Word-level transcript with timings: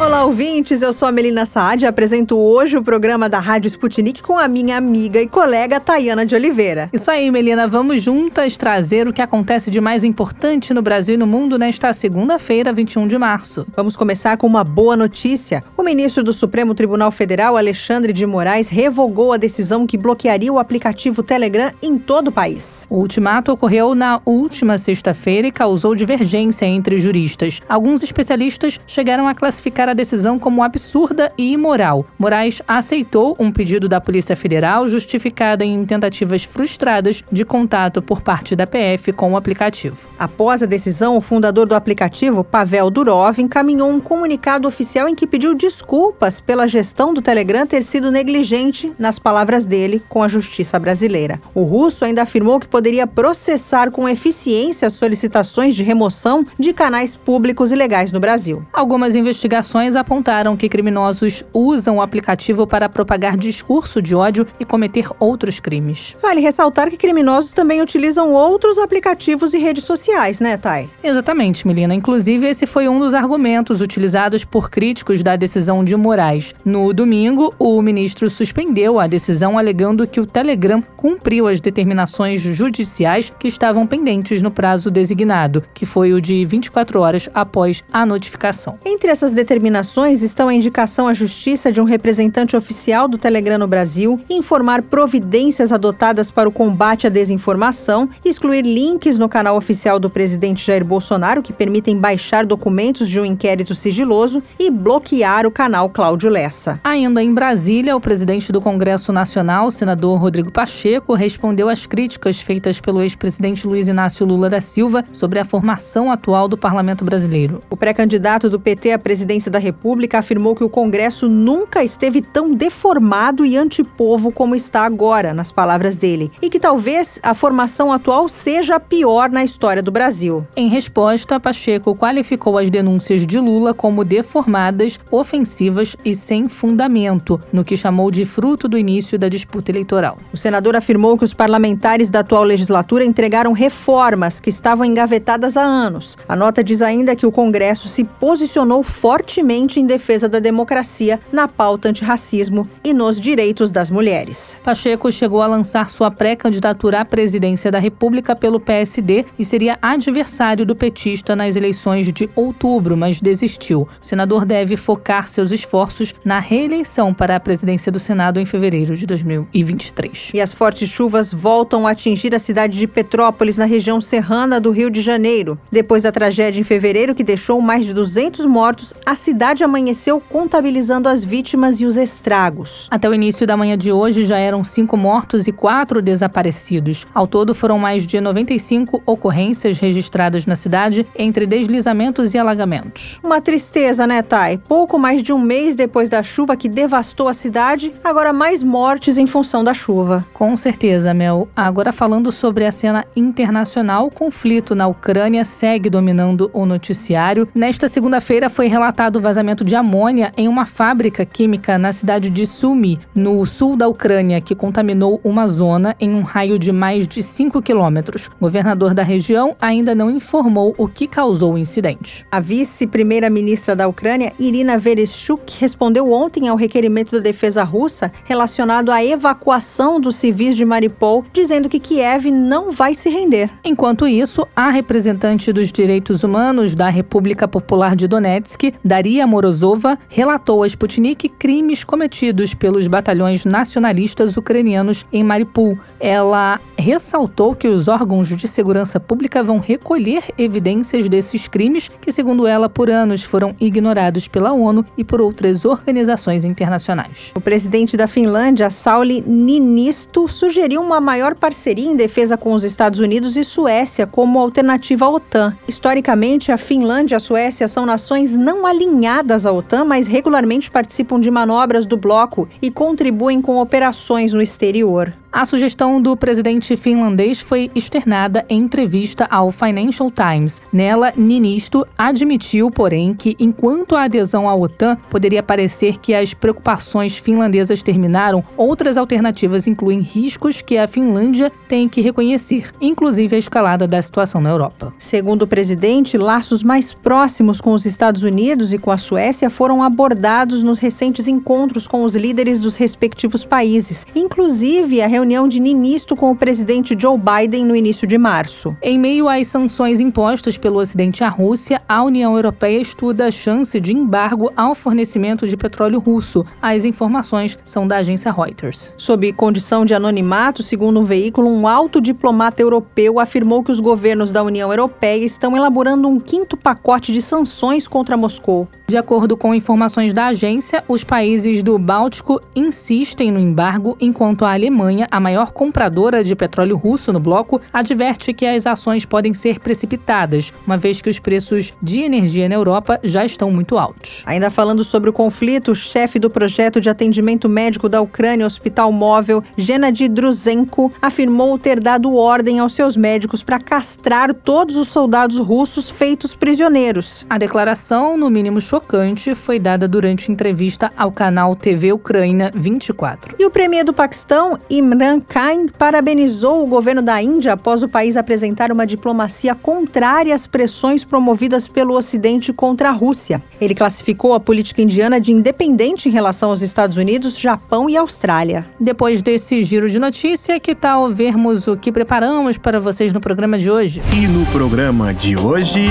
Olá, 0.00 0.24
ouvintes. 0.24 0.80
Eu 0.80 0.94
sou 0.94 1.06
a 1.06 1.12
Melina 1.12 1.44
Saad 1.44 1.84
e 1.84 1.86
apresento 1.86 2.34
hoje 2.38 2.74
o 2.74 2.82
programa 2.82 3.28
da 3.28 3.38
Rádio 3.38 3.68
Sputnik 3.68 4.22
com 4.22 4.38
a 4.38 4.48
minha 4.48 4.78
amiga 4.78 5.20
e 5.20 5.28
colega 5.28 5.78
Tayana 5.78 6.24
de 6.24 6.34
Oliveira. 6.34 6.88
Isso 6.90 7.10
aí, 7.10 7.30
Melina. 7.30 7.68
Vamos 7.68 8.02
juntas 8.02 8.56
trazer 8.56 9.06
o 9.06 9.12
que 9.12 9.20
acontece 9.20 9.70
de 9.70 9.78
mais 9.78 10.02
importante 10.02 10.72
no 10.72 10.80
Brasil 10.80 11.16
e 11.16 11.18
no 11.18 11.26
mundo 11.26 11.58
nesta 11.58 11.92
segunda-feira, 11.92 12.72
21 12.72 13.06
de 13.08 13.18
março. 13.18 13.66
Vamos 13.76 13.94
começar 13.94 14.38
com 14.38 14.46
uma 14.46 14.64
boa 14.64 14.96
notícia. 14.96 15.62
O 15.76 15.82
ministro 15.82 16.24
do 16.24 16.32
Supremo 16.32 16.74
Tribunal 16.74 17.10
Federal, 17.10 17.58
Alexandre 17.58 18.14
de 18.14 18.24
Moraes, 18.24 18.70
revogou 18.70 19.34
a 19.34 19.36
decisão 19.36 19.86
que 19.86 19.98
bloquearia 19.98 20.50
o 20.50 20.58
aplicativo 20.58 21.22
Telegram 21.22 21.72
em 21.82 21.98
todo 21.98 22.28
o 22.28 22.32
país. 22.32 22.86
O 22.88 22.96
ultimato 23.00 23.52
ocorreu 23.52 23.94
na 23.94 24.22
última 24.24 24.78
sexta-feira 24.78 25.48
e 25.48 25.52
causou 25.52 25.94
divergência 25.94 26.64
entre 26.64 26.96
juristas. 26.96 27.60
Alguns 27.68 28.02
especialistas 28.02 28.80
chegaram 28.86 29.28
a 29.28 29.34
classificar 29.34 29.89
a 29.90 29.94
decisão 29.94 30.38
como 30.38 30.62
absurda 30.62 31.32
e 31.36 31.52
imoral. 31.52 32.06
Moraes 32.18 32.62
aceitou 32.66 33.36
um 33.38 33.50
pedido 33.52 33.88
da 33.88 34.00
Polícia 34.00 34.36
Federal 34.36 34.88
justificada 34.88 35.64
em 35.64 35.84
tentativas 35.84 36.44
frustradas 36.44 37.22
de 37.30 37.44
contato 37.44 38.00
por 38.00 38.20
parte 38.20 38.54
da 38.54 38.66
PF 38.66 39.12
com 39.12 39.32
o 39.32 39.36
aplicativo. 39.36 40.08
Após 40.18 40.62
a 40.62 40.66
decisão, 40.66 41.16
o 41.16 41.20
fundador 41.20 41.66
do 41.66 41.74
aplicativo, 41.74 42.44
Pavel 42.44 42.90
Durov, 42.90 43.38
encaminhou 43.38 43.90
um 43.90 44.00
comunicado 44.00 44.68
oficial 44.68 45.08
em 45.08 45.14
que 45.14 45.26
pediu 45.26 45.54
desculpas 45.54 46.40
pela 46.40 46.68
gestão 46.68 47.12
do 47.12 47.22
Telegram 47.22 47.66
ter 47.66 47.82
sido 47.82 48.10
negligente, 48.10 48.92
nas 48.98 49.18
palavras 49.18 49.66
dele, 49.66 50.02
com 50.08 50.22
a 50.22 50.28
justiça 50.28 50.78
brasileira. 50.78 51.40
O 51.54 51.62
russo 51.62 52.04
ainda 52.04 52.22
afirmou 52.22 52.60
que 52.60 52.68
poderia 52.68 53.06
processar 53.06 53.90
com 53.90 54.08
eficiência 54.08 54.86
as 54.86 54.92
solicitações 54.92 55.74
de 55.74 55.82
remoção 55.82 56.44
de 56.58 56.72
canais 56.72 57.16
públicos 57.16 57.72
ilegais 57.72 58.12
no 58.12 58.20
Brasil. 58.20 58.64
Algumas 58.72 59.16
investigações 59.16 59.79
investigações 59.80 59.96
apontaram 59.96 60.56
que 60.56 60.68
criminosos 60.68 61.42
usam 61.52 61.96
o 61.96 62.02
aplicativo 62.02 62.66
para 62.66 62.88
propagar 62.88 63.36
discurso 63.36 64.02
de 64.02 64.14
ódio 64.14 64.46
e 64.58 64.64
cometer 64.64 65.06
outros 65.18 65.58
crimes. 65.58 66.16
Vale 66.20 66.40
ressaltar 66.40 66.90
que 66.90 66.96
criminosos 66.96 67.52
também 67.52 67.80
utilizam 67.80 68.32
outros 68.32 68.78
aplicativos 68.78 69.54
e 69.54 69.58
redes 69.58 69.84
sociais, 69.84 70.40
né, 70.40 70.56
Thay? 70.56 70.88
Exatamente, 71.02 71.66
Melina. 71.66 71.94
Inclusive, 71.94 72.46
esse 72.46 72.66
foi 72.66 72.88
um 72.88 72.98
dos 72.98 73.14
argumentos 73.14 73.80
utilizados 73.80 74.44
por 74.44 74.70
críticos 74.70 75.22
da 75.22 75.36
decisão 75.36 75.84
de 75.84 75.96
Moraes. 75.96 76.54
No 76.64 76.92
domingo, 76.92 77.54
o 77.58 77.80
ministro 77.80 78.28
suspendeu 78.28 79.00
a 79.00 79.06
decisão 79.06 79.58
alegando 79.58 80.06
que 80.06 80.20
o 80.20 80.26
Telegram 80.26 80.82
cumpriu 80.96 81.46
as 81.46 81.60
determinações 81.60 82.40
judiciais 82.40 83.32
que 83.38 83.48
estavam 83.48 83.86
pendentes 83.86 84.42
no 84.42 84.50
prazo 84.50 84.90
designado, 84.90 85.62
que 85.72 85.86
foi 85.86 86.12
o 86.12 86.20
de 86.20 86.44
24 86.44 87.00
horas 87.00 87.28
após 87.32 87.82
a 87.92 88.04
notificação. 88.04 88.78
Entre 88.84 89.10
essas 89.10 89.32
determinações, 89.32 89.69
determinações 89.70 90.22
estão 90.22 90.48
a 90.48 90.54
indicação 90.54 91.06
à 91.06 91.14
Justiça 91.14 91.70
de 91.70 91.80
um 91.80 91.84
representante 91.84 92.56
oficial 92.56 93.06
do 93.06 93.16
Telegram 93.16 93.56
no 93.56 93.68
Brasil, 93.68 94.20
informar 94.28 94.82
providências 94.82 95.70
adotadas 95.70 96.28
para 96.28 96.48
o 96.48 96.52
combate 96.52 97.06
à 97.06 97.10
desinformação, 97.10 98.10
excluir 98.24 98.62
links 98.62 99.16
no 99.16 99.28
canal 99.28 99.56
oficial 99.56 100.00
do 100.00 100.10
presidente 100.10 100.66
Jair 100.66 100.84
Bolsonaro 100.84 101.40
que 101.40 101.52
permitem 101.52 101.96
baixar 101.96 102.44
documentos 102.44 103.08
de 103.08 103.20
um 103.20 103.24
inquérito 103.24 103.72
sigiloso 103.72 104.42
e 104.58 104.70
bloquear 104.70 105.46
o 105.46 105.52
canal 105.52 105.88
Cláudio 105.88 106.28
Lessa. 106.28 106.80
Ainda 106.82 107.22
em 107.22 107.32
Brasília, 107.32 107.94
o 107.94 108.00
presidente 108.00 108.50
do 108.50 108.60
Congresso 108.60 109.12
Nacional, 109.12 109.70
senador 109.70 110.18
Rodrigo 110.18 110.50
Pacheco, 110.50 111.14
respondeu 111.14 111.68
às 111.68 111.86
críticas 111.86 112.40
feitas 112.40 112.80
pelo 112.80 113.02
ex-presidente 113.02 113.68
Luiz 113.68 113.86
Inácio 113.86 114.26
Lula 114.26 114.50
da 114.50 114.60
Silva 114.60 115.04
sobre 115.12 115.38
a 115.38 115.44
formação 115.44 116.10
atual 116.10 116.48
do 116.48 116.58
parlamento 116.58 117.04
brasileiro. 117.04 117.62
O 117.70 117.76
pré-candidato 117.76 118.50
do 118.50 118.58
PT 118.58 118.92
à 118.92 118.98
presidência 118.98 119.49
da 119.50 119.58
República 119.58 120.18
afirmou 120.18 120.54
que 120.54 120.64
o 120.64 120.68
Congresso 120.68 121.28
nunca 121.28 121.82
esteve 121.82 122.22
tão 122.22 122.54
deformado 122.54 123.44
e 123.44 123.56
antipovo 123.56 124.30
como 124.30 124.54
está 124.54 124.84
agora, 124.84 125.34
nas 125.34 125.50
palavras 125.50 125.96
dele, 125.96 126.30
e 126.40 126.48
que 126.48 126.60
talvez 126.60 127.18
a 127.22 127.34
formação 127.34 127.92
atual 127.92 128.28
seja 128.28 128.76
a 128.76 128.80
pior 128.80 129.30
na 129.30 129.44
história 129.44 129.82
do 129.82 129.90
Brasil. 129.90 130.46
Em 130.56 130.68
resposta, 130.68 131.40
Pacheco 131.40 131.96
qualificou 131.96 132.56
as 132.56 132.70
denúncias 132.70 133.26
de 133.26 133.38
Lula 133.38 133.74
como 133.74 134.04
deformadas, 134.04 134.98
ofensivas 135.10 135.96
e 136.04 136.14
sem 136.14 136.48
fundamento, 136.48 137.40
no 137.52 137.64
que 137.64 137.76
chamou 137.76 138.10
de 138.10 138.24
fruto 138.24 138.68
do 138.68 138.78
início 138.78 139.18
da 139.18 139.28
disputa 139.28 139.70
eleitoral. 139.70 140.18
O 140.32 140.36
senador 140.36 140.76
afirmou 140.76 141.18
que 141.18 141.24
os 141.24 141.34
parlamentares 141.34 142.10
da 142.10 142.20
atual 142.20 142.44
legislatura 142.44 143.04
entregaram 143.04 143.52
reformas 143.52 144.38
que 144.38 144.50
estavam 144.50 144.84
engavetadas 144.84 145.56
há 145.56 145.62
anos. 145.62 146.16
A 146.28 146.36
nota 146.36 146.62
diz 146.62 146.80
ainda 146.80 147.16
que 147.16 147.26
o 147.26 147.32
Congresso 147.32 147.88
se 147.88 148.04
posicionou 148.04 148.82
fortemente 148.82 149.39
em 149.40 149.86
defesa 149.86 150.28
da 150.28 150.38
democracia, 150.38 151.18
na 151.32 151.48
pauta 151.48 151.88
antirracismo 151.88 152.68
e 152.84 152.92
nos 152.92 153.20
direitos 153.20 153.70
das 153.70 153.90
mulheres. 153.90 154.56
Pacheco 154.62 155.10
chegou 155.10 155.40
a 155.40 155.46
lançar 155.46 155.90
sua 155.90 156.10
pré-candidatura 156.10 157.00
à 157.00 157.04
presidência 157.04 157.70
da 157.70 157.78
República 157.78 158.36
pelo 158.36 158.60
PSD 158.60 159.24
e 159.38 159.44
seria 159.44 159.78
adversário 159.80 160.66
do 160.66 160.76
petista 160.76 161.34
nas 161.34 161.56
eleições 161.56 162.12
de 162.12 162.28
outubro, 162.36 162.96
mas 162.96 163.20
desistiu. 163.20 163.88
O 164.00 164.04
senador 164.04 164.44
deve 164.44 164.76
focar 164.76 165.28
seus 165.28 165.50
esforços 165.50 166.14
na 166.24 166.38
reeleição 166.38 167.12
para 167.14 167.36
a 167.36 167.40
presidência 167.40 167.90
do 167.90 167.98
Senado 167.98 168.38
em 168.38 168.44
fevereiro 168.44 168.94
de 168.94 169.06
2023. 169.06 170.30
E 170.34 170.40
as 170.40 170.52
fortes 170.52 170.88
chuvas 170.88 171.32
voltam 171.32 171.86
a 171.86 171.92
atingir 171.92 172.34
a 172.34 172.38
cidade 172.38 172.78
de 172.78 172.86
Petrópolis, 172.86 173.56
na 173.56 173.64
região 173.64 174.00
serrana 174.00 174.60
do 174.60 174.70
Rio 174.70 174.90
de 174.90 175.00
Janeiro. 175.00 175.58
Depois 175.72 176.02
da 176.02 176.12
tragédia 176.12 176.60
em 176.60 176.64
fevereiro, 176.64 177.14
que 177.14 177.24
deixou 177.24 177.60
mais 177.60 177.86
de 177.86 177.94
200 177.94 178.46
mortos, 178.46 178.94
a 179.04 179.14
cidade 179.14 179.29
cidade 179.30 179.62
amanheceu 179.62 180.20
contabilizando 180.20 181.08
as 181.08 181.22
vítimas 181.22 181.80
e 181.80 181.86
os 181.86 181.96
estragos. 181.96 182.88
Até 182.90 183.08
o 183.08 183.14
início 183.14 183.46
da 183.46 183.56
manhã 183.56 183.78
de 183.78 183.92
hoje 183.92 184.24
já 184.24 184.36
eram 184.36 184.64
cinco 184.64 184.96
mortos 184.96 185.46
e 185.46 185.52
quatro 185.52 186.02
desaparecidos. 186.02 187.06
Ao 187.14 187.28
todo, 187.28 187.54
foram 187.54 187.78
mais 187.78 188.04
de 188.04 188.20
95 188.20 189.00
ocorrências 189.06 189.78
registradas 189.78 190.46
na 190.46 190.56
cidade 190.56 191.06
entre 191.16 191.46
deslizamentos 191.46 192.34
e 192.34 192.38
alagamentos. 192.38 193.20
Uma 193.22 193.40
tristeza, 193.40 194.04
né, 194.04 194.20
Thay? 194.20 194.58
Pouco 194.58 194.98
mais 194.98 195.22
de 195.22 195.32
um 195.32 195.38
mês 195.38 195.76
depois 195.76 196.08
da 196.08 196.24
chuva 196.24 196.56
que 196.56 196.68
devastou 196.68 197.28
a 197.28 197.32
cidade, 197.32 197.94
agora 198.02 198.32
mais 198.32 198.64
mortes 198.64 199.16
em 199.16 199.28
função 199.28 199.62
da 199.62 199.72
chuva. 199.72 200.26
Com 200.34 200.56
certeza, 200.56 201.14
Mel. 201.14 201.48
Agora 201.54 201.92
falando 201.92 202.32
sobre 202.32 202.66
a 202.66 202.72
cena 202.72 203.04
internacional, 203.14 204.08
o 204.08 204.10
conflito 204.10 204.74
na 204.74 204.88
Ucrânia 204.88 205.44
segue 205.44 205.88
dominando 205.88 206.50
o 206.52 206.66
noticiário. 206.66 207.46
Nesta 207.54 207.86
segunda-feira 207.86 208.50
foi 208.50 208.66
relatado 208.66 209.19
vazamento 209.20 209.64
de 209.64 209.74
amônia 209.74 210.32
em 210.36 210.48
uma 210.48 210.66
fábrica 210.66 211.24
química 211.24 211.78
na 211.78 211.92
cidade 211.92 212.30
de 212.30 212.46
Sumy, 212.46 212.98
no 213.14 213.44
sul 213.44 213.76
da 213.76 213.88
Ucrânia, 213.88 214.40
que 214.40 214.54
contaminou 214.54 215.20
uma 215.22 215.48
zona 215.48 215.94
em 216.00 216.14
um 216.14 216.22
raio 216.22 216.58
de 216.58 216.72
mais 216.72 217.06
de 217.06 217.22
5 217.22 217.62
quilômetros. 217.62 218.28
O 218.38 218.40
governador 218.40 218.94
da 218.94 219.02
região 219.02 219.54
ainda 219.60 219.94
não 219.94 220.10
informou 220.10 220.74
o 220.78 220.88
que 220.88 221.06
causou 221.06 221.54
o 221.54 221.58
incidente. 221.58 222.26
A 222.30 222.40
vice-primeira-ministra 222.40 223.76
da 223.76 223.86
Ucrânia, 223.86 224.32
Irina 224.38 224.78
Vereshchuk, 224.78 225.58
respondeu 225.58 226.12
ontem 226.12 226.48
ao 226.48 226.56
requerimento 226.56 227.12
da 227.12 227.18
defesa 227.18 227.62
russa 227.62 228.10
relacionado 228.24 228.90
à 228.90 229.04
evacuação 229.04 230.00
dos 230.00 230.16
civis 230.16 230.56
de 230.56 230.64
Mariupol, 230.64 231.24
dizendo 231.32 231.68
que 231.68 231.78
Kiev 231.78 232.30
não 232.30 232.72
vai 232.72 232.94
se 232.94 233.08
render. 233.08 233.50
Enquanto 233.64 234.06
isso, 234.06 234.46
a 234.54 234.70
representante 234.70 235.52
dos 235.52 235.72
direitos 235.72 236.22
humanos 236.22 236.74
da 236.74 236.88
República 236.88 237.46
Popular 237.46 237.96
de 237.96 238.06
Donetsk, 238.06 238.72
Daria 238.84 239.09
Maria 239.10 239.26
Morozova 239.26 239.98
relatou 240.08 240.62
a 240.62 240.68
Sputnik 240.68 241.28
crimes 241.30 241.82
cometidos 241.82 242.54
pelos 242.54 242.86
batalhões 242.86 243.44
nacionalistas 243.44 244.36
ucranianos 244.36 245.04
em 245.12 245.24
Mariupol. 245.24 245.76
Ela 245.98 246.60
ressaltou 246.78 247.56
que 247.56 247.66
os 247.66 247.88
órgãos 247.88 248.28
de 248.28 248.46
segurança 248.46 249.00
pública 249.00 249.42
vão 249.42 249.58
recolher 249.58 250.22
evidências 250.38 251.08
desses 251.08 251.48
crimes 251.48 251.90
que, 252.00 252.12
segundo 252.12 252.46
ela, 252.46 252.68
por 252.68 252.88
anos 252.88 253.24
foram 253.24 253.52
ignorados 253.60 254.28
pela 254.28 254.52
ONU 254.52 254.86
e 254.96 255.02
por 255.02 255.20
outras 255.20 255.64
organizações 255.64 256.44
internacionais. 256.44 257.32
O 257.34 257.40
presidente 257.40 257.96
da 257.96 258.06
Finlândia, 258.06 258.70
Sauli 258.70 259.24
Niinisto, 259.26 260.28
sugeriu 260.28 260.80
uma 260.80 261.00
maior 261.00 261.34
parceria 261.34 261.90
em 261.90 261.96
defesa 261.96 262.36
com 262.36 262.54
os 262.54 262.62
Estados 262.62 263.00
Unidos 263.00 263.36
e 263.36 263.42
Suécia 263.42 264.06
como 264.06 264.38
alternativa 264.38 265.04
à 265.04 265.10
OTAN. 265.10 265.56
Historicamente, 265.66 266.52
a 266.52 266.56
Finlândia 266.56 267.16
e 267.16 267.16
a 267.16 267.20
Suécia 267.20 267.66
são 267.66 267.84
nações 267.84 268.36
não 268.36 268.64
alinhadas 268.64 268.99
alinhadas 269.00 269.46
à 269.46 269.52
OTAN, 269.52 269.84
mas 269.84 270.06
regularmente 270.06 270.70
participam 270.70 271.18
de 271.18 271.30
manobras 271.30 271.86
do 271.86 271.96
bloco 271.96 272.46
e 272.60 272.70
contribuem 272.70 273.40
com 273.40 273.58
operações 273.58 274.32
no 274.32 274.42
exterior. 274.42 275.14
A 275.32 275.44
sugestão 275.44 276.02
do 276.02 276.16
presidente 276.16 276.76
finlandês 276.76 277.38
foi 277.38 277.70
externada 277.72 278.44
em 278.48 278.58
entrevista 278.58 279.28
ao 279.30 279.52
Financial 279.52 280.10
Times. 280.10 280.60
Nela, 280.72 281.12
Ninisto 281.16 281.86
admitiu, 281.96 282.68
porém, 282.68 283.14
que 283.14 283.36
enquanto 283.38 283.94
a 283.94 284.02
adesão 284.02 284.48
à 284.48 284.56
OTAN 284.56 284.96
poderia 285.08 285.40
parecer 285.40 285.98
que 285.98 286.12
as 286.12 286.34
preocupações 286.34 287.16
finlandesas 287.16 287.80
terminaram, 287.80 288.42
outras 288.56 288.96
alternativas 288.96 289.68
incluem 289.68 290.00
riscos 290.00 290.62
que 290.62 290.76
a 290.76 290.88
Finlândia 290.88 291.52
tem 291.68 291.88
que 291.88 292.00
reconhecer, 292.00 292.72
inclusive 292.80 293.36
a 293.36 293.38
escalada 293.38 293.86
da 293.86 294.02
situação 294.02 294.40
na 294.40 294.50
Europa. 294.50 294.92
Segundo 294.98 295.42
o 295.42 295.46
presidente, 295.46 296.18
laços 296.18 296.64
mais 296.64 296.92
próximos 296.92 297.60
com 297.60 297.72
os 297.72 297.86
Estados 297.86 298.24
Unidos 298.24 298.72
e 298.72 298.78
com 298.78 298.90
a 298.90 298.98
Suécia 298.98 299.48
foram 299.48 299.80
abordados 299.80 300.60
nos 300.60 300.80
recentes 300.80 301.28
encontros 301.28 301.86
com 301.86 302.02
os 302.02 302.16
líderes 302.16 302.58
dos 302.58 302.74
respectivos 302.74 303.44
países, 303.44 304.04
inclusive 304.12 305.00
a 305.00 305.19
reunião 305.20 305.46
de 305.46 305.60
Ninisto 305.60 306.16
com 306.16 306.30
o 306.30 306.36
presidente 306.36 306.96
Joe 306.98 307.18
Biden 307.18 307.66
no 307.66 307.76
início 307.76 308.06
de 308.06 308.16
março. 308.16 308.74
Em 308.80 308.98
meio 308.98 309.28
às 309.28 309.48
sanções 309.48 310.00
impostas 310.00 310.56
pelo 310.56 310.78
Ocidente 310.78 311.22
à 311.22 311.28
Rússia, 311.28 311.82
a 311.86 312.02
União 312.02 312.34
Europeia 312.34 312.80
estuda 312.80 313.26
a 313.26 313.30
chance 313.30 313.78
de 313.78 313.94
embargo 313.94 314.50
ao 314.56 314.74
fornecimento 314.74 315.46
de 315.46 315.58
petróleo 315.58 315.98
russo. 315.98 316.42
As 316.62 316.86
informações 316.86 317.58
são 317.66 317.86
da 317.86 317.98
agência 317.98 318.32
Reuters. 318.32 318.94
Sob 318.96 319.30
condição 319.34 319.84
de 319.84 319.92
anonimato, 319.92 320.62
segundo 320.62 321.00
um 321.00 321.04
veículo, 321.04 321.50
um 321.50 321.68
alto 321.68 322.00
diplomata 322.00 322.62
europeu 322.62 323.20
afirmou 323.20 323.62
que 323.62 323.70
os 323.70 323.78
governos 323.78 324.32
da 324.32 324.42
União 324.42 324.70
Europeia 324.70 325.26
estão 325.26 325.54
elaborando 325.54 326.08
um 326.08 326.18
quinto 326.18 326.56
pacote 326.56 327.12
de 327.12 327.20
sanções 327.20 327.86
contra 327.86 328.16
Moscou. 328.16 328.66
De 328.88 328.96
acordo 328.96 329.36
com 329.36 329.54
informações 329.54 330.14
da 330.14 330.28
agência, 330.28 330.82
os 330.88 331.04
países 331.04 331.62
do 331.62 331.78
Báltico 331.78 332.40
insistem 332.56 333.30
no 333.30 333.38
embargo, 333.38 333.96
enquanto 334.00 334.44
a 334.44 334.52
Alemanha, 334.52 335.06
a 335.10 335.20
maior 335.20 335.52
compradora 335.52 336.22
de 336.22 336.34
petróleo 336.36 336.76
russo 336.76 337.12
no 337.12 337.20
bloco, 337.20 337.60
adverte 337.72 338.32
que 338.32 338.46
as 338.46 338.66
ações 338.66 339.04
podem 339.04 339.34
ser 339.34 339.58
precipitadas, 339.60 340.52
uma 340.66 340.76
vez 340.76 341.00
que 341.02 341.10
os 341.10 341.18
preços 341.18 341.72
de 341.82 342.00
energia 342.00 342.48
na 342.48 342.54
Europa 342.54 343.00
já 343.02 343.24
estão 343.24 343.50
muito 343.50 343.78
altos. 343.78 344.22
Ainda 344.26 344.50
falando 344.50 344.84
sobre 344.84 345.10
o 345.10 345.12
conflito, 345.12 345.72
o 345.72 345.74
chefe 345.74 346.18
do 346.18 346.30
projeto 346.30 346.80
de 346.80 346.88
atendimento 346.88 347.48
médico 347.48 347.88
da 347.88 348.00
Ucrânia, 348.00 348.46
Hospital 348.46 348.92
Móvel, 348.92 349.42
Gennady 349.56 350.08
Druzenko, 350.08 350.92
afirmou 351.00 351.58
ter 351.58 351.80
dado 351.80 352.14
ordem 352.14 352.58
aos 352.58 352.74
seus 352.74 352.96
médicos 352.96 353.42
para 353.42 353.58
castrar 353.58 354.32
todos 354.34 354.76
os 354.76 354.88
soldados 354.88 355.38
russos 355.38 355.88
feitos 355.88 356.34
prisioneiros. 356.34 357.26
A 357.28 357.38
declaração, 357.38 358.16
no 358.16 358.30
mínimo 358.30 358.60
chocante, 358.60 358.90
chocante 358.90 359.34
foi 359.34 359.58
dada 359.58 359.86
durante 359.86 360.30
entrevista 360.32 360.90
ao 360.96 361.12
canal 361.12 361.54
TV 361.54 361.92
Ucrânia 361.92 362.50
24. 362.54 363.36
E 363.38 363.46
o 363.46 363.50
premier 363.50 363.84
do 363.84 363.92
Paquistão, 363.92 364.58
Imran 364.68 364.99
Khan, 365.26 365.66
parabenizou 365.78 366.62
o 366.62 366.66
governo 366.66 367.00
da 367.00 367.22
Índia 367.22 367.54
após 367.54 367.82
o 367.82 367.88
país 367.88 368.16
apresentar 368.18 368.70
uma 368.70 368.86
diplomacia 368.86 369.54
contrária 369.54 370.34
às 370.34 370.46
pressões 370.46 371.04
promovidas 371.04 371.66
pelo 371.66 371.96
Ocidente 371.96 372.52
contra 372.52 372.90
a 372.90 372.92
Rússia. 372.92 373.42
Ele 373.58 373.74
classificou 373.74 374.34
a 374.34 374.40
política 374.40 374.82
indiana 374.82 375.18
de 375.18 375.32
independente 375.32 376.08
em 376.08 376.12
relação 376.12 376.50
aos 376.50 376.60
Estados 376.60 376.98
Unidos, 376.98 377.38
Japão 377.38 377.88
e 377.88 377.96
Austrália. 377.96 378.66
Depois 378.78 379.22
desse 379.22 379.62
giro 379.62 379.88
de 379.88 379.98
notícia, 379.98 380.60
que 380.60 380.74
tal 380.74 381.10
vermos 381.10 381.66
o 381.66 381.76
que 381.76 381.90
preparamos 381.90 382.58
para 382.58 382.78
vocês 382.78 383.12
no 383.12 383.20
programa 383.20 383.58
de 383.58 383.70
hoje? 383.70 384.02
E 384.12 384.26
no 384.26 384.44
programa 384.46 385.14
de 385.14 385.34
hoje. 385.36 385.88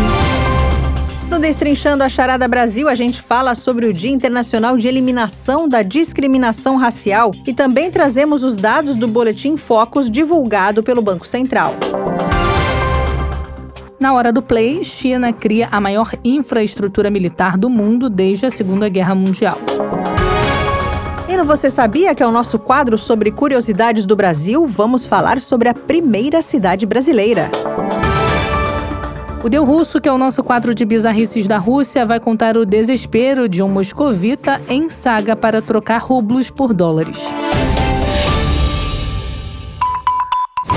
No 1.29 1.37
Destrinchando 1.37 2.03
a 2.03 2.09
Charada 2.09 2.47
Brasil, 2.47 2.89
a 2.89 2.95
gente 2.95 3.21
fala 3.21 3.53
sobre 3.53 3.85
o 3.85 3.93
Dia 3.93 4.09
Internacional 4.09 4.75
de 4.75 4.87
Eliminação 4.87 5.69
da 5.69 5.83
Discriminação 5.83 6.75
Racial 6.75 7.31
e 7.45 7.53
também 7.53 7.91
trazemos 7.91 8.43
os 8.43 8.57
dados 8.57 8.95
do 8.95 9.07
Boletim 9.07 9.55
Focus 9.55 10.09
divulgado 10.09 10.81
pelo 10.81 11.03
Banco 11.03 11.27
Central. 11.27 11.75
Na 13.99 14.11
hora 14.13 14.33
do 14.33 14.41
play, 14.41 14.83
China 14.83 15.31
cria 15.31 15.67
a 15.71 15.79
maior 15.79 16.13
infraestrutura 16.23 17.11
militar 17.11 17.57
do 17.57 17.69
mundo 17.69 18.09
desde 18.09 18.47
a 18.47 18.51
Segunda 18.51 18.89
Guerra 18.89 19.13
Mundial. 19.13 19.59
E 21.27 21.37
no 21.37 21.45
Você 21.45 21.69
Sabia, 21.69 22.15
que 22.15 22.23
é 22.23 22.27
o 22.27 22.31
nosso 22.31 22.57
quadro 22.57 22.97
sobre 22.97 23.29
curiosidades 23.29 24.03
do 24.03 24.15
Brasil, 24.15 24.65
vamos 24.65 25.05
falar 25.05 25.39
sobre 25.39 25.69
a 25.69 25.75
primeira 25.75 26.41
cidade 26.41 26.87
brasileira. 26.87 27.51
O 29.41 29.47
Deu 29.47 29.63
Russo, 29.63 30.01
que 30.01 30.09
é 30.09 30.11
o 30.11 30.17
nosso 30.17 30.43
quadro 30.43 30.75
de 30.75 30.83
bizarrices 30.83 31.47
da 31.47 31.57
Rússia, 31.57 32.05
vai 32.05 32.19
contar 32.19 32.57
o 32.57 32.65
desespero 32.65 33.47
de 33.47 33.63
um 33.63 33.69
moscovita 33.69 34.61
em 34.67 34.89
saga 34.89 35.33
para 35.33 35.61
trocar 35.61 35.99
rublos 35.99 36.49
por 36.49 36.73
dólares. 36.73 37.19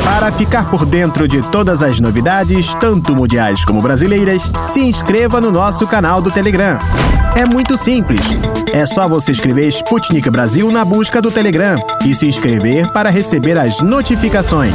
Para 0.05 0.31
ficar 0.31 0.71
por 0.71 0.87
dentro 0.87 1.27
de 1.27 1.43
todas 1.51 1.83
as 1.83 1.99
novidades, 1.99 2.73
tanto 2.75 3.17
mundiais 3.17 3.65
como 3.65 3.83
brasileiras, 3.83 4.53
se 4.69 4.81
inscreva 4.81 5.41
no 5.41 5.51
nosso 5.51 5.85
canal 5.89 6.23
do 6.23 6.31
Telegram. 6.31 6.79
É 7.35 7.45
muito 7.45 7.77
simples. 7.77 8.21
É 8.73 8.87
só 8.87 9.09
você 9.09 9.33
escrever 9.33 9.67
Sputnik 9.69 10.31
Brasil 10.31 10.71
na 10.71 10.85
busca 10.85 11.21
do 11.21 11.33
Telegram 11.33 11.75
e 12.07 12.15
se 12.15 12.29
inscrever 12.29 12.93
para 12.93 13.11
receber 13.11 13.59
as 13.59 13.81
notificações. 13.81 14.75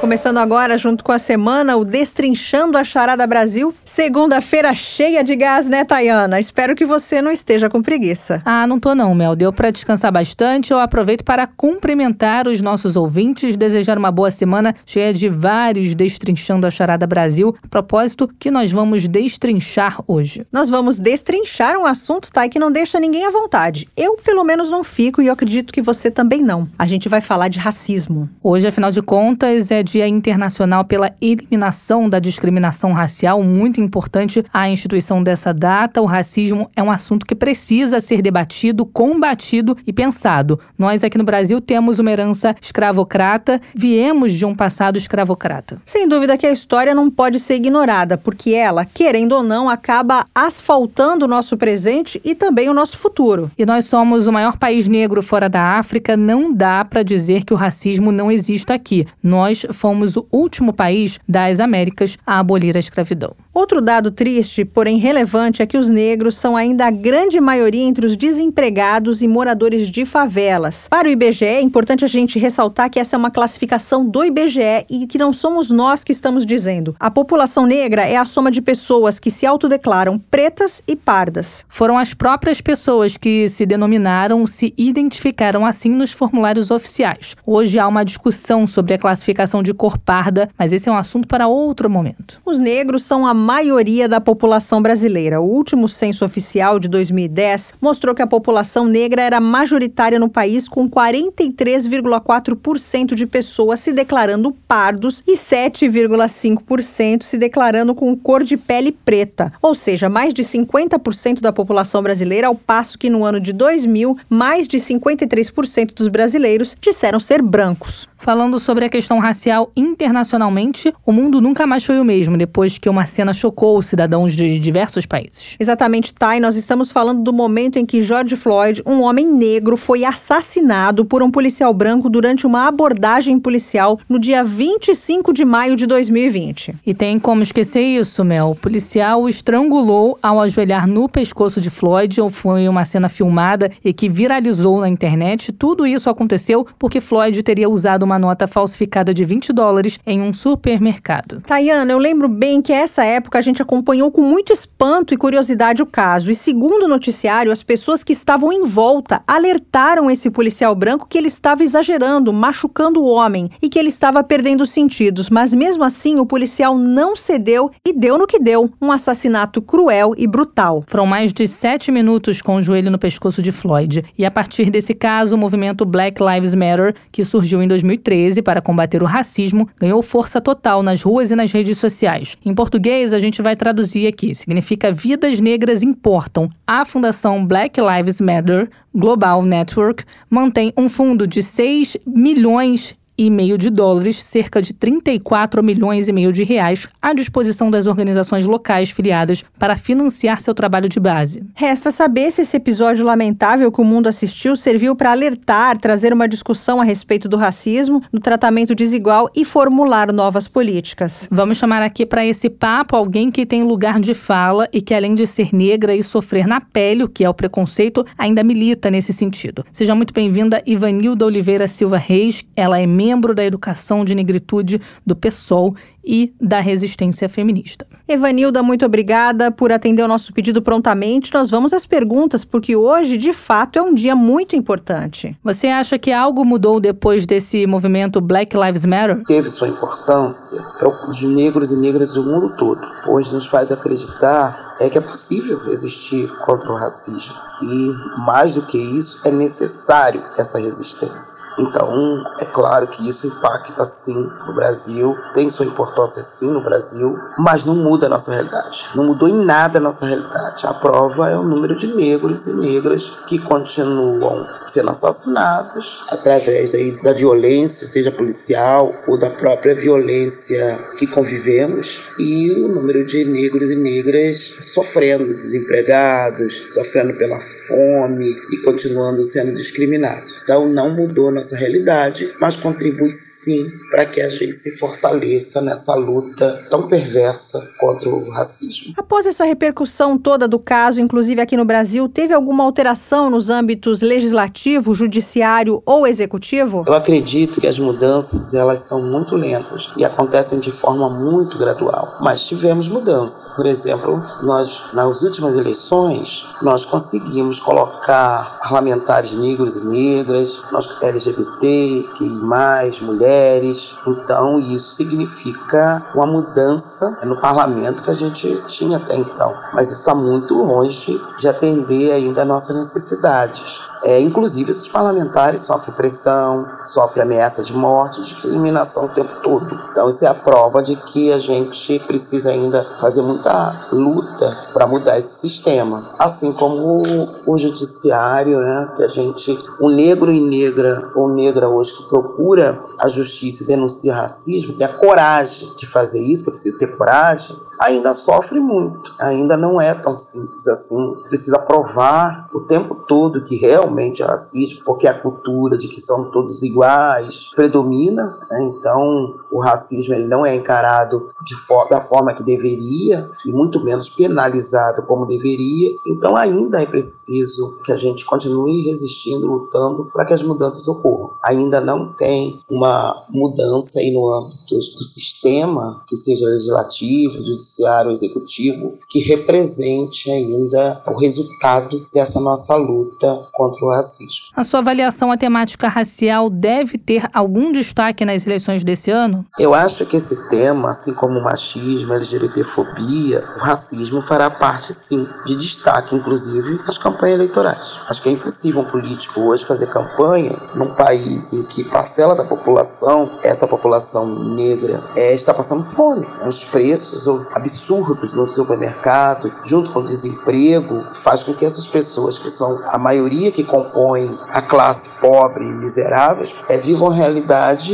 Começando 0.00 0.38
agora, 0.38 0.78
junto 0.78 1.04
com 1.04 1.12
a 1.12 1.18
semana, 1.18 1.76
o 1.76 1.84
Destrinchando 1.84 2.78
a 2.78 2.82
Charada 2.82 3.26
Brasil. 3.26 3.74
Segunda-feira 3.84 4.72
cheia 4.74 5.22
de 5.22 5.36
gás, 5.36 5.68
né, 5.68 5.84
Tayana? 5.84 6.40
Espero 6.40 6.74
que 6.74 6.86
você 6.86 7.20
não 7.20 7.30
esteja 7.30 7.68
com 7.68 7.82
preguiça. 7.82 8.40
Ah, 8.46 8.66
não 8.66 8.80
tô 8.80 8.94
não, 8.94 9.14
Mel. 9.14 9.36
Deu 9.36 9.52
para 9.52 9.70
descansar 9.70 10.10
bastante. 10.10 10.72
Eu 10.72 10.78
aproveito 10.78 11.22
para 11.22 11.46
cumprimentar 11.46 12.48
os 12.48 12.62
nossos 12.62 12.96
ouvintes, 12.96 13.56
desejar 13.56 13.98
uma 13.98 14.10
boa 14.10 14.30
semana 14.30 14.74
cheia 14.86 15.12
de 15.12 15.28
vários 15.28 15.94
Destrinchando 15.94 16.66
a 16.66 16.70
Charada 16.70 17.06
Brasil. 17.06 17.54
A 17.62 17.68
propósito, 17.68 18.26
que 18.38 18.50
nós 18.50 18.72
vamos 18.72 19.06
destrinchar 19.06 20.02
hoje. 20.08 20.46
Nós 20.50 20.70
vamos 20.70 20.98
destrinchar 20.98 21.76
um 21.76 21.84
assunto, 21.84 22.32
Thay, 22.32 22.48
que 22.48 22.58
não 22.58 22.72
deixa 22.72 22.98
ninguém 22.98 23.26
à 23.26 23.30
vontade. 23.30 23.86
Eu, 23.94 24.16
pelo 24.16 24.44
menos, 24.44 24.70
não 24.70 24.82
fico 24.82 25.20
e 25.20 25.26
eu 25.26 25.32
acredito 25.34 25.74
que 25.74 25.82
você 25.82 26.10
também 26.10 26.42
não. 26.42 26.66
A 26.78 26.86
gente 26.86 27.06
vai 27.06 27.20
falar 27.20 27.48
de 27.48 27.58
racismo. 27.58 28.30
Hoje, 28.42 28.66
afinal 28.66 28.90
de 28.90 29.02
contas, 29.02 29.70
é 29.70 29.89
Dia 29.90 30.06
Internacional 30.06 30.84
pela 30.84 31.12
Eliminação 31.20 32.08
da 32.08 32.20
Discriminação 32.20 32.92
Racial, 32.92 33.42
muito 33.42 33.80
importante 33.80 34.44
a 34.52 34.68
instituição 34.70 35.20
dessa 35.20 35.52
data. 35.52 36.00
O 36.00 36.04
racismo 36.04 36.70
é 36.76 36.82
um 36.82 36.92
assunto 36.92 37.26
que 37.26 37.34
precisa 37.34 37.98
ser 37.98 38.22
debatido, 38.22 38.86
combatido 38.86 39.76
e 39.84 39.92
pensado. 39.92 40.60
Nós 40.78 41.02
aqui 41.02 41.18
no 41.18 41.24
Brasil 41.24 41.60
temos 41.60 41.98
uma 41.98 42.10
herança 42.10 42.54
escravocrata, 42.62 43.60
viemos 43.74 44.32
de 44.32 44.46
um 44.46 44.54
passado 44.54 44.96
escravocrata. 44.96 45.82
Sem 45.84 46.06
dúvida 46.06 46.38
que 46.38 46.46
a 46.46 46.52
história 46.52 46.94
não 46.94 47.10
pode 47.10 47.40
ser 47.40 47.56
ignorada, 47.56 48.16
porque 48.16 48.52
ela, 48.52 48.84
querendo 48.84 49.32
ou 49.32 49.42
não, 49.42 49.68
acaba 49.68 50.24
asfaltando 50.32 51.24
o 51.24 51.28
nosso 51.28 51.56
presente 51.56 52.20
e 52.24 52.34
também 52.36 52.68
o 52.68 52.74
nosso 52.74 52.96
futuro. 52.96 53.50
E 53.58 53.66
nós 53.66 53.86
somos 53.86 54.28
o 54.28 54.32
maior 54.32 54.56
país 54.56 54.86
negro 54.86 55.20
fora 55.20 55.48
da 55.48 55.78
África, 55.78 56.16
não 56.16 56.54
dá 56.54 56.84
para 56.84 57.02
dizer 57.02 57.44
que 57.44 57.52
o 57.52 57.56
racismo 57.56 58.12
não 58.12 58.30
existe 58.30 58.72
aqui. 58.72 59.04
Nós 59.20 59.66
fomos 59.80 60.14
o 60.14 60.26
último 60.30 60.74
país 60.74 61.18
das 61.26 61.58
Américas 61.58 62.18
a 62.26 62.38
abolir 62.38 62.76
a 62.76 62.78
escravidão. 62.78 63.34
Outro 63.52 63.80
dado 63.80 64.10
triste, 64.10 64.64
porém 64.64 64.98
relevante, 64.98 65.60
é 65.60 65.66
que 65.66 65.76
os 65.76 65.88
negros 65.88 66.36
são 66.36 66.56
ainda 66.56 66.86
a 66.86 66.90
grande 66.90 67.40
maioria 67.40 67.82
entre 67.82 68.06
os 68.06 68.16
desempregados 68.16 69.22
e 69.22 69.26
moradores 69.26 69.90
de 69.90 70.04
favelas. 70.04 70.86
Para 70.88 71.08
o 71.08 71.10
IBGE, 71.10 71.44
é 71.44 71.60
importante 71.60 72.04
a 72.04 72.08
gente 72.08 72.38
ressaltar 72.38 72.90
que 72.90 73.00
essa 73.00 73.16
é 73.16 73.18
uma 73.18 73.30
classificação 73.30 74.06
do 74.06 74.22
IBGE 74.22 74.86
e 74.88 75.06
que 75.06 75.18
não 75.18 75.32
somos 75.32 75.70
nós 75.70 76.04
que 76.04 76.12
estamos 76.12 76.46
dizendo. 76.46 76.94
A 77.00 77.10
população 77.10 77.66
negra 77.66 78.06
é 78.06 78.16
a 78.16 78.24
soma 78.24 78.50
de 78.50 78.60
pessoas 78.62 79.18
que 79.18 79.30
se 79.30 79.46
autodeclaram 79.46 80.18
pretas 80.18 80.82
e 80.86 80.94
pardas. 80.94 81.64
Foram 81.68 81.98
as 81.98 82.14
próprias 82.14 82.60
pessoas 82.60 83.16
que 83.16 83.48
se 83.48 83.64
denominaram, 83.64 84.46
se 84.46 84.74
identificaram 84.76 85.64
assim 85.64 85.90
nos 85.90 86.12
formulários 86.12 86.70
oficiais. 86.70 87.34
Hoje 87.44 87.78
há 87.78 87.88
uma 87.88 88.04
discussão 88.04 88.66
sobre 88.66 88.94
a 88.94 88.98
classificação 88.98 89.62
de 89.62 89.69
de 89.70 89.74
cor 89.74 89.96
parda, 89.96 90.50
mas 90.58 90.72
esse 90.72 90.88
é 90.88 90.92
um 90.92 90.96
assunto 90.96 91.28
para 91.28 91.46
outro 91.46 91.88
momento. 91.88 92.40
Os 92.44 92.58
negros 92.58 93.04
são 93.04 93.24
a 93.26 93.32
maioria 93.32 94.08
da 94.08 94.20
população 94.20 94.82
brasileira. 94.82 95.40
O 95.40 95.44
último 95.44 95.88
censo 95.88 96.24
oficial 96.24 96.80
de 96.80 96.88
2010 96.88 97.74
mostrou 97.80 98.12
que 98.14 98.22
a 98.22 98.26
população 98.26 98.86
negra 98.86 99.22
era 99.22 99.40
majoritária 99.40 100.18
no 100.18 100.28
país, 100.28 100.68
com 100.68 100.90
43,4% 100.90 103.14
de 103.14 103.26
pessoas 103.26 103.80
se 103.80 103.92
declarando 103.92 104.52
pardos 104.66 105.22
e 105.26 105.36
7,5% 105.36 107.22
se 107.22 107.36
declarando 107.38 107.94
com 107.94 108.16
cor 108.16 108.42
de 108.42 108.56
pele 108.56 108.90
preta, 108.90 109.52
ou 109.62 109.74
seja, 109.74 110.08
mais 110.08 110.32
de 110.34 110.42
50% 110.42 111.40
da 111.40 111.52
população 111.52 112.02
brasileira, 112.02 112.48
ao 112.48 112.56
passo 112.56 112.98
que 112.98 113.08
no 113.08 113.24
ano 113.24 113.38
de 113.38 113.52
2000, 113.52 114.18
mais 114.28 114.66
de 114.66 114.78
53% 114.78 115.94
dos 115.94 116.08
brasileiros 116.08 116.76
disseram 116.80 117.20
ser 117.20 117.40
brancos. 117.40 118.09
Falando 118.20 118.60
sobre 118.60 118.84
a 118.84 118.88
questão 118.90 119.18
racial 119.18 119.72
internacionalmente, 119.74 120.92
o 121.06 121.10
mundo 121.10 121.40
nunca 121.40 121.66
mais 121.66 121.82
foi 121.82 121.98
o 121.98 122.04
mesmo 122.04 122.36
depois 122.36 122.76
que 122.76 122.86
uma 122.86 123.06
cena 123.06 123.32
chocou 123.32 123.78
os 123.78 123.86
cidadãos 123.86 124.34
de 124.34 124.58
diversos 124.58 125.06
países. 125.06 125.56
Exatamente, 125.58 126.12
Thay. 126.12 126.38
Nós 126.38 126.54
estamos 126.54 126.90
falando 126.90 127.22
do 127.22 127.32
momento 127.32 127.78
em 127.78 127.86
que 127.86 128.02
George 128.02 128.36
Floyd, 128.36 128.82
um 128.84 129.00
homem 129.00 129.26
negro, 129.26 129.74
foi 129.74 130.04
assassinado 130.04 131.02
por 131.02 131.22
um 131.22 131.30
policial 131.30 131.72
branco 131.72 132.10
durante 132.10 132.46
uma 132.46 132.68
abordagem 132.68 133.40
policial 133.40 133.98
no 134.06 134.18
dia 134.18 134.44
25 134.44 135.32
de 135.32 135.46
maio 135.46 135.74
de 135.74 135.86
2020. 135.86 136.74
E 136.84 136.92
tem 136.92 137.18
como 137.18 137.42
esquecer 137.42 137.80
isso, 137.80 138.22
Mel. 138.22 138.50
O 138.50 138.54
policial 138.54 139.22
o 139.22 139.30
estrangulou 139.30 140.18
ao 140.22 140.38
ajoelhar 140.38 140.86
no 140.86 141.08
pescoço 141.08 141.58
de 141.58 141.70
Floyd. 141.70 142.20
Foi 142.32 142.68
uma 142.68 142.84
cena 142.84 143.08
filmada 143.08 143.70
e 143.82 143.94
que 143.94 144.10
viralizou 144.10 144.82
na 144.82 144.90
internet. 144.90 145.52
Tudo 145.52 145.86
isso 145.86 146.10
aconteceu 146.10 146.66
porque 146.78 147.00
Floyd 147.00 147.42
teria 147.42 147.70
usado 147.70 148.09
uma 148.10 148.18
nota 148.18 148.48
falsificada 148.48 149.14
de 149.14 149.24
20 149.24 149.52
dólares 149.52 150.00
em 150.04 150.20
um 150.20 150.32
supermercado. 150.32 151.40
Tayana, 151.46 151.92
eu 151.92 151.98
lembro 151.98 152.28
bem 152.28 152.60
que 152.60 152.72
essa 152.72 153.04
época 153.04 153.38
a 153.38 153.42
gente 153.42 153.62
acompanhou 153.62 154.10
com 154.10 154.20
muito 154.20 154.52
espanto 154.52 155.14
e 155.14 155.16
curiosidade 155.16 155.80
o 155.80 155.86
caso. 155.86 156.30
E 156.30 156.34
segundo 156.34 156.84
o 156.84 156.88
noticiário, 156.88 157.52
as 157.52 157.62
pessoas 157.62 158.02
que 158.02 158.12
estavam 158.12 158.52
em 158.52 158.64
volta 158.64 159.22
alertaram 159.26 160.10
esse 160.10 160.28
policial 160.28 160.74
branco 160.74 161.06
que 161.08 161.16
ele 161.16 161.28
estava 161.28 161.62
exagerando, 161.62 162.32
machucando 162.32 163.00
o 163.00 163.06
homem 163.06 163.48
e 163.62 163.68
que 163.68 163.78
ele 163.78 163.88
estava 163.88 164.24
perdendo 164.24 164.62
os 164.62 164.70
sentidos. 164.70 165.30
Mas 165.30 165.54
mesmo 165.54 165.84
assim, 165.84 166.18
o 166.18 166.26
policial 166.26 166.76
não 166.76 167.14
cedeu 167.14 167.70
e 167.86 167.92
deu 167.92 168.18
no 168.18 168.26
que 168.26 168.40
deu: 168.40 168.72
um 168.80 168.90
assassinato 168.90 169.62
cruel 169.62 170.14
e 170.16 170.26
brutal. 170.26 170.82
Foram 170.88 171.06
mais 171.06 171.32
de 171.32 171.46
sete 171.46 171.92
minutos 171.92 172.42
com 172.42 172.56
o 172.56 172.62
joelho 172.62 172.90
no 172.90 172.98
pescoço 172.98 173.40
de 173.40 173.52
Floyd. 173.52 174.04
E 174.18 174.24
a 174.24 174.30
partir 174.30 174.70
desse 174.70 174.94
caso, 174.94 175.36
o 175.36 175.38
movimento 175.38 175.84
Black 175.84 176.20
Lives 176.22 176.54
Matter, 176.54 176.94
que 177.12 177.24
surgiu 177.24 177.62
em 177.62 177.68
2013, 177.68 177.99
2013 178.00 178.42
para 178.42 178.60
combater 178.60 179.02
o 179.02 179.06
racismo 179.06 179.68
ganhou 179.78 180.02
força 180.02 180.40
total 180.40 180.82
nas 180.82 181.02
ruas 181.02 181.30
e 181.30 181.36
nas 181.36 181.52
redes 181.52 181.78
sociais. 181.78 182.36
Em 182.44 182.54
português, 182.54 183.12
a 183.12 183.18
gente 183.18 183.40
vai 183.42 183.54
traduzir 183.54 184.06
aqui. 184.06 184.34
Significa 184.34 184.92
Vidas 184.92 185.38
Negras 185.40 185.82
Importam. 185.82 186.48
A 186.66 186.84
Fundação 186.84 187.46
Black 187.46 187.80
Lives 187.80 188.20
Matter 188.20 188.68
Global 188.94 189.42
Network 189.42 190.04
mantém 190.28 190.72
um 190.76 190.88
fundo 190.88 191.26
de 191.26 191.42
6 191.42 191.96
milhões 192.06 192.94
e 193.20 193.28
meio 193.28 193.58
de 193.58 193.68
dólares, 193.68 194.16
cerca 194.24 194.62
de 194.62 194.72
34 194.72 195.62
milhões 195.62 196.08
e 196.08 196.12
meio 196.12 196.32
de 196.32 196.42
reais, 196.42 196.88
à 197.02 197.12
disposição 197.12 197.70
das 197.70 197.86
organizações 197.86 198.46
locais 198.46 198.90
filiadas 198.90 199.44
para 199.58 199.76
financiar 199.76 200.40
seu 200.40 200.54
trabalho 200.54 200.88
de 200.88 200.98
base. 200.98 201.42
Resta 201.54 201.90
saber 201.90 202.30
se 202.30 202.40
esse 202.40 202.56
episódio 202.56 203.04
lamentável 203.04 203.70
que 203.70 203.78
o 203.78 203.84
mundo 203.84 204.06
assistiu 204.06 204.56
serviu 204.56 204.96
para 204.96 205.10
alertar, 205.10 205.76
trazer 205.76 206.14
uma 206.14 206.26
discussão 206.26 206.80
a 206.80 206.84
respeito 206.84 207.28
do 207.28 207.36
racismo, 207.36 208.02
do 208.10 208.20
tratamento 208.20 208.74
desigual 208.74 209.28
e 209.36 209.44
formular 209.44 210.10
novas 210.14 210.48
políticas. 210.48 211.28
Vamos 211.30 211.58
chamar 211.58 211.82
aqui 211.82 212.06
para 212.06 212.24
esse 212.24 212.48
papo 212.48 212.96
alguém 212.96 213.30
que 213.30 213.44
tem 213.44 213.62
lugar 213.62 214.00
de 214.00 214.14
fala 214.14 214.66
e 214.72 214.80
que, 214.80 214.94
além 214.94 215.14
de 215.14 215.26
ser 215.26 215.54
negra 215.54 215.94
e 215.94 216.02
sofrer 216.02 216.46
na 216.46 216.58
pele 216.58 217.04
o 217.04 217.08
que 217.08 217.22
é 217.22 217.28
o 217.28 217.34
preconceito, 217.34 218.02
ainda 218.16 218.42
milita 218.42 218.90
nesse 218.90 219.12
sentido. 219.12 219.62
Seja 219.70 219.94
muito 219.94 220.14
bem-vinda, 220.14 220.62
Ivanilda 220.64 221.26
Oliveira 221.26 221.68
Silva 221.68 221.98
Reis. 221.98 222.42
Ela 222.56 222.78
é 222.78 222.86
membro 222.86 223.09
da 223.34 223.44
Educação 223.44 224.04
de 224.04 224.14
Negritude 224.14 224.80
do 225.04 225.16
PSOL 225.16 225.74
e 226.04 226.32
da 226.40 226.60
resistência 226.60 227.28
feminista. 227.28 227.86
Evanilda, 228.08 228.62
muito 228.62 228.84
obrigada 228.84 229.50
por 229.50 229.70
atender 229.70 230.02
o 230.02 230.08
nosso 230.08 230.32
pedido 230.32 230.60
prontamente. 230.60 231.32
Nós 231.32 231.50
vamos 231.50 231.72
às 231.72 231.86
perguntas, 231.86 232.44
porque 232.44 232.74
hoje, 232.74 233.16
de 233.16 233.32
fato, 233.32 233.78
é 233.78 233.82
um 233.82 233.94
dia 233.94 234.16
muito 234.16 234.56
importante. 234.56 235.38
Você 235.44 235.68
acha 235.68 235.98
que 235.98 236.10
algo 236.10 236.44
mudou 236.44 236.80
depois 236.80 237.24
desse 237.26 237.66
movimento 237.66 238.20
Black 238.20 238.56
Lives 238.56 238.84
Matter? 238.84 239.22
Teve 239.24 239.48
sua 239.50 239.68
importância 239.68 240.60
para 240.78 240.88
os 240.88 241.22
negros 241.22 241.70
e 241.70 241.76
negras 241.76 242.14
do 242.14 242.24
mundo 242.24 242.56
todo, 242.56 242.80
pois 243.04 243.32
nos 243.32 243.46
faz 243.46 243.70
acreditar 243.70 244.70
é 244.80 244.88
que 244.88 244.96
é 244.96 245.00
possível 245.00 245.58
resistir 245.58 246.26
contra 246.38 246.72
o 246.72 246.74
racismo. 246.74 247.34
E, 247.62 247.92
mais 248.24 248.54
do 248.54 248.62
que 248.62 248.78
isso, 248.78 249.20
é 249.24 249.30
necessário 249.30 250.22
essa 250.38 250.58
resistência. 250.58 251.42
Então, 251.58 252.24
é 252.40 252.46
claro 252.46 252.86
que 252.88 253.06
isso 253.06 253.26
impacta 253.26 253.84
sim 253.84 254.26
no 254.46 254.54
Brasil, 254.54 255.14
tem 255.34 255.50
sua 255.50 255.66
importância 255.66 255.99
sim 256.06 256.50
no 256.50 256.60
Brasil, 256.60 257.16
mas 257.38 257.64
não 257.64 257.74
muda 257.74 258.06
a 258.06 258.08
nossa 258.08 258.32
realidade. 258.32 258.84
Não 258.94 259.04
mudou 259.04 259.28
em 259.28 259.44
nada 259.44 259.78
a 259.78 259.80
nossa 259.80 260.06
realidade. 260.06 260.66
A 260.66 260.74
prova 260.74 261.30
é 261.30 261.36
o 261.36 261.42
número 261.42 261.76
de 261.76 261.86
negros 261.86 262.46
e 262.46 262.52
negras 262.52 263.10
que 263.26 263.38
continuam 263.38 264.46
sendo 264.66 264.90
assassinados 264.90 266.04
através 266.08 266.74
aí 266.74 266.92
da 267.02 267.12
violência, 267.12 267.86
seja 267.86 268.10
policial 268.10 268.94
ou 269.06 269.18
da 269.18 269.30
própria 269.30 269.74
violência 269.74 270.78
que 270.98 271.06
convivemos, 271.06 272.00
e 272.18 272.50
o 272.50 272.68
número 272.68 273.04
de 273.04 273.24
negros 273.24 273.70
e 273.70 273.76
negras 273.76 274.54
sofrendo, 274.72 275.34
desempregados, 275.34 276.68
sofrendo 276.70 277.14
pela 277.14 277.40
fome 277.40 278.30
e 278.52 278.58
continuando 278.58 279.24
sendo 279.24 279.54
discriminados. 279.54 280.40
Então, 280.42 280.68
não 280.68 280.90
mudou 280.90 281.30
nossa 281.30 281.56
realidade, 281.56 282.34
mas 282.40 282.56
contribui 282.56 283.10
sim 283.10 283.70
para 283.90 284.04
que 284.04 284.20
a 284.20 284.28
gente 284.28 284.54
se 284.54 284.70
fortaleça 284.78 285.60
nessa 285.60 285.79
luta 285.94 286.64
tão 286.70 286.88
perversa 286.88 287.70
contra 287.78 288.08
o 288.08 288.30
racismo. 288.30 288.94
Após 288.96 289.26
essa 289.26 289.44
repercussão 289.44 290.18
toda 290.18 290.46
do 290.46 290.58
caso, 290.58 291.00
inclusive 291.00 291.40
aqui 291.40 291.56
no 291.56 291.64
Brasil, 291.64 292.08
teve 292.08 292.34
alguma 292.34 292.64
alteração 292.64 293.30
nos 293.30 293.50
âmbitos 293.50 294.00
legislativo, 294.00 294.94
judiciário 294.94 295.82
ou 295.84 296.06
executivo? 296.06 296.82
Eu 296.86 296.94
acredito 296.94 297.60
que 297.60 297.66
as 297.66 297.78
mudanças 297.78 298.54
elas 298.54 298.80
são 298.80 299.02
muito 299.02 299.36
lentas 299.36 299.88
e 299.96 300.04
acontecem 300.04 300.58
de 300.58 300.70
forma 300.70 301.08
muito 301.08 301.58
gradual, 301.58 302.16
mas 302.20 302.42
tivemos 302.42 302.88
mudanças. 302.88 303.54
Por 303.54 303.66
exemplo, 303.66 304.22
nós 304.42 304.92
nas 304.92 305.22
últimas 305.22 305.56
eleições 305.56 306.44
nós 306.62 306.84
conseguimos 306.84 307.58
colocar 307.58 308.58
parlamentares 308.60 309.32
negros 309.32 309.76
e 309.76 309.86
negras, 309.86 310.62
nós 310.70 310.86
LGBT, 311.02 312.08
que 312.16 312.28
mais 312.42 313.00
mulheres. 313.00 313.94
Então 314.06 314.58
isso 314.58 314.94
significa 314.94 316.02
uma 316.14 316.26
mudança 316.26 317.10
no 317.24 317.40
parlamento 317.40 318.02
que 318.02 318.10
a 318.10 318.14
gente 318.14 318.62
tinha 318.68 318.98
até 318.98 319.16
então. 319.16 319.54
Mas 319.72 319.90
está 319.90 320.14
muito 320.14 320.54
longe 320.54 321.20
de 321.38 321.48
atender 321.48 322.12
ainda 322.12 322.42
a 322.42 322.44
nossas 322.44 322.76
necessidades. 322.76 323.89
É, 324.02 324.20
inclusive, 324.20 324.70
esses 324.70 324.88
parlamentares 324.88 325.62
sofrem 325.62 325.94
pressão, 325.94 326.66
sofrem 326.84 327.22
ameaça 327.22 327.62
de 327.62 327.72
morte, 327.72 328.22
de 328.22 328.46
eliminação 328.46 329.04
o 329.04 329.08
tempo 329.08 329.32
todo. 329.42 329.78
Então, 329.90 330.08
isso 330.08 330.24
é 330.24 330.28
a 330.28 330.34
prova 330.34 330.82
de 330.82 330.96
que 330.96 331.32
a 331.32 331.38
gente 331.38 331.98
precisa 332.00 332.50
ainda 332.50 332.82
fazer 333.00 333.22
muita 333.22 333.74
luta 333.92 334.56
para 334.72 334.86
mudar 334.86 335.18
esse 335.18 335.40
sistema. 335.40 336.10
Assim 336.18 336.52
como 336.52 337.02
o, 337.02 337.52
o 337.52 337.58
judiciário, 337.58 338.60
né, 338.60 338.92
que 338.96 339.02
a 339.02 339.08
gente, 339.08 339.58
o 339.80 339.90
negro 339.90 340.32
e 340.32 340.40
negra 340.40 341.12
ou 341.14 341.28
negra 341.28 341.68
hoje 341.68 341.94
que 341.94 342.08
procura 342.08 342.82
a 342.98 343.08
justiça 343.08 343.64
e 343.64 343.66
denuncia 343.66 344.14
racismo, 344.14 344.72
tem 344.72 344.86
a 344.86 344.92
coragem 344.92 345.74
de 345.76 345.86
fazer 345.86 346.20
isso, 346.20 346.44
que 346.44 346.48
eu 346.48 346.54
preciso 346.54 346.78
ter 346.78 346.96
coragem, 346.96 347.56
ainda 347.80 348.12
sofre 348.12 348.60
muito. 348.60 349.14
Ainda 349.18 349.56
não 349.56 349.80
é 349.80 349.94
tão 349.94 350.16
simples 350.16 350.68
assim. 350.68 351.14
Precisa 351.28 351.58
provar 351.58 352.48
o 352.52 352.60
tempo 352.60 352.94
todo 352.94 353.42
que 353.42 353.56
realmente 353.56 354.22
é 354.22 354.26
racismo, 354.26 354.84
porque 354.84 355.06
a 355.06 355.14
cultura 355.14 355.78
de 355.78 355.88
que 355.88 356.00
são 356.00 356.30
todos 356.30 356.62
iguais 356.62 357.50
predomina. 357.56 358.38
Né? 358.50 358.64
Então, 358.64 359.34
o 359.50 359.58
racismo 359.58 360.14
ele 360.14 360.26
não 360.26 360.44
é 360.44 360.54
encarado 360.54 361.28
fo 361.66 361.88
da 361.88 362.00
forma 362.00 362.34
que 362.34 362.42
deveria 362.42 363.30
e 363.46 363.52
muito 363.52 363.82
menos 363.82 364.10
penalizado 364.10 365.02
como 365.06 365.26
deveria. 365.26 365.94
Então, 366.06 366.36
ainda 366.36 366.82
é 366.82 366.86
preciso 366.86 367.78
que 367.84 367.92
a 367.92 367.96
gente 367.96 368.24
continue 368.24 368.82
resistindo, 368.82 369.46
lutando 369.46 370.10
para 370.12 370.24
que 370.26 370.34
as 370.34 370.42
mudanças 370.42 370.86
ocorram. 370.86 371.30
Ainda 371.42 371.80
não 371.80 372.12
tem 372.12 372.60
uma 372.70 373.24
mudança 373.30 374.00
aí 374.00 374.10
no 374.10 374.28
âmbito 374.28 374.76
do 374.76 375.04
sistema, 375.04 376.02
que 376.06 376.16
seja 376.16 376.46
legislativo, 376.46 377.42
judiciário, 377.70 378.10
executivo, 378.10 378.98
que 379.08 379.20
represente 379.20 380.30
ainda 380.30 381.02
o 381.06 381.16
resultado 381.16 382.06
dessa 382.12 382.40
nossa 382.40 382.74
luta 382.74 383.48
contra 383.52 383.86
o 383.86 383.90
racismo. 383.90 384.46
A 384.54 384.64
sua 384.64 384.80
avaliação, 384.80 385.30
a 385.30 385.36
temática 385.36 385.88
racial 385.88 386.50
deve 386.50 386.98
ter 386.98 387.28
algum 387.32 387.70
destaque 387.70 388.24
nas 388.24 388.44
eleições 388.44 388.82
desse 388.82 389.10
ano? 389.10 389.46
Eu 389.58 389.74
acho 389.74 390.04
que 390.04 390.16
esse 390.16 390.48
tema, 390.48 390.90
assim 390.90 391.14
como 391.14 391.38
o 391.38 391.44
machismo, 391.44 392.12
a 392.12 392.16
LGBTfobia, 392.16 393.42
o 393.56 393.60
racismo 393.60 394.20
fará 394.20 394.50
parte 394.50 394.92
sim 394.92 395.26
de 395.46 395.56
destaque, 395.56 396.14
inclusive 396.14 396.80
nas 396.86 396.98
campanhas 396.98 397.36
eleitorais. 397.36 398.00
Acho 398.08 398.22
que 398.22 398.28
é 398.28 398.32
impossível 398.32 398.82
um 398.82 398.84
político 398.84 399.40
hoje 399.40 399.64
fazer 399.64 399.86
campanha 399.86 400.56
num 400.74 400.94
país 400.94 401.52
em 401.52 401.62
que 401.62 401.84
parcela 401.84 402.34
da 402.34 402.44
população, 402.44 403.38
essa 403.42 403.66
população 403.66 404.26
negra, 404.54 405.02
é, 405.14 405.32
está 405.34 405.54
passando 405.54 405.82
fome. 405.82 406.26
Os 406.46 406.64
preços 406.64 407.26
absurdos 407.60 408.32
no 408.32 408.46
supermercado, 408.48 409.52
junto 409.64 409.92
com 409.92 410.00
o 410.00 410.04
desemprego, 410.04 411.04
faz 411.12 411.42
com 411.42 411.54
que 411.54 411.64
essas 411.64 411.86
pessoas 411.86 412.38
que 412.38 412.50
são 412.50 412.80
a 412.86 412.98
maioria 412.98 413.52
que 413.52 413.62
compõem 413.62 414.38
a 414.48 414.62
classe 414.62 415.08
pobre 415.20 415.64
e 415.64 415.72
miseráveis 415.74 416.54
é, 416.68 416.78
vivam 416.78 417.10
a 417.10 417.14
realidade 417.14 417.92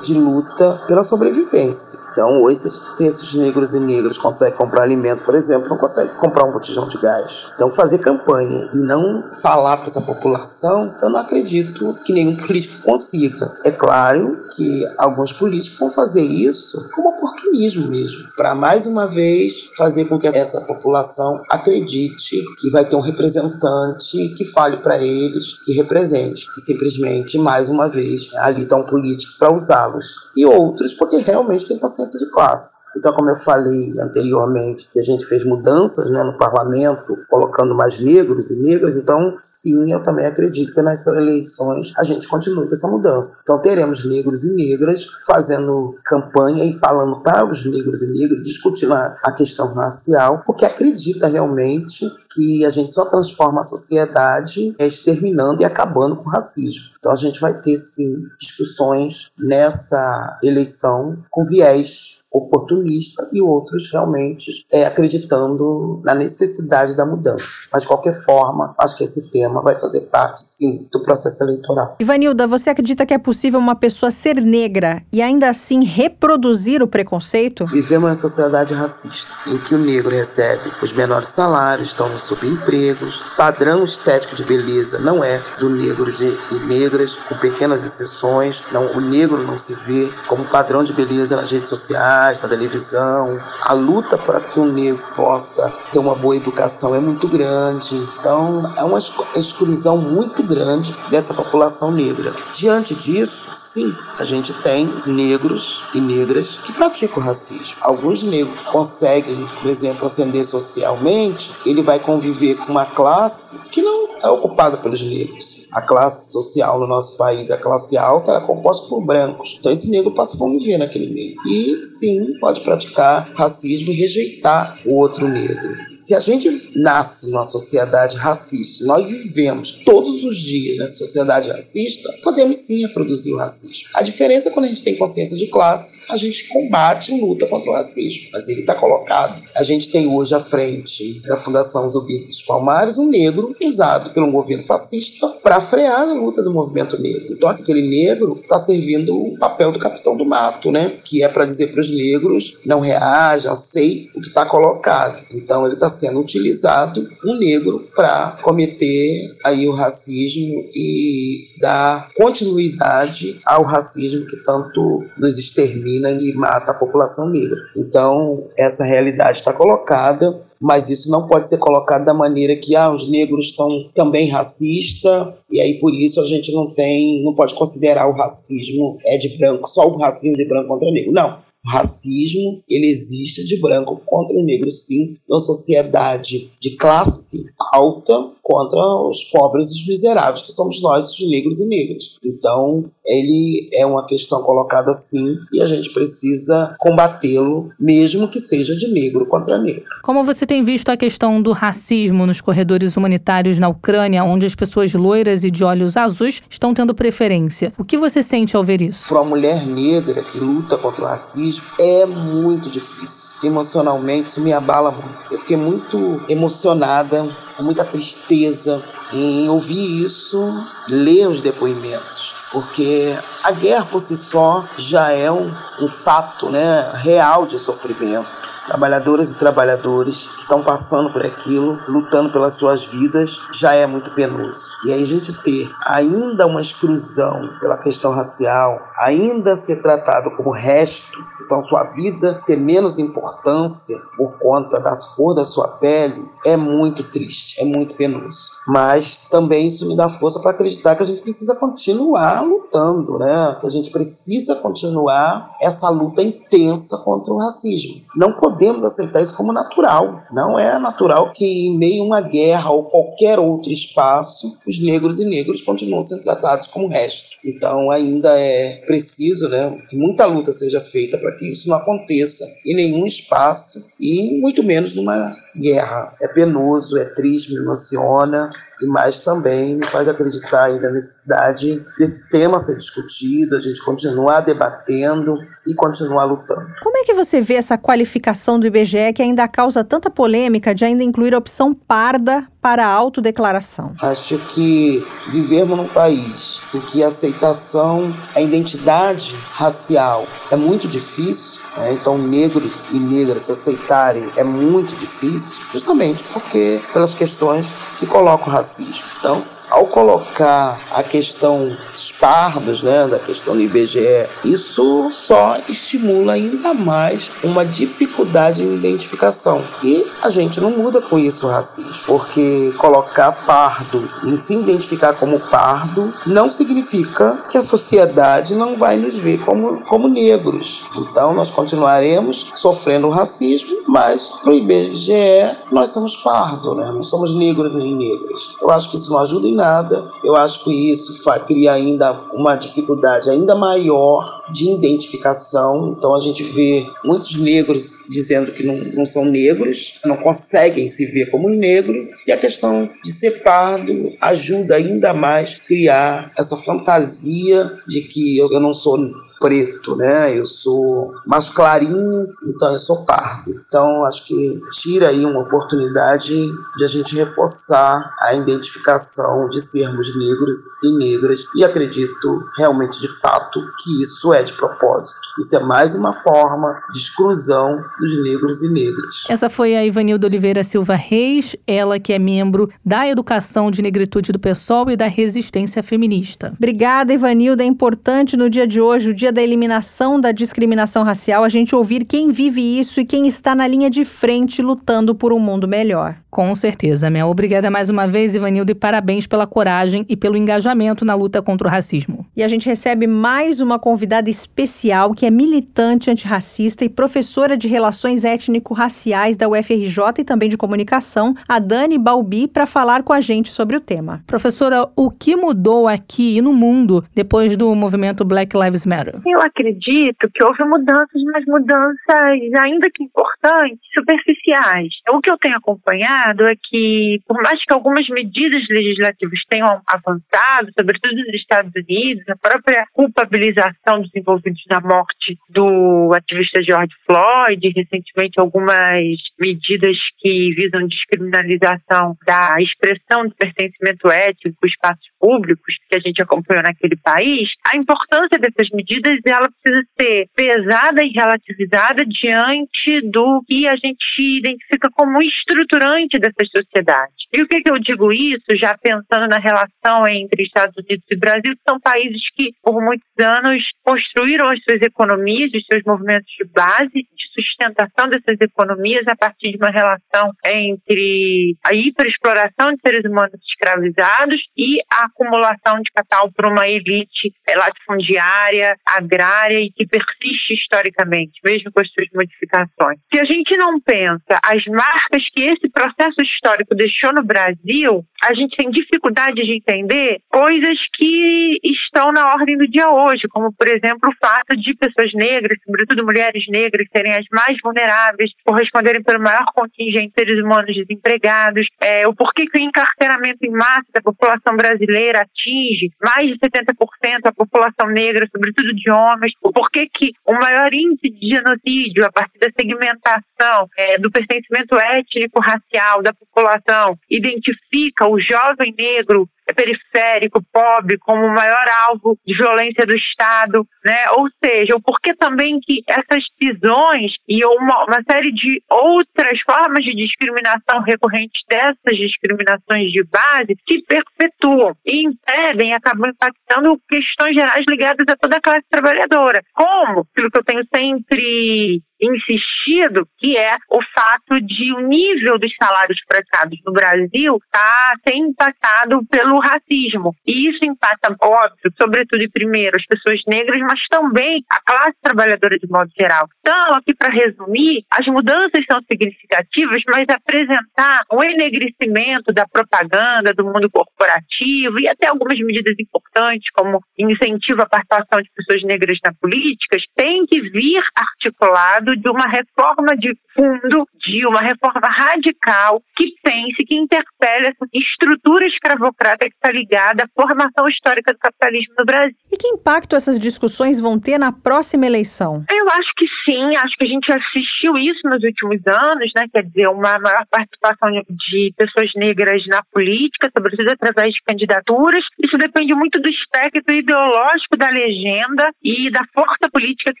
de 0.02 0.14
luta 0.14 0.80
pela 0.86 1.04
sobrevivência. 1.04 2.03
Então, 2.14 2.40
hoje, 2.42 2.60
se 2.60 3.04
esses 3.04 3.34
negros 3.34 3.74
e 3.74 3.80
negras 3.80 4.16
conseguem 4.16 4.56
comprar 4.56 4.84
alimento, 4.84 5.24
por 5.24 5.34
exemplo, 5.34 5.68
não 5.68 5.76
conseguem 5.76 6.14
comprar 6.14 6.44
um 6.44 6.52
botijão 6.52 6.86
de 6.86 6.96
gás. 6.96 7.46
Então, 7.56 7.68
fazer 7.72 7.98
campanha 7.98 8.70
e 8.72 8.82
não 8.82 9.20
falar 9.42 9.78
para 9.78 9.88
essa 9.88 10.00
população, 10.00 10.94
eu 11.02 11.10
não 11.10 11.18
acredito 11.18 11.98
que 12.04 12.12
nenhum 12.12 12.36
político 12.36 12.84
consiga. 12.84 13.52
É 13.64 13.72
claro 13.72 14.38
que 14.54 14.84
alguns 14.96 15.32
políticos 15.32 15.76
vão 15.76 15.90
fazer 15.90 16.22
isso 16.22 16.88
como 16.94 17.08
oportunismo 17.08 17.88
mesmo, 17.88 18.20
para 18.36 18.54
mais 18.54 18.86
uma 18.86 19.08
vez 19.08 19.70
fazer 19.76 20.04
com 20.04 20.16
que 20.16 20.28
essa 20.28 20.60
população 20.60 21.42
acredite 21.50 22.44
que 22.60 22.70
vai 22.70 22.84
ter 22.84 22.94
um 22.94 23.00
representante 23.00 24.28
que 24.36 24.44
fale 24.44 24.76
para 24.76 24.98
eles, 25.02 25.64
que 25.64 25.72
represente. 25.72 26.46
E 26.56 26.60
simplesmente, 26.60 27.38
mais 27.38 27.68
uma 27.68 27.88
vez, 27.88 28.32
ali 28.36 28.62
está 28.62 28.76
um 28.76 28.84
político 28.84 29.32
para 29.36 29.52
usá-los. 29.52 30.30
E 30.36 30.46
outros 30.46 30.94
porque 30.94 31.16
realmente 31.16 31.66
tem 31.66 31.76
consciência 31.76 32.03
de 32.12 32.30
classe. 32.30 32.84
Então, 32.96 33.12
como 33.12 33.28
eu 33.28 33.34
falei 33.34 33.92
anteriormente, 34.00 34.88
que 34.90 35.00
a 35.00 35.02
gente 35.02 35.24
fez 35.26 35.44
mudanças 35.44 36.10
né, 36.10 36.22
no 36.22 36.36
parlamento, 36.36 37.18
colocando 37.28 37.74
mais 37.74 37.98
negros 37.98 38.50
e 38.50 38.60
negras, 38.60 38.96
então, 38.96 39.36
sim, 39.42 39.92
eu 39.92 40.02
também 40.02 40.26
acredito 40.26 40.72
que 40.72 40.82
nas 40.82 41.06
eleições 41.06 41.92
a 41.96 42.04
gente 42.04 42.28
continue 42.28 42.68
com 42.68 42.74
essa 42.74 42.88
mudança. 42.88 43.38
Então, 43.42 43.58
teremos 43.58 44.04
negros 44.04 44.44
e 44.44 44.54
negras 44.54 45.06
fazendo 45.26 45.96
campanha 46.04 46.64
e 46.64 46.72
falando 46.72 47.20
para 47.20 47.44
os 47.44 47.64
negros 47.64 48.02
e 48.02 48.12
negras, 48.12 48.42
discutindo 48.42 48.94
a, 48.94 49.14
a 49.22 49.32
questão 49.32 49.72
racial, 49.74 50.42
porque 50.46 50.64
acredita 50.64 51.26
realmente 51.26 52.08
que 52.34 52.64
a 52.64 52.70
gente 52.70 52.92
só 52.92 53.04
transforma 53.04 53.60
a 53.60 53.64
sociedade 53.64 54.74
exterminando 54.78 55.62
e 55.62 55.64
acabando 55.64 56.16
com 56.16 56.28
o 56.28 56.32
racismo. 56.32 56.93
Então 57.04 57.12
a 57.12 57.16
gente 57.16 57.38
vai 57.38 57.52
ter 57.60 57.76
sim 57.76 58.26
discussões 58.40 59.30
nessa 59.38 60.40
eleição 60.42 61.22
com 61.30 61.44
viés 61.44 62.13
oportunista 62.34 63.28
e 63.32 63.40
outros 63.40 63.90
realmente 63.92 64.66
é, 64.72 64.84
acreditando 64.84 66.00
na 66.04 66.14
necessidade 66.14 66.96
da 66.96 67.06
mudança. 67.06 67.44
Mas, 67.72 67.82
de 67.82 67.88
qualquer 67.88 68.12
forma, 68.24 68.74
acho 68.78 68.96
que 68.96 69.04
esse 69.04 69.30
tema 69.30 69.62
vai 69.62 69.74
fazer 69.74 70.02
parte, 70.02 70.42
sim, 70.42 70.86
do 70.90 71.00
processo 71.00 71.44
eleitoral. 71.44 71.96
Ivanilda, 72.00 72.46
você 72.46 72.70
acredita 72.70 73.06
que 73.06 73.14
é 73.14 73.18
possível 73.18 73.60
uma 73.60 73.76
pessoa 73.76 74.10
ser 74.10 74.40
negra 74.40 75.02
e 75.12 75.22
ainda 75.22 75.48
assim 75.48 75.84
reproduzir 75.84 76.82
o 76.82 76.88
preconceito? 76.88 77.64
Vivemos 77.66 78.10
uma 78.10 78.14
sociedade 78.16 78.74
racista, 78.74 79.32
em 79.46 79.58
que 79.58 79.74
o 79.74 79.78
negro 79.78 80.10
recebe 80.10 80.70
os 80.82 80.92
menores 80.92 81.28
salários, 81.28 81.88
estão 81.88 82.08
no 82.08 82.18
subempregos, 82.18 83.20
padrão 83.36 83.84
estético 83.84 84.34
de 84.34 84.44
beleza 84.44 84.98
não 84.98 85.22
é 85.22 85.40
do 85.58 85.68
negro 85.68 86.12
e 86.18 86.54
negras, 86.66 87.16
com 87.28 87.36
pequenas 87.36 87.84
exceções. 87.84 88.62
Não, 88.72 88.86
o 88.96 89.00
negro 89.00 89.46
não 89.46 89.56
se 89.58 89.74
vê 89.74 90.10
como 90.26 90.44
padrão 90.44 90.82
de 90.82 90.92
beleza 90.92 91.36
nas 91.36 91.50
redes 91.50 91.68
sociais 91.68 92.23
jornais, 92.24 92.42
na 92.42 92.48
televisão. 92.48 93.38
A 93.62 93.72
luta 93.74 94.16
para 94.16 94.40
que 94.40 94.58
o 94.58 94.64
negro 94.64 95.02
possa 95.14 95.70
ter 95.92 95.98
uma 95.98 96.14
boa 96.14 96.36
educação 96.36 96.94
é 96.94 97.00
muito 97.00 97.28
grande. 97.28 97.96
Então, 98.18 98.62
é 98.76 98.84
uma 98.84 98.98
exclusão 99.36 99.98
muito 99.98 100.42
grande 100.42 100.94
dessa 101.10 101.34
população 101.34 101.90
negra. 101.90 102.32
Diante 102.54 102.94
disso, 102.94 103.46
sim, 103.52 103.94
a 104.18 104.24
gente 104.24 104.52
tem 104.54 104.88
negros 105.06 105.82
e 105.94 106.00
negras 106.00 106.56
que 106.56 106.72
praticam 106.72 107.22
racismo. 107.22 107.74
Alguns 107.80 108.22
negros 108.22 108.58
conseguem, 108.60 109.46
por 109.60 109.70
exemplo, 109.70 110.06
ascender 110.06 110.44
socialmente, 110.44 111.52
ele 111.66 111.82
vai 111.82 111.98
conviver 111.98 112.56
com 112.56 112.72
uma 112.72 112.86
classe 112.86 113.56
que 113.70 113.82
não 113.82 114.08
é 114.22 114.28
ocupada 114.28 114.76
pelos 114.76 115.02
negros 115.02 115.53
a 115.74 115.82
classe 115.82 116.32
social 116.32 116.78
no 116.78 116.86
nosso 116.86 117.16
país, 117.16 117.50
a 117.50 117.56
classe 117.56 117.96
alta, 117.98 118.32
é 118.32 118.40
composta 118.40 118.88
por 118.88 119.04
brancos. 119.04 119.56
Então 119.58 119.72
esse 119.72 119.90
negro 119.90 120.12
passa 120.12 120.42
a 120.42 120.48
viver 120.48 120.78
naquele 120.78 121.12
meio. 121.12 121.36
E 121.46 121.84
sim, 121.84 122.38
pode 122.38 122.60
praticar 122.60 123.28
racismo 123.34 123.90
e 123.90 123.96
rejeitar 123.96 124.78
o 124.86 124.94
outro 124.94 125.28
negro 125.28 125.93
se 126.04 126.14
a 126.14 126.20
gente 126.20 126.70
nasce 126.76 127.30
numa 127.30 127.44
sociedade 127.44 128.14
racista, 128.16 128.84
nós 128.84 129.08
vivemos 129.08 129.82
todos 129.86 130.22
os 130.22 130.36
dias 130.36 130.76
nessa 130.76 130.96
sociedade 130.96 131.48
racista, 131.48 132.12
podemos 132.22 132.58
sim 132.58 132.82
reproduzir 132.82 133.32
o 133.32 133.38
racismo. 133.38 133.88
A 133.94 134.02
diferença 134.02 134.50
é 134.50 134.52
quando 134.52 134.66
a 134.66 134.68
gente 134.68 134.82
tem 134.82 134.96
consciência 134.96 135.34
de 135.34 135.46
classe, 135.46 136.02
a 136.06 136.18
gente 136.18 136.46
combate 136.48 137.10
e 137.10 137.18
luta 137.18 137.46
contra 137.46 137.70
o 137.70 137.72
racismo, 137.72 138.28
mas 138.34 138.46
ele 138.48 138.60
está 138.60 138.74
colocado. 138.74 139.42
A 139.56 139.62
gente 139.62 139.88
tem 139.88 140.06
hoje 140.06 140.34
à 140.34 140.40
frente 140.40 141.22
da 141.26 141.38
Fundação 141.38 141.88
Zumbi 141.88 142.18
dos 142.18 142.42
Palmares 142.42 142.98
um 142.98 143.08
negro 143.08 143.56
usado 143.62 144.10
pelo 144.10 144.30
governo 144.30 144.62
fascista 144.62 145.26
para 145.42 145.58
frear 145.58 146.02
a 146.02 146.12
luta 146.12 146.42
do 146.42 146.52
movimento 146.52 147.00
negro. 147.00 147.32
Então 147.32 147.48
aquele 147.48 147.80
negro 147.80 148.38
está 148.42 148.58
servindo 148.58 149.16
o 149.16 149.38
papel 149.38 149.72
do 149.72 149.78
capitão 149.78 150.14
do 150.18 150.26
mato, 150.26 150.70
né? 150.70 150.98
Que 151.02 151.22
é 151.22 151.28
para 151.28 151.46
dizer 151.46 151.72
para 151.72 151.80
os 151.80 151.88
negros 151.88 152.58
não 152.66 152.80
reajam, 152.80 153.56
sei 153.56 154.10
o 154.14 154.20
que 154.20 154.28
está 154.28 154.44
colocado. 154.44 155.24
Então 155.32 155.64
ele 155.64 155.72
está 155.72 155.93
sendo 155.94 156.20
utilizado 156.20 157.06
um 157.24 157.38
negro 157.38 157.88
para 157.94 158.36
cometer 158.42 159.34
aí 159.44 159.66
o 159.66 159.72
racismo 159.72 160.64
e 160.74 161.46
dar 161.60 162.10
continuidade 162.14 163.38
ao 163.46 163.62
racismo 163.62 164.26
que 164.26 164.36
tanto 164.44 165.04
nos 165.18 165.38
extermina 165.38 166.10
e 166.10 166.34
mata 166.34 166.72
a 166.72 166.78
população 166.78 167.30
negra. 167.30 167.56
Então, 167.76 168.44
essa 168.56 168.84
realidade 168.84 169.38
está 169.38 169.52
colocada 169.52 170.44
mas 170.64 170.88
isso 170.88 171.10
não 171.10 171.26
pode 171.26 171.46
ser 171.46 171.58
colocado 171.58 172.06
da 172.06 172.14
maneira 172.14 172.56
que 172.56 172.74
ah, 172.74 172.90
os 172.90 173.10
negros 173.10 173.54
são 173.54 173.68
também 173.94 174.30
racistas 174.30 175.34
e 175.50 175.60
aí 175.60 175.74
por 175.78 175.92
isso 175.92 176.18
a 176.22 176.24
gente 176.24 176.50
não 176.52 176.70
tem, 176.70 177.22
não 177.22 177.34
pode 177.34 177.54
considerar 177.54 178.08
o 178.08 178.12
racismo 178.12 178.96
é 179.04 179.18
de 179.18 179.36
branco, 179.36 179.68
só 179.68 179.86
o 179.86 179.98
racismo 179.98 180.36
de 180.38 180.44
branco 180.46 180.68
contra 180.68 180.90
negro. 180.90 181.12
Não, 181.12 181.38
racismo, 181.64 182.62
ele 182.68 182.86
existe 182.86 183.44
de 183.44 183.60
branco 183.60 184.00
contra 184.04 184.36
o 184.36 184.42
negro, 184.42 184.70
sim, 184.70 185.16
numa 185.28 185.40
sociedade 185.40 186.50
de 186.60 186.76
classe 186.76 187.46
alta 187.58 188.33
contra 188.44 188.78
os 189.08 189.24
pobres 189.24 189.70
e 189.70 189.80
os 189.80 189.88
miseráveis, 189.88 190.44
que 190.44 190.52
somos 190.52 190.80
nós, 190.82 191.10
os 191.10 191.28
negros 191.28 191.58
e 191.60 191.66
negras. 191.66 192.18
Então, 192.22 192.84
ele 193.04 193.66
é 193.72 193.86
uma 193.86 194.04
questão 194.04 194.42
colocada 194.42 194.90
assim 194.90 195.36
e 195.50 195.62
a 195.62 195.66
gente 195.66 195.90
precisa 195.92 196.76
combatê-lo, 196.78 197.70
mesmo 197.80 198.28
que 198.28 198.38
seja 198.38 198.76
de 198.76 198.92
negro 198.92 199.26
contra 199.26 199.56
negro. 199.56 199.84
Como 200.02 200.22
você 200.22 200.46
tem 200.46 200.62
visto 200.62 200.90
a 200.90 200.96
questão 200.96 201.40
do 201.40 201.52
racismo 201.52 202.26
nos 202.26 202.42
corredores 202.42 202.96
humanitários 202.96 203.58
na 203.58 203.68
Ucrânia, 203.68 204.22
onde 204.22 204.44
as 204.44 204.54
pessoas 204.54 204.92
loiras 204.92 205.42
e 205.42 205.50
de 205.50 205.64
olhos 205.64 205.96
azuis 205.96 206.42
estão 206.50 206.74
tendo 206.74 206.94
preferência? 206.94 207.72
O 207.78 207.84
que 207.84 207.96
você 207.96 208.22
sente 208.22 208.54
ao 208.54 208.62
ver 208.62 208.82
isso? 208.82 209.08
Para 209.08 209.22
uma 209.22 209.30
mulher 209.30 209.66
negra 209.66 210.22
que 210.22 210.38
luta 210.38 210.76
contra 210.76 211.04
o 211.04 211.08
racismo, 211.08 211.64
é 211.78 212.04
muito 212.04 212.68
difícil. 212.68 213.23
Emocionalmente, 213.44 214.28
isso 214.28 214.40
me 214.40 214.52
abala 214.52 214.90
muito. 214.90 215.32
Eu 215.32 215.38
fiquei 215.38 215.56
muito 215.56 216.22
emocionada, 216.28 217.28
com 217.56 217.62
muita 217.62 217.84
tristeza 217.84 218.82
em 219.12 219.48
ouvir 219.48 220.02
isso, 220.02 220.42
ler 220.88 221.28
os 221.28 221.40
depoimentos. 221.40 222.32
Porque 222.50 223.14
a 223.42 223.50
guerra 223.50 223.84
por 223.84 224.00
si 224.00 224.16
só 224.16 224.64
já 224.78 225.10
é 225.10 225.30
um, 225.30 225.50
um 225.80 225.88
fato 225.88 226.48
né, 226.48 226.90
real 227.02 227.46
de 227.46 227.58
sofrimento 227.58 228.43
trabalhadoras 228.66 229.32
e 229.32 229.36
trabalhadores 229.36 230.26
que 230.26 230.42
estão 230.42 230.62
passando 230.62 231.12
por 231.12 231.24
aquilo, 231.24 231.78
lutando 231.88 232.30
pelas 232.30 232.54
suas 232.54 232.84
vidas, 232.86 233.38
já 233.52 233.74
é 233.74 233.86
muito 233.86 234.10
penoso. 234.12 234.68
E 234.84 234.92
aí 234.92 235.02
a 235.02 235.06
gente 235.06 235.32
ter 235.42 235.70
ainda 235.86 236.46
uma 236.46 236.60
exclusão 236.60 237.42
pela 237.60 237.78
questão 237.78 238.10
racial, 238.12 238.80
ainda 238.98 239.56
ser 239.56 239.82
tratado 239.82 240.30
como 240.32 240.50
resto, 240.50 241.24
então 241.44 241.60
sua 241.60 241.84
vida 241.84 242.40
ter 242.46 242.56
menos 242.56 242.98
importância 242.98 243.98
por 244.16 244.38
conta 244.38 244.80
da 244.80 244.94
cor 245.16 245.34
da 245.34 245.44
sua 245.44 245.68
pele, 245.68 246.30
é 246.44 246.56
muito 246.56 247.02
triste, 247.04 247.60
é 247.60 247.64
muito 247.64 247.94
penoso. 247.94 248.53
Mas 248.66 249.20
também 249.30 249.66
isso 249.66 249.86
me 249.86 249.96
dá 249.96 250.08
força 250.08 250.40
para 250.40 250.52
acreditar 250.52 250.96
que 250.96 251.02
a 251.02 251.06
gente 251.06 251.22
precisa 251.22 251.54
continuar 251.54 252.42
lutando, 252.42 253.18
né? 253.18 253.56
Que 253.60 253.66
a 253.66 253.70
gente 253.70 253.90
precisa 253.90 254.54
continuar 254.54 255.50
essa 255.60 255.88
luta 255.88 256.22
intensa 256.22 256.98
contra 256.98 257.32
o 257.32 257.38
racismo. 257.38 258.02
Não 258.16 258.32
podemos 258.32 258.82
aceitar 258.82 259.22
isso 259.22 259.34
como 259.34 259.52
natural. 259.52 260.20
Não 260.32 260.58
é 260.58 260.78
natural 260.78 261.30
que 261.32 261.44
em 261.44 261.76
meio 261.76 262.02
a 262.02 262.06
uma 262.06 262.20
guerra 262.20 262.70
ou 262.70 262.84
qualquer 262.84 263.38
outro 263.38 263.70
espaço, 263.70 264.56
os 264.66 264.82
negros 264.82 265.18
e 265.18 265.24
negros 265.24 265.62
continuam 265.62 266.02
sendo 266.02 266.22
tratados 266.22 266.66
como 266.66 266.88
resto. 266.88 267.28
Então 267.44 267.90
ainda 267.90 268.38
é 268.38 268.82
preciso, 268.86 269.48
né, 269.48 269.76
que 269.88 269.96
muita 269.96 270.26
luta 270.26 270.52
seja 270.52 270.80
feita 270.80 271.18
para 271.18 271.32
que 271.32 271.50
isso 271.50 271.68
não 271.68 271.76
aconteça 271.76 272.46
em 272.64 272.74
nenhum 272.74 273.06
espaço 273.06 273.84
e 274.00 274.40
muito 274.40 274.62
menos 274.62 274.94
numa 274.94 275.34
guerra. 275.56 276.12
É 276.20 276.28
penoso, 276.28 276.96
é 276.96 277.04
triste, 277.14 277.52
me 277.52 277.60
emociona, 277.60 278.50
mas 278.88 279.20
também 279.20 279.76
me 279.76 279.86
faz 279.86 280.08
acreditar 280.08 280.64
ainda 280.64 280.88
na 280.88 280.94
necessidade 280.94 281.82
desse 281.98 282.30
tema 282.30 282.58
ser 282.58 282.76
discutido, 282.76 283.56
a 283.56 283.60
gente 283.60 283.82
continuar 283.82 284.40
debatendo 284.40 285.36
e 285.66 285.74
continuar 285.74 286.24
lutando. 286.24 286.74
Como 286.82 286.96
é 286.98 287.04
que 287.04 287.14
você 287.14 287.40
vê 287.40 287.54
essa 287.54 287.78
qualificação 287.78 288.58
do 288.58 288.66
IBGE 288.66 289.12
que 289.14 289.22
ainda 289.22 289.46
causa 289.48 289.84
tanta 289.84 290.10
polêmica 290.10 290.74
de 290.74 290.84
ainda 290.84 291.02
incluir 291.02 291.34
a 291.34 291.38
opção 291.38 291.72
parda 291.72 292.46
para 292.60 292.86
a 292.86 292.90
autodeclaração? 292.90 293.94
Acho 294.02 294.38
que 294.38 295.04
vivemos 295.28 295.76
num 295.76 295.88
país 295.88 296.60
em 296.74 296.80
que 296.80 297.02
a 297.02 297.08
aceitação, 297.08 298.12
a 298.34 298.40
identidade 298.40 299.34
racial 299.52 300.26
é 300.50 300.56
muito 300.56 300.88
difícil, 300.88 301.53
né? 301.76 301.92
então 301.92 302.16
negros 302.18 302.86
e 302.92 302.98
negras 302.98 303.48
aceitarem 303.50 304.28
é 304.36 304.44
muito 304.44 304.94
difícil, 304.96 305.62
justamente 305.72 306.24
porque 306.32 306.80
pelas 306.92 307.14
questões 307.14 307.74
que 307.98 308.06
colocam 308.06 308.48
o 308.48 308.50
racismo. 308.50 309.02
Então, 309.18 309.40
ao 309.70 309.86
colocar 309.86 310.78
a 310.90 311.02
questão 311.02 311.76
dos 312.04 312.12
pardos, 312.12 312.82
né, 312.82 313.06
da 313.06 313.18
questão 313.18 313.54
do 313.54 313.62
IBGE, 313.62 314.28
isso 314.44 315.10
só 315.10 315.56
estimula 315.68 316.34
ainda 316.34 316.74
mais 316.74 317.30
uma 317.42 317.64
dificuldade 317.64 318.62
em 318.62 318.74
identificação. 318.74 319.62
E 319.82 320.04
a 320.20 320.28
gente 320.28 320.60
não 320.60 320.70
muda 320.70 321.00
com 321.00 321.18
isso 321.18 321.46
o 321.46 321.50
racismo, 321.50 321.94
porque 322.06 322.74
colocar 322.76 323.32
pardo 323.32 324.06
em 324.24 324.36
se 324.36 324.54
identificar 324.54 325.14
como 325.14 325.40
pardo 325.40 326.12
não 326.26 326.50
significa 326.50 327.38
que 327.50 327.56
a 327.56 327.62
sociedade 327.62 328.54
não 328.54 328.76
vai 328.76 328.98
nos 328.98 329.14
ver 329.14 329.38
como, 329.38 329.82
como 329.84 330.08
negros. 330.08 330.82
Então 330.96 331.32
nós 331.32 331.50
continuaremos 331.50 332.52
sofrendo 332.54 333.08
racismo, 333.08 333.78
mas 333.86 334.28
para 334.42 334.50
o 334.50 334.54
IBGE 334.54 335.56
nós 335.72 335.90
somos 335.90 336.16
pardo, 336.16 336.74
né? 336.74 336.90
não 336.92 337.02
somos 337.02 337.34
negros 337.34 337.72
nem 337.74 337.94
negras. 337.94 338.54
Eu 338.60 338.70
acho 338.70 338.90
que 338.90 338.96
isso 338.96 339.10
não 339.10 339.18
ajuda 339.18 339.46
em 339.46 339.54
nada. 339.54 340.10
Eu 340.22 340.36
acho 340.36 340.64
que 340.64 340.92
isso 340.92 341.14
cria 341.46 341.72
ainda 341.72 341.93
uma 342.32 342.56
dificuldade 342.56 343.30
ainda 343.30 343.54
maior 343.54 344.44
de 344.52 344.70
identificação. 344.70 345.94
Então 345.96 346.16
a 346.16 346.20
gente 346.20 346.42
vê 346.42 346.86
muitos 347.04 347.36
negros 347.36 348.04
dizendo 348.08 348.52
que 348.52 348.62
não, 348.64 348.76
não 348.94 349.06
são 349.06 349.24
negros, 349.24 350.00
não 350.04 350.16
conseguem 350.16 350.88
se 350.88 351.06
ver 351.06 351.30
como 351.30 351.48
negros, 351.48 352.06
e 352.26 352.32
a 352.32 352.36
questão 352.36 352.88
de 353.02 353.12
ser 353.12 353.42
pardo 353.42 354.10
ajuda 354.20 354.76
ainda 354.76 355.14
mais 355.14 355.54
a 355.54 355.66
criar 355.66 356.32
essa 356.36 356.56
fantasia 356.56 357.72
de 357.86 358.02
que 358.02 358.38
eu, 358.38 358.50
eu 358.52 358.60
não 358.60 358.72
sou 358.72 358.98
preto, 359.40 359.96
né? 359.96 360.38
Eu 360.38 360.46
sou 360.46 361.12
mais 361.26 361.48
clarinho, 361.50 362.28
então 362.46 362.72
eu 362.72 362.78
sou 362.78 363.04
pardo. 363.04 363.54
Então 363.68 364.04
acho 364.04 364.26
que 364.26 364.60
tira 364.80 365.08
aí 365.08 365.24
uma 365.24 365.40
oportunidade 365.40 366.34
de 366.76 366.84
a 366.84 366.86
gente 366.86 367.14
reforçar 367.14 368.14
a 368.20 368.34
identificação 368.34 369.48
de 369.50 369.60
sermos 369.60 370.16
negros 370.16 370.58
e 370.82 370.96
negras 370.96 371.44
e 371.56 371.64
acredito 371.84 372.44
realmente 372.56 373.00
de 373.00 373.08
fato 373.20 373.60
que 373.82 374.02
isso 374.02 374.32
é 374.32 374.42
de 374.42 374.52
propósito. 374.54 375.20
Isso 375.38 375.56
é 375.56 375.60
mais 375.60 375.94
uma 375.94 376.12
forma 376.12 376.74
de 376.92 376.98
exclusão 376.98 377.76
dos 377.98 378.22
negros 378.22 378.62
e 378.62 378.72
negras. 378.72 379.24
Essa 379.28 379.50
foi 379.50 379.76
a 379.76 379.84
Ivanilda 379.84 380.26
Oliveira 380.26 380.64
Silva 380.64 380.94
Reis, 380.94 381.56
ela 381.66 381.98
que 381.98 382.12
é 382.12 382.18
membro 382.18 382.70
da 382.84 383.08
Educação 383.08 383.70
de 383.70 383.82
Negritude 383.82 384.32
do 384.32 384.38
PSOL 384.38 384.90
e 384.90 384.96
da 384.96 385.06
Resistência 385.06 385.82
Feminista. 385.82 386.52
Obrigada, 386.56 387.12
Ivanilda. 387.12 387.62
É 387.62 387.66
importante 387.66 388.36
no 388.36 388.48
dia 388.48 388.66
de 388.66 388.80
hoje, 388.80 389.10
o 389.10 389.14
dia 389.14 389.32
da 389.32 389.42
eliminação 389.42 390.20
da 390.20 390.32
discriminação 390.32 391.02
racial, 391.02 391.44
a 391.44 391.48
gente 391.48 391.74
ouvir 391.74 392.04
quem 392.04 392.32
vive 392.32 392.78
isso 392.78 393.00
e 393.00 393.04
quem 393.04 393.26
está 393.26 393.54
na 393.54 393.66
linha 393.66 393.90
de 393.90 394.04
frente 394.04 394.62
lutando 394.62 395.14
por 395.14 395.32
um 395.32 395.40
mundo 395.40 395.68
melhor. 395.68 396.16
Com 396.30 396.52
certeza, 396.56 397.08
Mel. 397.08 397.28
Obrigada 397.28 397.70
mais 397.70 397.88
uma 397.88 398.08
vez, 398.08 398.34
Ivanildo, 398.34 398.72
e 398.72 398.74
parabéns 398.74 399.24
pela 399.24 399.46
coragem 399.46 400.04
e 400.08 400.16
pelo 400.16 400.36
engajamento 400.36 401.04
na 401.04 401.14
luta 401.14 401.40
contra 401.40 401.68
o 401.68 401.70
racismo. 401.74 402.23
E 402.36 402.42
a 402.42 402.48
gente 402.48 402.66
recebe 402.66 403.06
mais 403.06 403.60
uma 403.60 403.78
convidada 403.78 404.28
especial 404.28 405.12
que 405.12 405.24
é 405.24 405.30
militante 405.30 406.10
antirracista 406.10 406.84
e 406.84 406.88
professora 406.88 407.56
de 407.56 407.68
Relações 407.68 408.24
Étnico-Raciais 408.24 409.36
da 409.36 409.48
UFRJ 409.48 410.18
e 410.18 410.24
também 410.24 410.48
de 410.48 410.56
Comunicação, 410.56 411.32
a 411.48 411.60
Dani 411.60 411.96
Balbi, 411.96 412.48
para 412.48 412.66
falar 412.66 413.04
com 413.04 413.12
a 413.12 413.20
gente 413.20 413.50
sobre 413.50 413.76
o 413.76 413.80
tema. 413.80 414.20
Professora, 414.26 414.84
o 414.96 415.12
que 415.12 415.36
mudou 415.36 415.86
aqui 415.86 416.38
e 416.38 416.42
no 416.42 416.52
mundo 416.52 417.04
depois 417.14 417.56
do 417.56 417.72
movimento 417.72 418.24
Black 418.24 418.58
Lives 418.58 418.84
Matter? 418.84 419.20
Eu 419.24 419.40
acredito 419.40 420.28
que 420.34 420.44
houve 420.44 420.64
mudanças, 420.64 421.22
mas 421.32 421.44
mudanças, 421.46 422.52
ainda 422.64 422.88
que 422.92 423.04
importantes, 423.04 423.78
superficiais. 423.94 424.88
O 425.08 425.20
que 425.20 425.30
eu 425.30 425.38
tenho 425.38 425.56
acompanhado 425.56 426.48
é 426.48 426.54
que, 426.68 427.20
por 427.28 427.40
mais 427.40 427.64
que 427.64 427.72
algumas 427.72 428.08
medidas 428.08 428.66
legislativas 428.68 429.38
tenham 429.48 429.80
avançado, 429.86 430.72
sobretudo 430.76 431.14
nos 431.14 431.34
Estados 431.34 431.70
Unidos, 431.76 432.23
a 432.28 432.36
própria 432.36 432.84
culpabilização 432.92 434.00
dos 434.00 434.10
envolvidos 434.14 434.62
na 434.70 434.80
morte 434.80 435.38
do 435.48 436.10
ativista 436.14 436.62
George 436.62 436.94
Floyd, 437.06 437.72
recentemente 437.74 438.38
algumas 438.38 439.16
medidas 439.38 439.96
que 440.18 440.54
visam 440.56 440.86
descriminalização 440.86 442.16
da 442.26 442.56
expressão 442.60 443.26
de 443.26 443.34
pertencimento 443.34 444.10
étnico 444.10 444.66
espaços 444.66 445.06
públicos 445.18 445.74
que 445.88 445.96
a 445.96 446.00
gente 446.00 446.22
acompanhou 446.22 446.62
naquele 446.62 446.96
país, 446.96 447.48
a 447.72 447.76
importância 447.76 448.38
dessas 448.38 448.68
medidas 448.72 449.18
ela 449.26 449.48
precisa 449.62 449.86
ser 450.00 450.26
pesada 450.34 451.02
e 451.02 451.10
relativizada 451.10 452.04
diante 452.04 453.00
do 453.10 453.42
que 453.46 453.66
a 453.66 453.76
gente 453.76 454.38
identifica 454.38 454.88
como 454.92 455.20
estruturante 455.22 456.18
dessas 456.18 456.48
sociedades. 456.50 457.24
E 457.32 457.42
o 457.42 457.48
que, 457.48 457.60
que 457.60 457.72
eu 457.72 457.78
digo 457.78 458.12
isso, 458.12 458.46
já 458.54 458.76
pensando 458.78 459.26
na 459.28 459.38
relação 459.38 460.06
entre 460.06 460.44
Estados 460.44 460.76
Unidos 460.76 461.04
e 461.10 461.16
Brasil, 461.16 461.56
que 461.56 461.68
são 461.68 461.80
países 461.80 462.13
que, 462.36 462.52
por 462.62 462.82
muitos 462.82 463.08
anos, 463.20 463.62
construíram 463.82 464.46
as 464.50 464.62
suas 464.62 464.80
economias, 464.82 465.52
os 465.54 465.64
seus 465.66 465.82
movimentos 465.84 466.32
de 466.38 466.44
base, 466.52 467.08
sustentação 467.34 468.08
dessas 468.08 468.40
economias 468.40 469.06
a 469.08 469.16
partir 469.16 469.50
de 469.52 469.56
uma 469.56 469.70
relação 469.70 470.30
entre 470.44 471.56
a 471.64 471.74
hiperexploração 471.74 472.72
de 472.72 472.80
seres 472.86 473.04
humanos 473.04 473.40
escravizados 473.48 474.40
e 474.56 474.78
a 474.92 475.06
acumulação 475.06 475.80
de 475.80 475.90
capital 475.92 476.30
por 476.32 476.46
uma 476.46 476.68
elite 476.68 477.32
latifundiária, 477.56 478.76
agrária 478.86 479.58
e 479.58 479.70
que 479.70 479.86
persiste 479.86 480.54
historicamente, 480.54 481.40
mesmo 481.44 481.72
com 481.72 481.80
as 481.80 481.90
suas 481.92 482.08
modificações. 482.14 482.98
Se 483.12 483.20
a 483.20 483.24
gente 483.24 483.56
não 483.56 483.80
pensa 483.80 484.38
as 484.42 484.64
marcas 484.66 485.22
que 485.34 485.42
esse 485.42 485.68
processo 485.70 486.20
histórico 486.22 486.74
deixou 486.74 487.12
no 487.12 487.24
Brasil, 487.24 488.04
a 488.24 488.34
gente 488.34 488.56
tem 488.56 488.70
dificuldade 488.70 489.42
de 489.42 489.56
entender 489.56 490.18
coisas 490.30 490.78
que 490.94 491.58
estão 491.62 492.12
na 492.12 492.32
ordem 492.32 492.56
do 492.56 492.68
dia 492.68 492.88
hoje, 492.90 493.28
como, 493.28 493.52
por 493.52 493.68
exemplo, 493.68 494.08
o 494.08 494.26
fato 494.26 494.56
de 494.56 494.74
pessoas 494.74 495.12
negras, 495.14 495.58
sobretudo 495.64 496.04
mulheres 496.04 496.44
negras, 496.48 496.86
serem 496.94 497.12
as 497.12 497.23
mais 497.30 497.56
vulneráveis, 497.62 498.30
corresponderem 498.44 499.02
pelo 499.02 499.22
maior 499.22 499.44
contingente 499.54 500.08
de 500.08 500.12
seres 500.14 500.42
humanos 500.42 500.74
desempregados, 500.74 501.66
é, 501.80 502.06
o 502.06 502.14
porquê 502.14 502.46
que 502.46 502.58
o 502.58 502.62
encarceramento 502.62 503.38
em 503.42 503.50
massa 503.50 503.86
da 503.92 504.00
população 504.00 504.56
brasileira 504.56 505.20
atinge 505.20 505.90
mais 506.02 506.26
de 506.26 506.38
70% 506.38 507.20
da 507.22 507.32
população 507.32 507.88
negra, 507.88 508.28
sobretudo 508.30 508.74
de 508.74 508.90
homens, 508.90 509.32
o 509.42 509.52
porquê 509.52 509.86
que 509.92 510.12
o 510.26 510.32
maior 510.34 510.72
índice 510.72 511.10
de 511.10 511.34
genocídio 511.34 512.04
a 512.04 512.12
partir 512.12 512.38
da 512.38 512.48
segmentação 512.58 513.68
é, 513.76 513.98
do 513.98 514.10
pertencimento 514.10 514.78
étnico-racial 514.78 516.02
da 516.02 516.12
população 516.12 516.96
identifica 517.10 518.08
o 518.08 518.18
jovem 518.20 518.74
negro 518.76 519.28
periférico, 519.52 520.42
pobre, 520.52 520.98
como 520.98 521.24
o 521.26 521.34
maior 521.34 521.66
alvo 521.88 522.18
de 522.26 522.36
violência 522.36 522.86
do 522.86 522.94
Estado, 522.94 523.66
né? 523.84 524.10
Ou 524.16 524.28
seja, 524.42 524.76
o 524.76 524.82
porquê 524.82 525.14
também 525.14 525.58
que 525.60 525.82
essas 525.86 526.24
prisões 526.38 527.12
e 527.28 527.44
uma, 527.44 527.84
uma 527.84 528.02
série 528.10 528.32
de 528.32 528.62
outras 528.70 529.38
formas 529.40 529.84
de 529.84 529.94
discriminação 529.94 530.80
recorrentes 530.86 531.42
dessas 531.48 531.96
discriminações 531.96 532.90
de 532.90 533.02
base 533.04 533.56
se 533.68 533.82
perpetuam 533.82 534.74
e 534.86 535.06
impedem 535.06 535.74
acabam 535.74 536.10
impactando 536.10 536.80
questões 536.88 537.34
gerais 537.34 537.64
ligadas 537.68 538.06
a 538.08 538.16
toda 538.16 538.36
a 538.36 538.40
classe 538.40 538.64
trabalhadora. 538.70 539.42
Como, 539.54 540.06
pelo 540.14 540.30
que 540.30 540.38
eu 540.38 540.44
tenho 540.44 540.64
sempre 540.74 541.82
insistido, 542.00 543.06
que 543.18 543.36
é 543.36 543.52
o 543.70 543.80
fato 543.94 544.40
de 544.40 544.72
o 544.74 544.80
nível 544.80 545.38
dos 545.38 545.52
salários 545.60 545.98
praticados 546.06 546.58
no 546.64 546.72
Brasil 546.72 547.38
tá, 547.50 547.92
ser 548.06 548.16
impactado 548.16 549.04
pelo 549.10 549.38
racismo. 549.38 550.14
E 550.26 550.48
isso 550.48 550.64
impacta, 550.64 551.14
óbvio, 551.20 551.72
sobretudo 551.80 552.22
e 552.22 552.30
primeiro 552.30 552.76
as 552.76 552.86
pessoas 552.86 553.20
negras, 553.26 553.60
mas 553.60 553.80
também 553.88 554.42
a 554.50 554.60
classe 554.60 554.96
trabalhadora 555.02 555.58
de 555.58 555.68
modo 555.68 555.90
geral. 555.98 556.28
Então, 556.40 556.74
aqui 556.74 556.94
para 556.94 557.12
resumir, 557.12 557.84
as 557.90 558.06
mudanças 558.06 558.64
são 558.70 558.80
significativas, 558.90 559.82
mas 559.88 560.04
apresentar 560.08 561.00
o 561.12 561.22
enegrecimento 561.22 562.32
da 562.32 562.46
propaganda, 562.46 563.32
do 563.36 563.44
mundo 563.44 563.70
corporativo 563.70 564.80
e 564.80 564.88
até 564.88 565.08
algumas 565.08 565.38
medidas 565.38 565.74
importantes, 565.78 566.50
como 566.52 566.82
incentivo 566.98 567.62
à 567.62 567.66
participação 567.66 568.22
de 568.22 568.30
pessoas 568.34 568.62
negras 568.64 568.98
na 569.04 569.12
política, 569.14 569.76
tem 569.96 570.26
que 570.26 570.40
vir 570.40 570.80
articulado 570.94 571.83
de 571.84 572.08
uma 572.08 572.26
reforma 572.26 572.96
de 572.96 573.16
fundo, 573.34 573.86
de 574.06 574.26
uma 574.26 574.40
reforma 574.40 574.88
radical 574.88 575.82
que 575.96 576.14
pense, 576.22 576.64
que 576.66 576.76
interpele 576.76 577.48
essa 577.48 577.66
estrutura 577.72 578.46
escravocrata 578.46 579.26
que 579.28 579.34
está 579.34 579.50
ligada 579.50 580.04
à 580.04 580.22
formação 580.22 580.68
histórica 580.68 581.12
do 581.12 581.18
capitalismo 581.18 581.74
no 581.78 581.84
Brasil. 581.84 582.16
E 582.30 582.36
que 582.36 582.48
impacto 582.48 582.96
essas 582.96 583.18
discussões 583.18 583.80
vão 583.80 583.98
ter 583.98 584.18
na 584.18 584.32
próxima 584.32 584.86
eleição? 584.86 585.44
Eu 585.50 585.68
acho 585.70 585.90
que 585.96 586.06
sim, 586.24 586.56
acho 586.56 586.74
que 586.76 586.84
a 586.84 586.88
gente 586.88 587.12
assistiu 587.12 587.76
isso 587.76 588.00
nos 588.04 588.22
últimos 588.22 588.60
anos, 588.66 589.10
né? 589.16 589.24
Quer 589.32 589.44
dizer, 589.44 589.68
uma 589.68 589.98
maior 589.98 590.24
participação 590.30 590.90
de 591.08 591.52
pessoas 591.56 591.90
negras 591.96 592.44
na 592.46 592.62
política, 592.72 593.30
sobretudo 593.36 593.70
através 593.70 594.12
de 594.14 594.22
candidaturas. 594.26 595.04
Isso 595.22 595.36
depende 595.38 595.74
muito 595.74 596.00
do 596.00 596.08
espectro 596.08 596.74
ideológico 596.74 597.56
da 597.56 597.68
legenda 597.68 598.50
e 598.62 598.90
da 598.90 599.00
força 599.14 599.48
política 599.52 599.92
que 599.94 600.00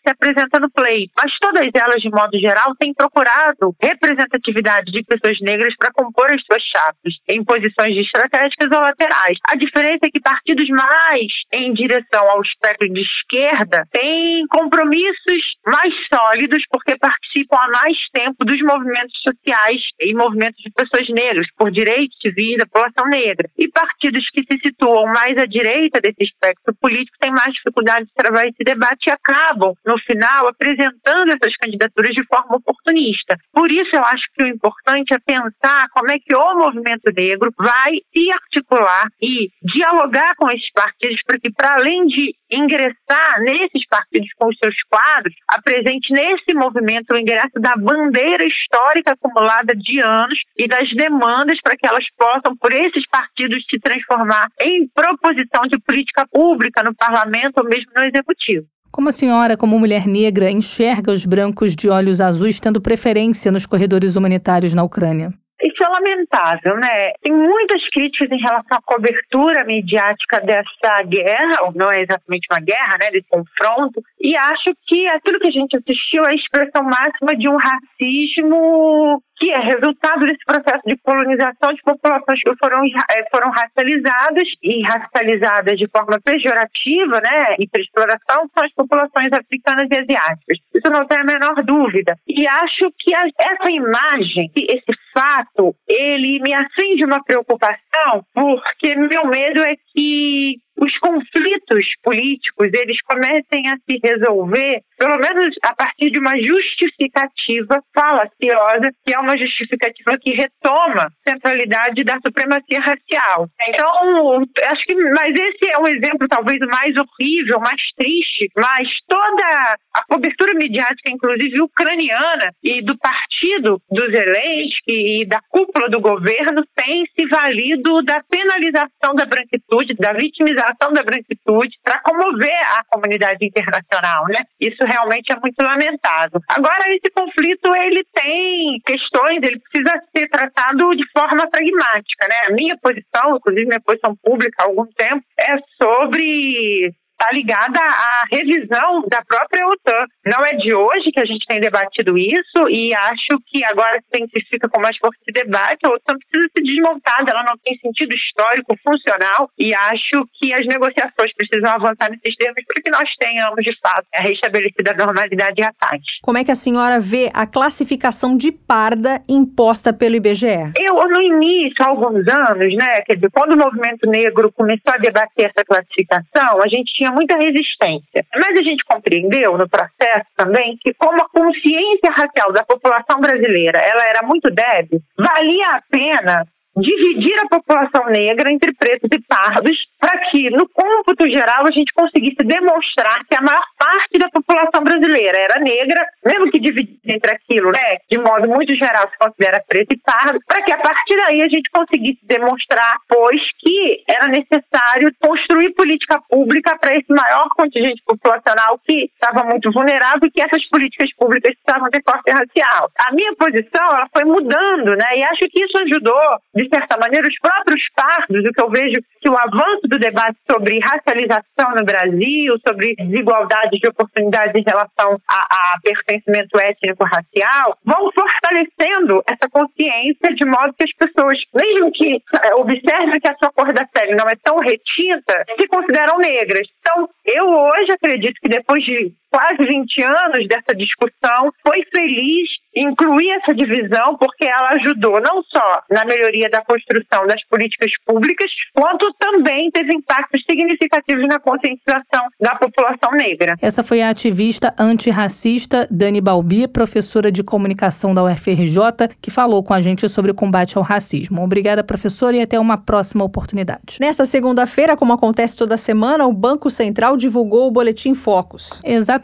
se 0.00 0.10
apresenta 0.10 0.58
no 0.60 0.70
play. 0.70 1.08
Mas 1.16 1.32
todas 1.40 1.68
elas, 1.74 2.02
de 2.02 2.10
modo 2.10 2.38
geral, 2.38 2.74
têm 2.78 2.92
procurado 2.94 3.74
representatividade 3.94 4.90
de 4.90 5.02
pessoas 5.04 5.38
negras 5.40 5.74
para 5.76 5.92
compor 5.92 6.26
as 6.32 6.42
suas 6.44 6.62
chapas, 6.62 7.14
em 7.28 7.42
posições 7.44 7.96
estratégicas 7.96 8.68
ou 8.72 8.80
laterais. 8.80 9.38
A 9.48 9.56
diferença 9.56 10.04
é 10.04 10.10
que 10.10 10.20
partidos 10.20 10.68
mais 10.68 11.30
em 11.52 11.72
direção 11.72 12.28
ao 12.28 12.42
espectro 12.42 12.88
de 12.88 13.00
esquerda 13.00 13.86
têm 13.90 14.46
compromissos 14.48 15.42
mais 15.66 15.92
sólidos 16.12 16.62
porque 16.70 16.96
participam 16.98 17.56
há 17.56 17.68
mais 17.84 17.96
tempo 18.12 18.44
dos 18.44 18.60
movimentos 18.62 19.14
sociais 19.22 19.80
e 20.00 20.14
movimentos 20.14 20.60
de 20.62 20.70
pessoas 20.70 21.08
negras, 21.08 21.46
por 21.56 21.70
direitos 21.70 22.16
civis 22.20 22.58
da 22.58 22.66
população 22.66 23.06
negra. 23.06 23.48
E 23.56 23.68
partidos 23.68 24.28
que 24.30 24.42
se 24.42 24.58
situam 24.64 25.06
mais 25.06 25.36
à 25.38 25.46
direita 25.46 26.00
desse 26.00 26.24
espectro 26.24 26.74
político 26.80 27.16
têm 27.20 27.30
mais 27.30 27.52
dificuldade 27.54 28.06
de 28.06 28.14
travar 28.14 28.44
esse 28.46 28.64
debate 28.64 29.08
e 29.08 29.10
acabam, 29.10 29.72
no 29.84 29.98
final, 30.00 30.48
apresentando 30.48 31.30
essas 31.30 31.56
candidaturas 31.56 32.10
de 32.10 32.24
forma 32.26 32.56
oportunista. 32.56 33.36
Por 33.52 33.70
isso, 33.70 33.83
eu 33.92 34.04
acho 34.04 34.22
que 34.34 34.42
o 34.42 34.46
importante 34.46 35.14
é 35.14 35.18
pensar 35.18 35.88
como 35.90 36.10
é 36.10 36.18
que 36.18 36.34
o 36.34 36.54
movimento 36.54 37.10
negro 37.14 37.52
vai 37.56 37.92
se 38.14 38.30
articular 38.32 39.08
e 39.20 39.50
dialogar 39.62 40.34
com 40.36 40.50
esses 40.50 40.70
partidos 40.72 41.20
para 41.26 41.38
que, 41.38 41.50
para 41.50 41.74
além 41.74 42.06
de 42.06 42.34
ingressar 42.50 43.40
nesses 43.40 43.86
partidos 43.88 44.28
com 44.36 44.48
os 44.48 44.56
seus 44.58 44.74
quadros, 44.88 45.34
apresente 45.48 46.12
nesse 46.12 46.54
movimento 46.54 47.12
o 47.12 47.18
ingresso 47.18 47.58
da 47.60 47.74
bandeira 47.76 48.44
histórica 48.44 49.12
acumulada 49.12 49.74
de 49.74 50.00
anos 50.00 50.38
e 50.56 50.68
das 50.68 50.88
demandas 50.94 51.60
para 51.62 51.76
que 51.76 51.86
elas 51.86 52.04
possam, 52.16 52.56
por 52.56 52.72
esses 52.72 53.06
partidos, 53.08 53.64
se 53.68 53.78
transformar 53.80 54.48
em 54.60 54.88
proposição 54.88 55.62
de 55.62 55.78
política 55.80 56.26
pública 56.30 56.82
no 56.82 56.94
parlamento 56.94 57.58
ou 57.58 57.64
mesmo 57.64 57.90
no 57.94 58.02
executivo. 58.02 58.66
Como 58.94 59.08
a 59.08 59.12
senhora, 59.12 59.56
como 59.56 59.76
mulher 59.76 60.06
negra, 60.06 60.48
enxerga 60.48 61.10
os 61.10 61.26
brancos 61.26 61.74
de 61.74 61.90
olhos 61.90 62.20
azuis 62.20 62.60
tendo 62.60 62.80
preferência 62.80 63.50
nos 63.50 63.66
corredores 63.66 64.14
humanitários 64.14 64.72
na 64.72 64.84
Ucrânia? 64.84 65.34
Isso 65.60 65.82
é 65.82 65.88
lamentável, 65.88 66.76
né? 66.76 67.10
Tem 67.20 67.34
muitas 67.34 67.82
críticas 67.90 68.30
em 68.30 68.40
relação 68.40 68.78
à 68.78 68.82
cobertura 68.84 69.64
mediática 69.64 70.38
dessa 70.38 71.02
guerra, 71.02 71.64
ou 71.64 71.72
não 71.74 71.90
é 71.90 72.02
exatamente 72.02 72.46
uma 72.48 72.60
guerra, 72.60 72.96
né? 73.00 73.10
Desse 73.10 73.26
confronto. 73.28 74.00
E 74.20 74.36
acho 74.36 74.70
que 74.86 75.08
aquilo 75.08 75.40
que 75.40 75.48
a 75.48 75.50
gente 75.50 75.76
assistiu 75.76 76.22
é 76.24 76.30
a 76.30 76.34
expressão 76.36 76.84
máxima 76.84 77.34
de 77.36 77.48
um 77.48 77.56
racismo 77.56 79.20
que 79.44 79.52
é 79.52 79.58
resultado 79.58 80.20
desse 80.20 80.42
processo 80.46 80.82
de 80.86 80.96
colonização 81.02 81.74
de 81.74 81.82
populações 81.82 82.40
que 82.40 82.56
foram, 82.56 82.82
eh, 82.86 83.24
foram 83.30 83.50
racializadas 83.50 84.48
e 84.62 84.82
racializadas 84.82 85.76
de 85.76 85.86
forma 85.88 86.18
pejorativa, 86.24 87.20
né, 87.20 87.56
e 87.58 87.68
para 87.68 87.82
exploração, 87.82 88.48
são 88.54 88.64
as 88.64 88.72
populações 88.72 89.30
africanas 89.32 89.86
e 89.90 89.96
asiáticas. 89.96 90.58
Isso 90.74 90.90
não 90.90 91.06
tem 91.06 91.18
a 91.20 91.24
menor 91.24 91.62
dúvida. 91.62 92.16
E 92.26 92.48
acho 92.48 92.90
que 92.98 93.14
a, 93.14 93.24
essa 93.38 93.70
imagem, 93.70 94.50
esse 94.56 94.98
fato, 95.12 95.76
ele 95.86 96.40
me 96.40 96.54
acende 96.54 97.04
uma 97.04 97.22
preocupação, 97.22 98.24
porque 98.32 98.96
meu 98.96 99.26
medo 99.26 99.60
é 99.60 99.74
que 99.94 100.56
os 100.84 100.98
conflitos 100.98 101.84
políticos 102.02 102.70
eles 102.72 103.00
comecem 103.02 103.68
a 103.68 103.76
se 103.84 103.98
resolver, 104.02 104.82
pelo 104.98 105.16
menos 105.18 105.54
a 105.62 105.74
partir 105.74 106.10
de 106.10 106.20
uma 106.20 106.32
justificativa 106.36 107.82
falaciosa, 107.94 108.90
que 109.04 109.14
é 109.14 109.18
uma 109.18 109.36
justificativa 109.36 110.18
que 110.18 110.34
retoma 110.34 111.08
a 111.08 111.30
centralidade 111.30 112.04
da 112.04 112.14
supremacia 112.24 112.80
racial. 112.80 113.48
Então, 113.68 114.44
acho 114.70 114.86
que, 114.86 114.94
mas 114.94 115.30
esse 115.30 115.72
é 115.72 115.78
um 115.78 115.86
exemplo 115.86 116.28
talvez 116.28 116.58
mais 116.58 116.94
horrível, 116.96 117.60
mais 117.60 117.80
triste, 117.96 118.50
mas 118.56 118.88
toda 119.08 119.76
a 119.94 120.04
cobertura 120.08 120.52
midiática, 120.54 121.10
inclusive 121.10 121.62
ucraniana, 121.62 122.52
e 122.62 122.82
do 122.82 122.96
partido 122.98 123.80
do 123.90 124.02
Zelensky 124.10 125.22
e 125.22 125.26
da 125.26 125.40
cúpula 125.48 125.88
do 125.88 126.00
governo, 126.00 126.64
tem 126.74 127.04
se 127.18 127.26
valido 127.28 128.02
da 128.02 128.22
penalização 128.28 129.14
da 129.14 129.24
branquitude, 129.24 129.94
da 129.94 130.12
vitimização 130.12 130.73
da 130.78 131.02
branquitude 131.02 131.78
para 131.82 132.00
comover 132.00 132.78
a 132.78 132.84
comunidade 132.84 133.44
internacional, 133.44 134.24
né? 134.28 134.40
Isso 134.60 134.84
realmente 134.84 135.32
é 135.32 135.40
muito 135.40 135.60
lamentável. 135.62 136.40
Agora, 136.48 136.88
esse 136.88 137.10
conflito, 137.14 137.74
ele 137.76 138.04
tem 138.12 138.80
questões, 138.84 139.38
ele 139.42 139.60
precisa 139.60 140.00
ser 140.16 140.28
tratado 140.28 140.90
de 140.90 141.04
forma 141.12 141.48
pragmática, 141.48 142.28
né? 142.28 142.36
A 142.48 142.52
minha 142.52 142.76
posição, 142.76 143.36
inclusive 143.36 143.66
minha 143.66 143.80
posição 143.80 144.16
pública 144.22 144.62
há 144.62 144.66
algum 144.66 144.86
tempo, 144.86 145.22
é 145.38 145.56
sobre 145.82 146.94
está 147.18 147.30
ligada 147.32 147.78
à 147.80 148.24
revisão 148.30 149.02
da 149.08 149.22
própria 149.22 149.64
OTAN. 149.66 150.04
Não 150.26 150.44
é 150.44 150.52
de 150.56 150.74
hoje 150.74 151.10
que 151.12 151.20
a 151.20 151.24
gente 151.24 151.46
tem 151.46 151.60
debatido 151.60 152.18
isso 152.18 152.68
e 152.68 152.92
acho 152.94 153.38
que 153.46 153.64
agora 153.64 154.00
se 154.12 154.22
intensifica 154.22 154.68
com 154.68 154.80
mais 154.80 154.96
força 154.98 155.18
de 155.26 155.32
debate. 155.32 155.78
A 155.84 155.90
OTAN 155.90 156.14
precisa 156.18 156.50
ser 156.56 156.62
desmontada, 156.62 157.30
ela 157.30 157.44
não 157.44 157.56
tem 157.64 157.78
sentido 157.78 158.14
histórico, 158.14 158.76
funcional 158.82 159.50
e 159.58 159.74
acho 159.74 160.26
que 160.34 160.52
as 160.52 160.66
negociações 160.66 161.32
precisam 161.36 161.70
avançar 161.70 162.10
nesses 162.10 162.34
termos 162.36 162.62
para 162.66 162.82
que 162.82 162.90
nós 162.90 163.08
tenhamos, 163.18 163.64
de 163.64 163.74
fato, 163.80 164.06
a 164.14 164.22
restabelecida 164.22 164.92
normalidade 164.98 165.60
e 165.60 165.64
a 165.64 165.72
paz. 165.78 166.02
Como 166.22 166.38
é 166.38 166.44
que 166.44 166.50
a 166.50 166.56
senhora 166.56 167.00
vê 167.00 167.30
a 167.32 167.46
classificação 167.46 168.36
de 168.36 168.50
parda 168.50 169.22
imposta 169.28 169.92
pelo 169.92 170.16
IBGE? 170.16 170.72
Eu, 170.78 170.94
no 170.94 171.22
início, 171.22 171.76
há 171.80 171.88
alguns 171.88 172.26
anos, 172.26 172.74
né, 172.74 173.00
quer 173.06 173.14
dizer, 173.14 173.30
quando 173.30 173.52
o 173.52 173.56
movimento 173.56 174.08
negro 174.08 174.52
começou 174.52 174.92
a 174.92 174.98
debater 174.98 175.50
essa 175.50 175.64
classificação, 175.64 176.62
a 176.62 176.68
gente 176.68 177.03
tinha 177.04 177.12
muita 177.12 177.36
resistência. 177.36 178.24
Mas 178.34 178.58
a 178.58 178.62
gente 178.62 178.84
compreendeu 178.84 179.58
no 179.58 179.68
processo 179.68 180.26
também 180.36 180.76
que 180.80 180.94
como 180.94 181.20
a 181.20 181.28
consciência 181.28 182.10
racial 182.10 182.52
da 182.52 182.64
população 182.64 183.20
brasileira 183.20 183.78
ela 183.78 184.04
era 184.04 184.26
muito 184.26 184.50
débil, 184.50 185.00
valia 185.16 185.72
a 185.72 185.82
pena 185.90 186.46
dividir 186.76 187.38
a 187.38 187.48
população 187.48 188.06
negra 188.06 188.50
entre 188.50 188.74
pretos 188.74 189.08
e 189.12 189.20
pardos, 189.22 189.76
para 190.00 190.18
que, 190.30 190.50
no 190.50 190.68
cômputo 190.68 191.28
geral, 191.30 191.64
a 191.66 191.70
gente 191.70 191.92
conseguisse 191.94 192.42
demonstrar 192.44 193.24
que 193.28 193.36
a 193.36 193.40
maior 193.40 193.62
parte 193.84 194.18
da 194.18 194.28
população 194.30 194.82
brasileira 194.82 195.36
era 195.36 195.60
negra, 195.60 196.06
mesmo 196.24 196.50
que 196.50 196.58
dividida 196.58 196.98
entre 197.04 197.34
aquilo, 197.34 197.70
né, 197.70 197.98
de 198.10 198.18
modo 198.18 198.48
muito 198.48 198.74
geral 198.74 199.08
se 199.10 199.18
considera 199.18 199.62
preto 199.68 199.92
e 199.92 199.98
pardo, 199.98 200.40
para 200.46 200.62
que 200.62 200.72
a 200.72 200.78
partir 200.78 201.16
daí 201.16 201.42
a 201.42 201.48
gente 201.48 201.70
conseguisse 201.70 202.20
demonstrar, 202.22 202.96
pois, 203.06 203.40
que 203.58 204.02
era 204.08 204.26
necessário 204.28 205.12
construir 205.20 205.74
política 205.74 206.18
pública 206.30 206.78
para 206.80 206.96
esse 206.96 207.12
maior 207.12 207.48
contingente 207.56 208.02
populacional 208.06 208.80
que 208.86 209.10
estava 209.12 209.44
muito 209.44 209.70
vulnerável 209.70 210.24
e 210.24 210.30
que 210.30 210.40
essas 210.40 210.64
políticas 210.68 211.12
públicas 211.14 211.52
precisavam 211.54 211.90
ter 211.90 212.02
corte 212.02 212.30
racial. 212.30 212.90
A 213.06 213.12
minha 213.12 213.34
posição 213.36 213.84
ela 213.84 214.08
foi 214.12 214.24
mudando, 214.24 214.96
né, 214.96 215.08
e 215.16 215.22
acho 215.22 215.44
que 215.50 215.64
isso 215.64 215.76
ajudou, 215.84 216.40
de 216.54 216.68
certa 216.68 216.96
maneira, 216.96 217.28
os 217.28 217.38
próprios 217.38 217.82
pardos, 217.94 218.48
o 218.48 218.52
que 218.52 218.62
eu 218.62 218.70
vejo 218.70 218.96
que 219.20 219.28
o 219.28 219.36
avanço 219.36 219.88
do 219.88 219.98
debate 219.98 220.38
sobre 220.50 220.78
racialização 220.80 221.74
no 221.76 221.84
Brasil, 221.84 222.56
sobre 222.66 222.94
desigualdade 222.94 223.73
de 223.78 223.88
oportunidades 223.88 224.54
em 224.54 224.64
relação 224.64 225.20
a, 225.28 225.74
a 225.74 225.78
pertencimento 225.82 226.58
étnico-racial, 226.58 227.78
vão 227.84 228.10
fortalecendo 228.12 229.22
essa 229.26 229.48
consciência 229.50 230.34
de 230.34 230.44
modo 230.44 230.74
que 230.74 230.84
as 230.84 230.92
pessoas, 230.94 231.38
mesmo 231.54 231.90
que 231.92 232.22
é, 232.42 232.54
observem 232.54 233.20
que 233.20 233.28
a 233.28 233.36
sua 233.38 233.52
cor 233.52 233.72
da 233.72 233.86
pele 233.86 234.14
não 234.14 234.28
é 234.28 234.34
tão 234.42 234.56
retinta, 234.56 235.44
se 235.58 235.66
consideram 235.68 236.18
negras. 236.18 236.66
Então, 236.80 237.08
eu 237.26 237.46
hoje 237.46 237.92
acredito 237.92 238.40
que 238.40 238.48
depois 238.48 238.82
de 238.84 239.12
quase 239.34 239.66
20 239.66 240.02
anos 240.04 240.46
dessa 240.46 240.76
discussão, 240.76 241.50
foi 241.66 241.84
feliz 241.92 242.48
incluir 242.76 243.30
essa 243.30 243.54
divisão 243.54 244.16
porque 244.18 244.44
ela 244.44 244.70
ajudou 244.72 245.20
não 245.20 245.42
só 245.44 245.82
na 245.90 246.04
melhoria 246.04 246.48
da 246.50 246.62
construção 246.62 247.24
das 247.26 247.42
políticas 247.48 247.90
públicas, 248.04 248.46
quanto 248.72 249.12
também 249.18 249.70
teve 249.70 249.94
impactos 249.94 250.42
significativos 250.48 251.26
na 251.28 251.38
conscientização 251.38 252.26
da 252.40 252.54
população 252.56 253.12
negra. 253.12 253.54
Essa 253.60 253.82
foi 253.82 254.02
a 254.02 254.10
ativista 254.10 254.74
antirracista 254.78 255.86
Dani 255.90 256.20
Balbi, 256.20 256.66
professora 256.66 257.30
de 257.30 257.42
comunicação 257.42 258.12
da 258.12 258.24
UFRJ, 258.24 259.08
que 259.20 259.30
falou 259.30 259.62
com 259.62 259.72
a 259.72 259.80
gente 259.80 260.08
sobre 260.08 260.30
o 260.30 260.34
combate 260.34 260.76
ao 260.76 260.82
racismo. 260.82 261.42
Obrigada, 261.42 261.84
professora, 261.84 262.36
e 262.36 262.42
até 262.42 262.58
uma 262.58 262.76
próxima 262.76 263.24
oportunidade. 263.24 263.98
Nesta 264.00 264.26
segunda-feira, 264.26 264.96
como 264.96 265.12
acontece 265.12 265.56
toda 265.56 265.76
semana, 265.76 266.26
o 266.26 266.32
Banco 266.32 266.68
Central 266.70 267.16
divulgou 267.16 267.68
o 267.68 267.70
Boletim 267.70 268.14
Focus. 268.14 268.80
Exatamente, 268.84 269.23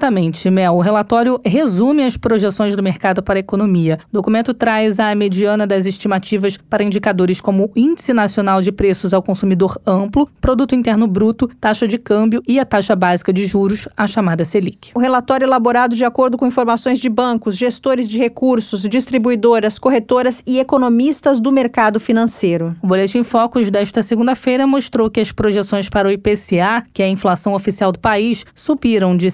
Mel. 0.51 0.75
O 0.77 0.81
relatório 0.81 1.41
resume 1.45 2.05
as 2.05 2.17
projeções 2.17 2.77
do 2.77 2.83
mercado 2.83 3.23
para 3.23 3.39
economia. 3.39 3.99
O 4.11 4.15
documento 4.15 4.55
traz 4.55 4.99
a 4.99 5.15
mediana 5.15 5.67
das 5.67 5.87
estimativas 5.87 6.57
para 6.57 6.85
indicadores 6.85 7.41
como 7.41 7.71
Índice 7.75 8.13
Nacional 8.13 8.63
de 8.63 8.73
Preços 8.73 9.13
ao 9.13 9.23
Consumidor 9.23 9.79
Amplo, 9.87 10.29
Produto 10.41 10.75
Interno 10.75 11.07
Bruto, 11.07 11.51
taxa 11.61 11.87
de 11.87 11.99
câmbio 11.99 12.43
e 12.47 12.59
a 12.59 12.65
taxa 12.65 12.95
básica 12.95 13.33
de 13.33 13.45
juros, 13.47 13.89
a 13.97 14.07
chamada 14.07 14.45
Selic. 14.45 14.91
O 14.95 14.99
relatório 14.99 15.45
elaborado 15.45 15.97
de 15.97 16.05
acordo 16.05 16.39
com 16.39 16.47
informações 16.47 16.99
de 16.99 17.09
bancos, 17.09 17.57
gestores 17.57 18.09
de 18.09 18.19
recursos, 18.19 18.83
distribuidoras, 18.83 19.79
corretoras 19.79 20.43
e 20.47 20.59
economistas 20.59 21.41
do 21.41 21.51
mercado 21.51 21.99
financeiro. 21.99 22.77
O 22.83 22.87
Boletim 22.87 23.23
Focus 23.23 23.71
desta 23.71 24.03
segunda-feira 24.03 24.67
mostrou 24.67 25.11
que 25.11 25.21
as 25.21 25.33
projeções 25.33 25.89
para 25.89 26.09
o 26.09 26.13
IPCA, 26.13 26.85
que 26.93 27.03
é 27.03 27.07
a 27.07 27.11
inflação 27.11 27.55
oficial 27.55 27.93
do 27.93 27.99
país, 27.99 28.45
subiram 28.55 29.17
de 29.17 29.31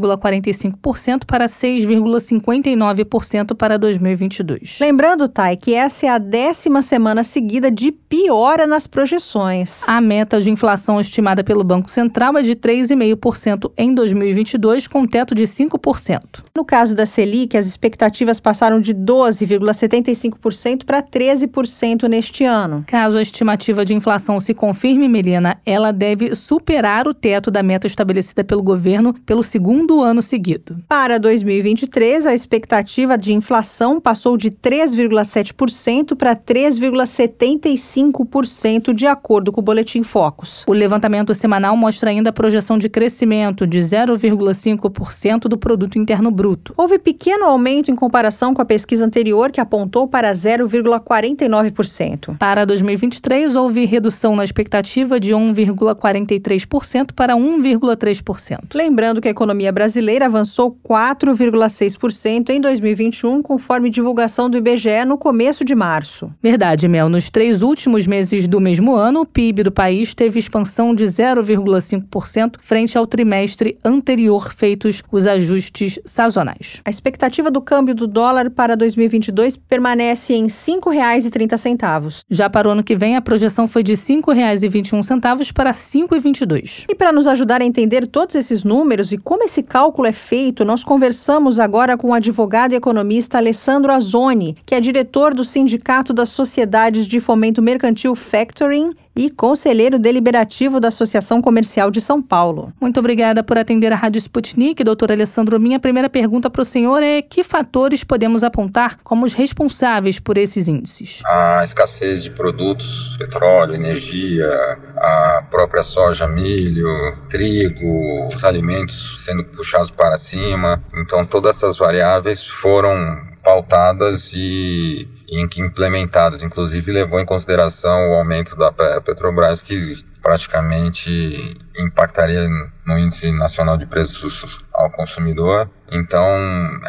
6,45% 0.00 1.24
para 1.26 1.46
6,59% 1.46 3.54
para 3.54 3.78
2022. 3.78 4.78
Lembrando, 4.80 5.28
Thay, 5.28 5.56
que 5.56 5.74
essa 5.74 6.06
é 6.06 6.08
a 6.08 6.18
décima 6.18 6.82
semana 6.82 7.22
seguida 7.22 7.70
de 7.70 7.92
piora 7.92 8.66
nas 8.66 8.86
projeções. 8.86 9.82
A 9.86 10.00
meta 10.00 10.40
de 10.40 10.50
inflação 10.50 10.98
estimada 10.98 11.44
pelo 11.44 11.62
Banco 11.62 11.90
Central 11.90 12.38
é 12.38 12.42
de 12.42 12.56
3,5% 12.56 13.70
em 13.76 13.94
2022, 13.94 14.88
com 14.88 15.06
teto 15.06 15.34
de 15.34 15.44
5%. 15.44 16.42
No 16.56 16.64
caso 16.64 16.96
da 16.96 17.04
Selic, 17.06 17.56
as 17.56 17.66
expectativas 17.66 18.38
passaram 18.40 18.80
de 18.80 18.94
12,75% 18.94 20.84
para 20.84 21.02
13% 21.02 22.08
neste 22.08 22.44
ano. 22.44 22.84
Caso 22.86 23.18
a 23.18 23.22
estimativa 23.22 23.84
de 23.84 23.94
inflação 23.94 24.40
se 24.40 24.54
confirme, 24.54 25.08
Melina, 25.08 25.60
ela 25.64 25.92
deve 25.92 26.34
superar 26.34 27.06
o 27.06 27.14
teto 27.14 27.50
da 27.50 27.62
meta 27.62 27.86
estabelecida 27.86 28.44
pelo 28.44 28.62
governo 28.62 29.14
pelo 29.26 29.42
segundo 29.42 29.89
ano 29.98 30.22
seguido. 30.22 30.76
Para 30.86 31.18
2023, 31.18 32.26
a 32.26 32.32
expectativa 32.32 33.18
de 33.18 33.32
inflação 33.32 34.00
passou 34.00 34.36
de 34.36 34.48
3,7% 34.50 36.14
para 36.14 36.36
3,75%, 36.36 38.94
de 38.94 39.06
acordo 39.06 39.50
com 39.50 39.60
o 39.60 39.64
Boletim 39.64 40.04
Focus. 40.04 40.62
O 40.68 40.72
levantamento 40.72 41.34
semanal 41.34 41.76
mostra 41.76 42.10
ainda 42.10 42.30
a 42.30 42.32
projeção 42.32 42.78
de 42.78 42.88
crescimento 42.88 43.66
de 43.66 43.80
0,5% 43.80 45.48
do 45.48 45.58
produto 45.58 45.98
interno 45.98 46.30
bruto. 46.30 46.72
Houve 46.76 46.96
pequeno 46.98 47.46
aumento 47.46 47.90
em 47.90 47.96
comparação 47.96 48.54
com 48.54 48.62
a 48.62 48.64
pesquisa 48.64 49.04
anterior, 49.04 49.50
que 49.50 49.60
apontou 49.60 50.06
para 50.06 50.32
0,49%. 50.32 52.38
Para 52.38 52.64
2023, 52.64 53.56
houve 53.56 53.86
redução 53.86 54.36
na 54.36 54.44
expectativa 54.44 55.18
de 55.18 55.32
1,43% 55.32 57.12
para 57.12 57.34
1,3%. 57.34 58.60
Lembrando 58.74 59.20
que 59.20 59.26
a 59.26 59.30
economia 59.30 59.72
brasileira 59.72 59.79
avançou 60.22 60.76
4,6% 60.88 62.50
em 62.50 62.60
2021, 62.60 63.42
conforme 63.42 63.90
divulgação 63.90 64.50
do 64.50 64.56
IBGE 64.56 65.04
no 65.06 65.16
começo 65.16 65.64
de 65.64 65.74
março. 65.74 66.30
Verdade, 66.42 66.88
Mel. 66.88 67.08
Nos 67.08 67.30
três 67.30 67.62
últimos 67.62 68.06
meses 68.06 68.46
do 68.46 68.60
mesmo 68.60 68.94
ano, 68.94 69.20
o 69.20 69.26
PIB 69.26 69.62
do 69.62 69.72
país 69.72 70.14
teve 70.14 70.38
expansão 70.38 70.94
de 70.94 71.04
0,5% 71.04 72.56
frente 72.60 72.96
ao 72.98 73.06
trimestre 73.06 73.78
anterior, 73.84 74.52
feitos 74.52 75.02
os 75.10 75.26
ajustes 75.26 75.98
sazonais. 76.04 76.80
A 76.84 76.90
expectativa 76.90 77.50
do 77.50 77.60
câmbio 77.60 77.94
do 77.94 78.06
dólar 78.06 78.50
para 78.50 78.76
2022 78.76 79.56
permanece 79.56 80.34
em 80.34 80.44
R$ 80.44 80.48
5,30. 80.48 82.24
Já 82.28 82.50
para 82.50 82.68
o 82.68 82.72
ano 82.72 82.84
que 82.84 82.96
vem, 82.96 83.16
a 83.16 83.22
projeção 83.22 83.66
foi 83.66 83.82
de 83.82 83.92
R$ 83.92 83.98
5,21 83.98 85.52
para 85.52 85.70
R$ 85.70 85.76
5,22. 85.76 86.84
E 86.88 86.94
para 86.94 87.12
nos 87.12 87.26
ajudar 87.26 87.60
a 87.60 87.64
entender 87.64 88.06
todos 88.06 88.34
esses 88.34 88.64
números 88.64 89.12
e 89.12 89.18
como 89.18 89.44
esse 89.44 89.59
cálculo 89.62 90.08
é 90.08 90.12
feito, 90.12 90.64
nós 90.64 90.82
conversamos 90.84 91.58
agora 91.58 91.96
com 91.96 92.10
o 92.10 92.14
advogado 92.14 92.72
e 92.72 92.76
economista 92.76 93.38
Alessandro 93.38 93.92
Azzoni, 93.92 94.56
que 94.64 94.74
é 94.74 94.80
diretor 94.80 95.34
do 95.34 95.44
Sindicato 95.44 96.12
das 96.12 96.28
Sociedades 96.28 97.06
de 97.06 97.20
Fomento 97.20 97.60
Mercantil 97.62 98.14
Factoring 98.14 98.94
e 99.14 99.30
conselheiro 99.30 99.98
deliberativo 99.98 100.80
da 100.80 100.88
Associação 100.88 101.42
Comercial 101.42 101.90
de 101.90 102.00
São 102.00 102.22
Paulo. 102.22 102.72
Muito 102.80 103.00
obrigada 103.00 103.42
por 103.42 103.58
atender 103.58 103.92
a 103.92 103.96
Rádio 103.96 104.18
Sputnik, 104.18 104.82
doutor 104.84 105.10
Alessandro. 105.12 105.58
Minha 105.58 105.80
primeira 105.80 106.08
pergunta 106.08 106.48
para 106.48 106.62
o 106.62 106.64
senhor 106.64 107.02
é 107.02 107.20
que 107.20 107.42
fatores 107.42 108.04
podemos 108.04 108.44
apontar 108.44 108.98
como 109.02 109.26
os 109.26 109.34
responsáveis 109.34 110.18
por 110.18 110.38
esses 110.38 110.68
índices? 110.68 111.20
A 111.26 111.62
escassez 111.64 112.22
de 112.22 112.30
produtos, 112.30 113.16
petróleo, 113.18 113.74
energia, 113.74 114.48
a 114.96 115.46
própria 115.50 115.82
soja, 115.82 116.26
milho, 116.26 116.88
trigo, 117.28 118.28
os 118.34 118.44
alimentos 118.44 119.24
sendo 119.24 119.44
puxados 119.44 119.90
para 119.90 120.16
cima. 120.16 120.82
Então, 120.94 121.24
todas 121.26 121.56
essas 121.56 121.76
variáveis 121.76 122.46
foram 122.46 122.94
pautadas 123.42 124.32
e 124.34 125.08
implementadas. 125.30 126.42
Inclusive, 126.42 126.92
levou 126.92 127.20
em 127.20 127.26
consideração 127.26 128.10
o 128.10 128.14
aumento 128.14 128.56
da 128.56 128.72
Petrobras, 129.00 129.62
que 129.62 130.04
praticamente 130.22 131.56
impactaria 131.78 132.46
no 132.86 132.98
índice 132.98 133.32
nacional 133.32 133.76
de 133.76 133.86
preços 133.86 134.64
ao 134.72 134.90
consumidor. 134.90 135.70
Então, 135.90 136.24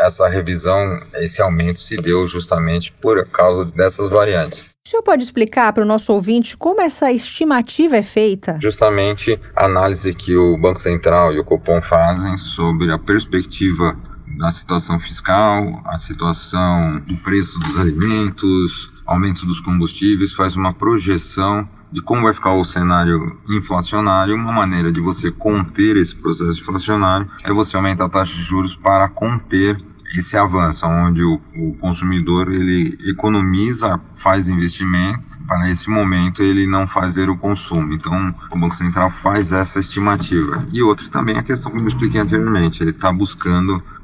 essa 0.04 0.28
revisão, 0.28 1.00
esse 1.16 1.42
aumento 1.42 1.80
se 1.80 1.96
deu 1.96 2.28
justamente 2.28 2.92
por 2.92 3.26
causa 3.28 3.66
dessas 3.72 4.10
variantes. 4.10 4.72
O 4.86 4.90
senhor 4.90 5.04
pode 5.04 5.24
explicar 5.24 5.72
para 5.72 5.84
o 5.84 5.88
nosso 5.88 6.12
ouvinte 6.12 6.58
como 6.58 6.82
essa 6.82 7.12
estimativa 7.12 7.96
é 7.96 8.04
feita? 8.04 8.58
Justamente 8.60 9.40
a 9.56 9.66
análise 9.66 10.14
que 10.14 10.36
o 10.36 10.58
Banco 10.58 10.80
Central 10.80 11.32
e 11.32 11.40
o 11.40 11.46
Copom 11.46 11.82
fazem 11.82 12.36
sobre 12.36 12.92
a 12.92 13.00
perspectiva 13.00 13.96
da 14.42 14.50
situação 14.50 15.00
fiscal, 15.00 15.84
a 15.86 16.00
situação 16.00 17.00
do 17.02 17.16
preço 17.18 17.60
dos 17.60 17.78
alimentos, 17.78 18.92
aumento 19.06 19.46
dos 19.46 19.60
combustíveis, 19.60 20.34
faz 20.34 20.56
uma 20.56 20.74
projeção 20.74 21.70
de 21.92 22.02
como 22.02 22.24
vai 22.24 22.34
ficar 22.34 22.54
o 22.54 22.64
cenário 22.64 23.40
inflacionário. 23.48 24.34
Uma 24.34 24.52
maneira 24.52 24.92
de 24.92 25.00
você 25.00 25.30
conter 25.30 25.96
esse 25.96 26.16
processo 26.16 26.60
inflacionário 26.60 27.28
é 27.44 27.54
você 27.54 27.78
aumentar 27.78 28.06
a 28.06 28.10
taxa 28.10 28.34
de 28.34 28.42
juros 28.42 28.76
para 28.76 29.08
conter 29.10 29.78
esse 30.18 30.36
avanço, 30.36 30.88
onde 30.88 31.24
o, 31.24 31.40
o 31.56 31.78
consumidor 31.78 32.52
ele 32.52 32.98
economiza, 33.08 34.02
faz 34.16 34.50
investimento 34.50 35.32
para 35.52 35.70
esse 35.70 35.90
momento 35.90 36.42
ele 36.42 36.66
não 36.66 36.88
fazer 36.88 37.30
o 37.30 37.38
consumo. 37.38 37.92
Então, 37.92 38.34
o 38.50 38.58
Banco 38.58 38.74
Central 38.74 39.10
faz 39.10 39.52
essa 39.52 39.80
estimativa. 39.80 40.66
E 40.72 40.82
outra 40.82 41.10
também 41.10 41.38
a 41.38 41.44
questão 41.44 41.70
que 41.72 41.78
eu 41.78 41.88
expliquei 41.88 42.22
anteriormente, 42.22 42.82
ele 42.82 42.92
está 42.92 43.12
buscando 43.12 43.76
é, 43.76 44.01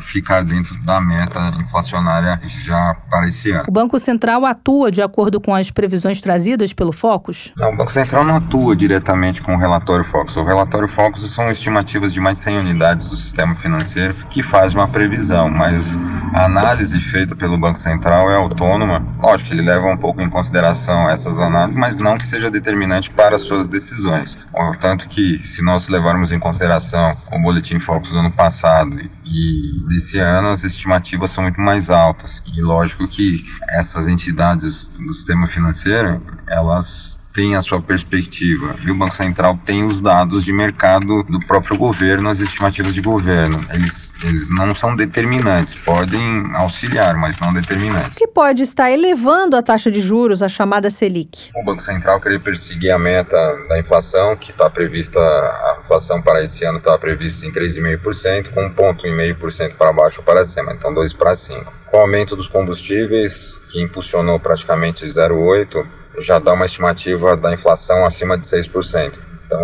ficar 0.00 0.42
dentro 0.42 0.76
da 0.84 1.00
meta 1.00 1.52
inflacionária 1.60 2.40
já 2.44 2.96
para 3.10 3.28
esse 3.28 3.50
ano. 3.50 3.64
O 3.68 3.72
Banco 3.72 3.98
Central 3.98 4.44
atua 4.44 4.90
de 4.90 5.02
acordo 5.02 5.40
com 5.40 5.54
as 5.54 5.70
previsões 5.70 6.20
trazidas 6.20 6.72
pelo 6.72 6.92
Focus? 6.92 7.52
Não, 7.56 7.72
o 7.72 7.76
Banco 7.76 7.92
Central 7.92 8.24
não 8.24 8.36
atua 8.36 8.74
diretamente 8.74 9.42
com 9.42 9.54
o 9.54 9.58
relatório 9.58 10.04
Focus. 10.04 10.36
O 10.36 10.44
relatório 10.44 10.88
Focus 10.88 11.30
são 11.32 11.50
estimativas 11.50 12.12
de 12.12 12.20
mais 12.20 12.38
100 12.38 12.58
unidades 12.58 13.08
do 13.08 13.16
sistema 13.16 13.54
financeiro 13.54 14.14
que 14.30 14.42
faz 14.42 14.74
uma 14.74 14.88
previsão, 14.88 15.50
mas 15.50 15.98
a 16.34 16.44
análise 16.44 16.98
feita 17.00 17.34
pelo 17.34 17.58
Banco 17.58 17.78
Central 17.78 18.30
é 18.30 18.36
autônoma. 18.36 19.04
Lógico 19.20 19.50
que 19.50 19.56
ele 19.56 19.62
leva 19.62 19.86
um 19.86 19.96
pouco 19.96 20.20
em 20.20 20.28
consideração 20.28 21.08
essas 21.08 21.38
análises, 21.38 21.78
mas 21.78 21.96
não 21.96 22.16
que 22.16 22.26
seja 22.26 22.50
determinante 22.50 23.10
para 23.10 23.36
as 23.36 23.42
suas 23.42 23.68
decisões. 23.68 24.38
Portanto 24.52 25.08
que, 25.08 25.40
se 25.46 25.62
nós 25.62 25.88
levarmos 25.88 26.32
em 26.32 26.38
consideração 26.38 27.16
o 27.32 27.40
Boletim 27.40 27.78
Focus 27.78 28.10
do 28.10 28.18
ano 28.18 28.30
passado 28.30 28.98
e 29.32 29.84
desse 29.88 30.18
ano, 30.18 30.48
as 30.48 30.64
estimativas 30.64 31.30
são 31.30 31.44
muito 31.44 31.60
mais 31.60 31.88
altas. 31.88 32.42
E 32.56 32.60
lógico 32.60 33.06
que 33.06 33.44
essas 33.70 34.08
entidades 34.08 34.88
do 34.88 35.12
sistema 35.12 35.46
financeiro, 35.46 36.22
elas 36.48 37.20
tem 37.32 37.54
a 37.54 37.62
sua 37.62 37.80
perspectiva 37.80 38.74
e 38.84 38.90
o 38.90 38.94
Banco 38.94 39.14
Central 39.14 39.58
tem 39.64 39.84
os 39.84 40.00
dados 40.00 40.44
de 40.44 40.52
mercado 40.52 41.22
do 41.22 41.38
próprio 41.40 41.78
governo, 41.78 42.28
as 42.28 42.40
estimativas 42.40 42.92
de 42.92 43.00
governo. 43.00 43.64
Eles 43.72 44.09
Eles 44.22 44.50
não 44.50 44.74
são 44.74 44.94
determinantes, 44.94 45.82
podem 45.82 46.44
auxiliar, 46.56 47.16
mas 47.16 47.38
não 47.40 47.52
determinantes. 47.52 48.18
Que 48.18 48.26
pode 48.26 48.62
estar 48.62 48.90
elevando 48.90 49.56
a 49.56 49.62
taxa 49.62 49.90
de 49.90 50.00
juros, 50.00 50.42
a 50.42 50.48
chamada 50.48 50.90
Selic. 50.90 51.50
O 51.56 51.64
Banco 51.64 51.82
Central 51.82 52.20
querer 52.20 52.40
perseguir 52.40 52.92
a 52.92 52.98
meta 52.98 53.36
da 53.68 53.78
inflação, 53.78 54.36
que 54.36 54.50
está 54.50 54.68
prevista, 54.68 55.18
a 55.18 55.78
inflação 55.82 56.20
para 56.20 56.42
esse 56.42 56.64
ano 56.64 56.78
está 56.78 56.96
prevista 56.98 57.46
em 57.46 57.52
3,5%, 57.52 58.50
com 58.50 58.70
1,5% 58.70 59.74
para 59.74 59.92
baixo 59.92 60.22
para 60.22 60.44
cima, 60.44 60.72
então 60.72 60.92
2 60.92 61.12
para 61.14 61.34
5. 61.34 61.72
Com 61.86 61.96
o 61.96 62.00
aumento 62.00 62.36
dos 62.36 62.48
combustíveis, 62.48 63.58
que 63.70 63.82
impulsionou 63.82 64.38
praticamente 64.38 65.04
0,8%, 65.06 65.86
já 66.18 66.38
dá 66.38 66.52
uma 66.52 66.66
estimativa 66.66 67.36
da 67.36 67.52
inflação 67.52 68.04
acima 68.04 68.36
de 68.36 68.46
6%. 68.46 69.18
Então, 69.46 69.60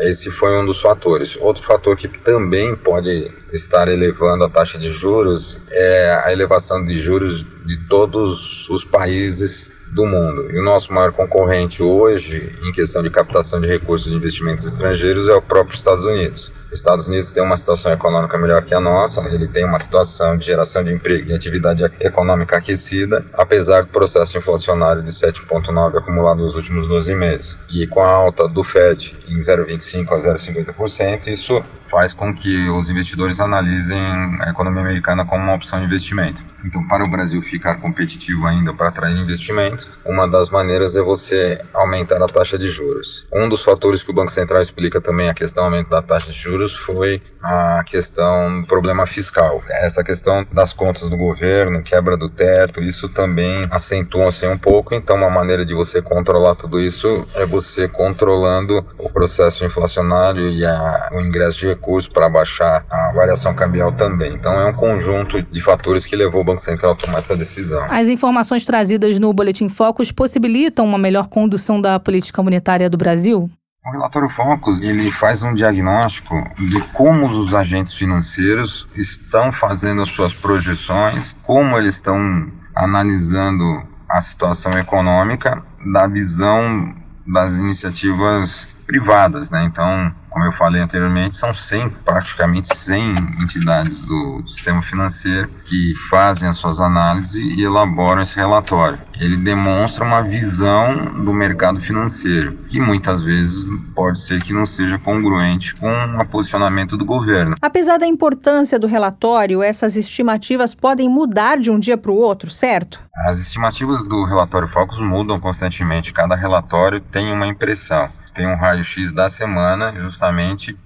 esse 0.00 0.30
foi 0.30 0.56
um 0.56 0.66
dos 0.66 0.80
fatores. 0.80 1.36
Outro 1.40 1.62
fator 1.62 1.96
que 1.96 2.08
também 2.08 2.74
pode 2.74 3.32
estar 3.52 3.88
elevando 3.88 4.44
a 4.44 4.50
taxa 4.50 4.78
de 4.78 4.90
juros 4.90 5.58
é 5.70 6.20
a 6.24 6.32
elevação 6.32 6.84
de 6.84 6.98
juros 6.98 7.44
de 7.64 7.76
todos 7.88 8.68
os 8.68 8.84
países 8.84 9.70
do 9.94 10.04
mundo. 10.04 10.50
E 10.50 10.58
o 10.58 10.64
nosso 10.64 10.92
maior 10.92 11.12
concorrente 11.12 11.82
hoje, 11.82 12.52
em 12.62 12.72
questão 12.72 13.02
de 13.02 13.10
captação 13.10 13.60
de 13.60 13.68
recursos 13.68 14.10
de 14.10 14.16
investimentos 14.16 14.64
estrangeiros, 14.64 15.28
é 15.28 15.34
o 15.34 15.40
próprio 15.40 15.76
Estados 15.76 16.04
Unidos. 16.04 16.52
Os 16.74 16.80
Estados 16.80 17.06
Unidos 17.06 17.30
tem 17.30 17.40
uma 17.40 17.56
situação 17.56 17.92
econômica 17.92 18.36
melhor 18.36 18.60
que 18.60 18.74
a 18.74 18.80
nossa, 18.80 19.20
ele 19.28 19.46
tem 19.46 19.64
uma 19.64 19.78
situação 19.78 20.36
de 20.36 20.44
geração 20.44 20.82
de 20.82 20.92
emprego 20.92 21.30
e 21.30 21.32
atividade 21.32 21.84
econômica 22.00 22.56
aquecida, 22.56 23.24
apesar 23.34 23.82
do 23.82 23.90
processo 23.90 24.36
inflacionário 24.36 25.00
de 25.00 25.12
7,9 25.12 25.96
acumulado 25.96 26.38
nos 26.38 26.56
últimos 26.56 26.88
12 26.88 27.14
meses. 27.14 27.56
E 27.70 27.86
com 27.86 28.00
a 28.00 28.10
alta 28.10 28.48
do 28.48 28.64
Fed 28.64 29.16
em 29.28 29.38
0,25 29.38 30.10
a 30.10 30.18
0,50%, 30.18 31.28
isso 31.28 31.62
faz 31.86 32.12
com 32.12 32.34
que 32.34 32.68
os 32.70 32.90
investidores 32.90 33.38
analisem 33.38 34.00
a 34.40 34.50
economia 34.50 34.82
americana 34.82 35.24
como 35.24 35.44
uma 35.44 35.54
opção 35.54 35.78
de 35.78 35.86
investimento. 35.86 36.44
Então, 36.64 36.84
para 36.88 37.04
o 37.04 37.08
Brasil 37.08 37.40
ficar 37.40 37.76
competitivo 37.76 38.48
ainda 38.48 38.74
para 38.74 38.88
atrair 38.88 39.16
investimentos, 39.16 39.88
uma 40.04 40.28
das 40.28 40.50
maneiras 40.50 40.96
é 40.96 41.02
você 41.02 41.60
aumentar 41.72 42.20
a 42.20 42.26
taxa 42.26 42.58
de 42.58 42.68
juros. 42.68 43.28
Um 43.32 43.48
dos 43.48 43.62
fatores 43.62 44.02
que 44.02 44.10
o 44.10 44.14
Banco 44.14 44.32
Central 44.32 44.60
explica 44.60 45.00
também 45.00 45.28
a 45.28 45.34
questão 45.34 45.62
do 45.62 45.66
aumento 45.66 45.88
da 45.88 46.02
taxa 46.02 46.32
de 46.32 46.38
juros 46.38 46.63
foi 46.72 47.20
a 47.42 47.84
questão 47.84 48.62
do 48.62 48.66
problema 48.66 49.06
fiscal. 49.06 49.62
Essa 49.68 50.02
questão 50.02 50.46
das 50.52 50.72
contas 50.72 51.10
do 51.10 51.16
governo, 51.16 51.82
quebra 51.82 52.16
do 52.16 52.28
teto, 52.28 52.80
isso 52.80 53.08
também 53.08 53.66
acentua-se 53.70 54.46
um 54.46 54.56
pouco. 54.56 54.94
Então, 54.94 55.16
uma 55.16 55.28
maneira 55.28 55.64
de 55.64 55.74
você 55.74 56.00
controlar 56.00 56.54
tudo 56.54 56.80
isso 56.80 57.26
é 57.34 57.44
você 57.44 57.86
controlando 57.86 58.84
o 58.98 59.10
processo 59.10 59.64
inflacionário 59.64 60.48
e 60.48 60.64
a, 60.64 61.10
o 61.12 61.20
ingresso 61.20 61.58
de 61.58 61.66
recursos 61.66 62.08
para 62.08 62.28
baixar 62.28 62.84
a 62.90 63.12
variação 63.14 63.54
cambial 63.54 63.92
também. 63.92 64.32
Então, 64.32 64.52
é 64.52 64.64
um 64.66 64.72
conjunto 64.72 65.42
de 65.42 65.60
fatores 65.60 66.06
que 66.06 66.16
levou 66.16 66.40
o 66.40 66.44
Banco 66.44 66.60
Central 66.60 66.92
a 66.92 66.96
tomar 66.96 67.18
essa 67.18 67.36
decisão. 67.36 67.84
As 67.90 68.08
informações 68.08 68.64
trazidas 68.64 69.18
no 69.18 69.32
Boletim 69.32 69.68
Focus 69.68 70.10
possibilitam 70.10 70.86
uma 70.86 70.98
melhor 70.98 71.28
condução 71.28 71.80
da 71.80 72.00
política 72.00 72.42
monetária 72.42 72.88
do 72.88 72.96
Brasil? 72.96 73.50
O 73.86 73.90
relatório 73.90 74.30
Focus 74.30 74.80
ele 74.80 75.10
faz 75.10 75.42
um 75.42 75.54
diagnóstico 75.54 76.42
de 76.56 76.80
como 76.94 77.26
os 77.26 77.54
agentes 77.54 77.92
financeiros 77.92 78.88
estão 78.96 79.52
fazendo 79.52 80.00
as 80.00 80.08
suas 80.08 80.32
projeções, 80.32 81.36
como 81.42 81.76
eles 81.76 81.96
estão 81.96 82.50
analisando 82.74 83.86
a 84.08 84.22
situação 84.22 84.72
econômica 84.78 85.62
da 85.92 86.06
visão 86.06 86.96
das 87.26 87.58
iniciativas 87.58 88.66
privadas, 88.86 89.50
né? 89.50 89.64
Então, 89.64 90.14
como 90.34 90.46
eu 90.46 90.52
falei 90.52 90.82
anteriormente, 90.82 91.36
são 91.36 91.54
100, 91.54 91.90
praticamente 92.04 92.76
100 92.76 93.14
entidades 93.40 94.02
do, 94.02 94.42
do, 94.42 94.50
sistema 94.50 94.82
financeiro 94.82 95.48
que 95.64 95.94
fazem 96.10 96.48
as 96.48 96.56
suas 96.56 96.80
análises 96.80 97.36
e 97.36 97.62
elaboram 97.62 98.20
esse 98.20 98.34
relatório. 98.34 98.98
Ele 99.20 99.36
demonstra 99.36 100.04
uma 100.04 100.22
visão 100.22 101.04
do 101.24 101.32
mercado 101.32 101.80
financeiro, 101.80 102.52
que 102.68 102.80
muitas 102.80 103.22
vezes 103.22 103.68
pode 103.94 104.18
ser 104.18 104.42
que 104.42 104.52
não 104.52 104.66
seja 104.66 104.98
congruente 104.98 105.72
com 105.76 105.92
o 105.92 106.26
posicionamento 106.26 106.96
do 106.96 107.04
governo. 107.04 107.54
Apesar 107.62 107.96
da 107.98 108.06
importância 108.06 108.76
do 108.76 108.88
relatório, 108.88 109.62
essas 109.62 109.94
estimativas 109.94 110.74
podem 110.74 111.08
mudar 111.08 111.60
de 111.60 111.70
um 111.70 111.78
dia 111.78 111.96
para 111.96 112.10
o 112.10 112.16
outro, 112.16 112.50
certo? 112.50 112.98
As 113.28 113.38
estimativas 113.38 114.08
do 114.08 114.24
relatório 114.24 114.66
Focus 114.66 115.00
mudam 115.00 115.38
constantemente, 115.38 116.12
cada 116.12 116.34
relatório 116.34 116.98
tem 116.98 117.32
uma 117.32 117.46
impressão 117.46 118.10
tem 118.34 118.48
um 118.48 118.56
raio-x 118.56 119.12
da 119.12 119.28
semana 119.28 119.92
justamente 119.92 120.23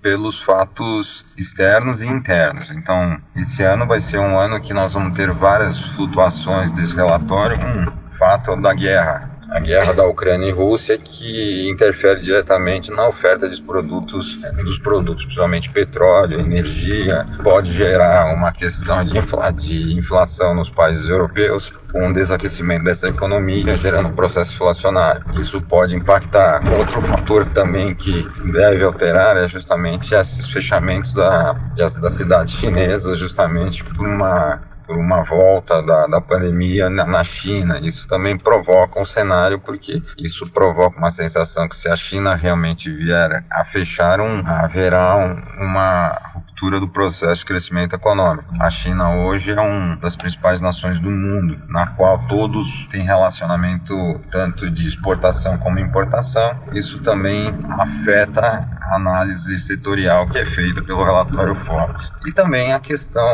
pelos 0.03 0.43
fatos 0.43 1.27
externos 1.37 2.03
e 2.03 2.09
internos. 2.09 2.71
Então, 2.71 3.21
esse 3.37 3.63
ano 3.63 3.87
vai 3.87 4.01
ser 4.01 4.19
um 4.19 4.39
ano 4.39 4.61
que 4.61 4.73
nós 4.73 4.95
vamos 4.95 5.15
ter 5.15 5.31
várias 5.31 5.79
flutuações 5.79 6.73
desse 6.73 6.95
relatório. 6.95 7.57
Um 7.57 8.11
fato 8.11 8.57
da 8.57 8.75
guerra 8.75 9.38
a 9.51 9.61
guerra 9.61 9.93
da 9.93 10.07
Ucrânia 10.07 10.49
e 10.49 10.53
Rússia 10.53 10.99
que 10.99 11.69
interfere 11.69 12.21
diretamente 12.21 12.91
na 12.91 13.09
oferta 13.09 13.49
dos 13.49 13.61
produtos, 13.61 14.37
dos 14.63 14.79
produtos, 14.79 15.25
principalmente 15.25 15.71
petróleo, 15.71 16.39
energia, 16.39 17.27
pode 17.43 17.73
gerar 17.73 18.35
uma 18.35 18.53
questão 18.53 19.05
de, 19.05 19.13
de 19.57 19.95
inflação 19.95 20.55
nos 20.55 20.71
países 20.71 21.09
europeus, 21.09 21.73
com 21.93 22.07
um 22.07 22.13
desaquecimento 22.13 22.85
dessa 22.85 23.09
economia, 23.09 23.75
gerando 23.77 24.09
um 24.09 24.13
processo 24.13 24.53
inflacionário. 24.55 25.25
Isso 25.41 25.61
pode 25.63 25.95
impactar. 25.95 26.63
Outro 26.79 27.01
fator 27.01 27.47
também 27.47 27.95
que 27.95 28.29
deve 28.53 28.85
alterar 28.85 29.37
é 29.37 29.49
justamente 29.49 30.15
esses 30.15 30.51
fechamentos 30.51 31.15
da, 31.15 31.55
das 31.75 32.13
cidades 32.13 32.53
chinesas, 32.53 33.19
justamente 33.19 33.83
por 33.85 34.07
uma 34.07 34.61
por 34.89 34.97
uma 34.97 35.23
volta 35.23 35.83
da, 35.83 36.07
da 36.07 36.19
pandemia 36.19 36.89
na, 36.89 37.05
na, 37.05 37.23
China. 37.23 37.79
Isso 37.83 38.09
também 38.09 38.39
provoca 38.39 38.99
um 38.99 39.05
cenário, 39.05 39.59
porque 39.59 40.03
isso 40.17 40.51
provoca 40.51 40.99
uma 40.99 41.11
sensação 41.11 41.69
que 41.69 41.77
se 41.77 41.91
a 41.91 41.95
China 41.95 42.35
realmente 42.35 42.91
vier 42.91 43.45
a 43.51 43.65
fechar, 43.67 44.19
um, 44.19 44.43
haverá 44.47 45.15
um, 45.15 45.37
uma 45.63 46.19
ruptura 46.33 46.81
do 46.81 46.89
processo 46.89 47.41
de 47.41 47.45
crescimento 47.45 47.95
econômico. 47.95 48.51
A 48.59 48.71
China 48.71 49.15
hoje 49.15 49.51
é 49.51 49.61
uma 49.61 49.97
das 49.97 50.17
principais 50.17 50.63
nações 50.63 50.99
do 50.99 51.11
mundo, 51.11 51.61
na 51.69 51.89
qual 51.89 52.19
todos 52.27 52.87
têm 52.87 53.03
relacionamento 53.03 53.95
tanto 54.31 54.71
de 54.71 54.89
exportação 54.89 55.59
como 55.59 55.79
importação. 55.79 56.59
Isso 56.73 57.01
também 57.01 57.53
afeta 57.79 58.67
a 58.81 58.97
análise 58.97 59.59
setorial 59.61 60.27
que 60.27 60.39
é 60.39 60.47
feita 60.47 60.83
pelo 60.83 61.05
relatório 61.05 61.55
Forbes. 61.55 62.11
E 62.27 62.33
também 62.33 62.73
a 62.73 62.81
questão 62.81 63.27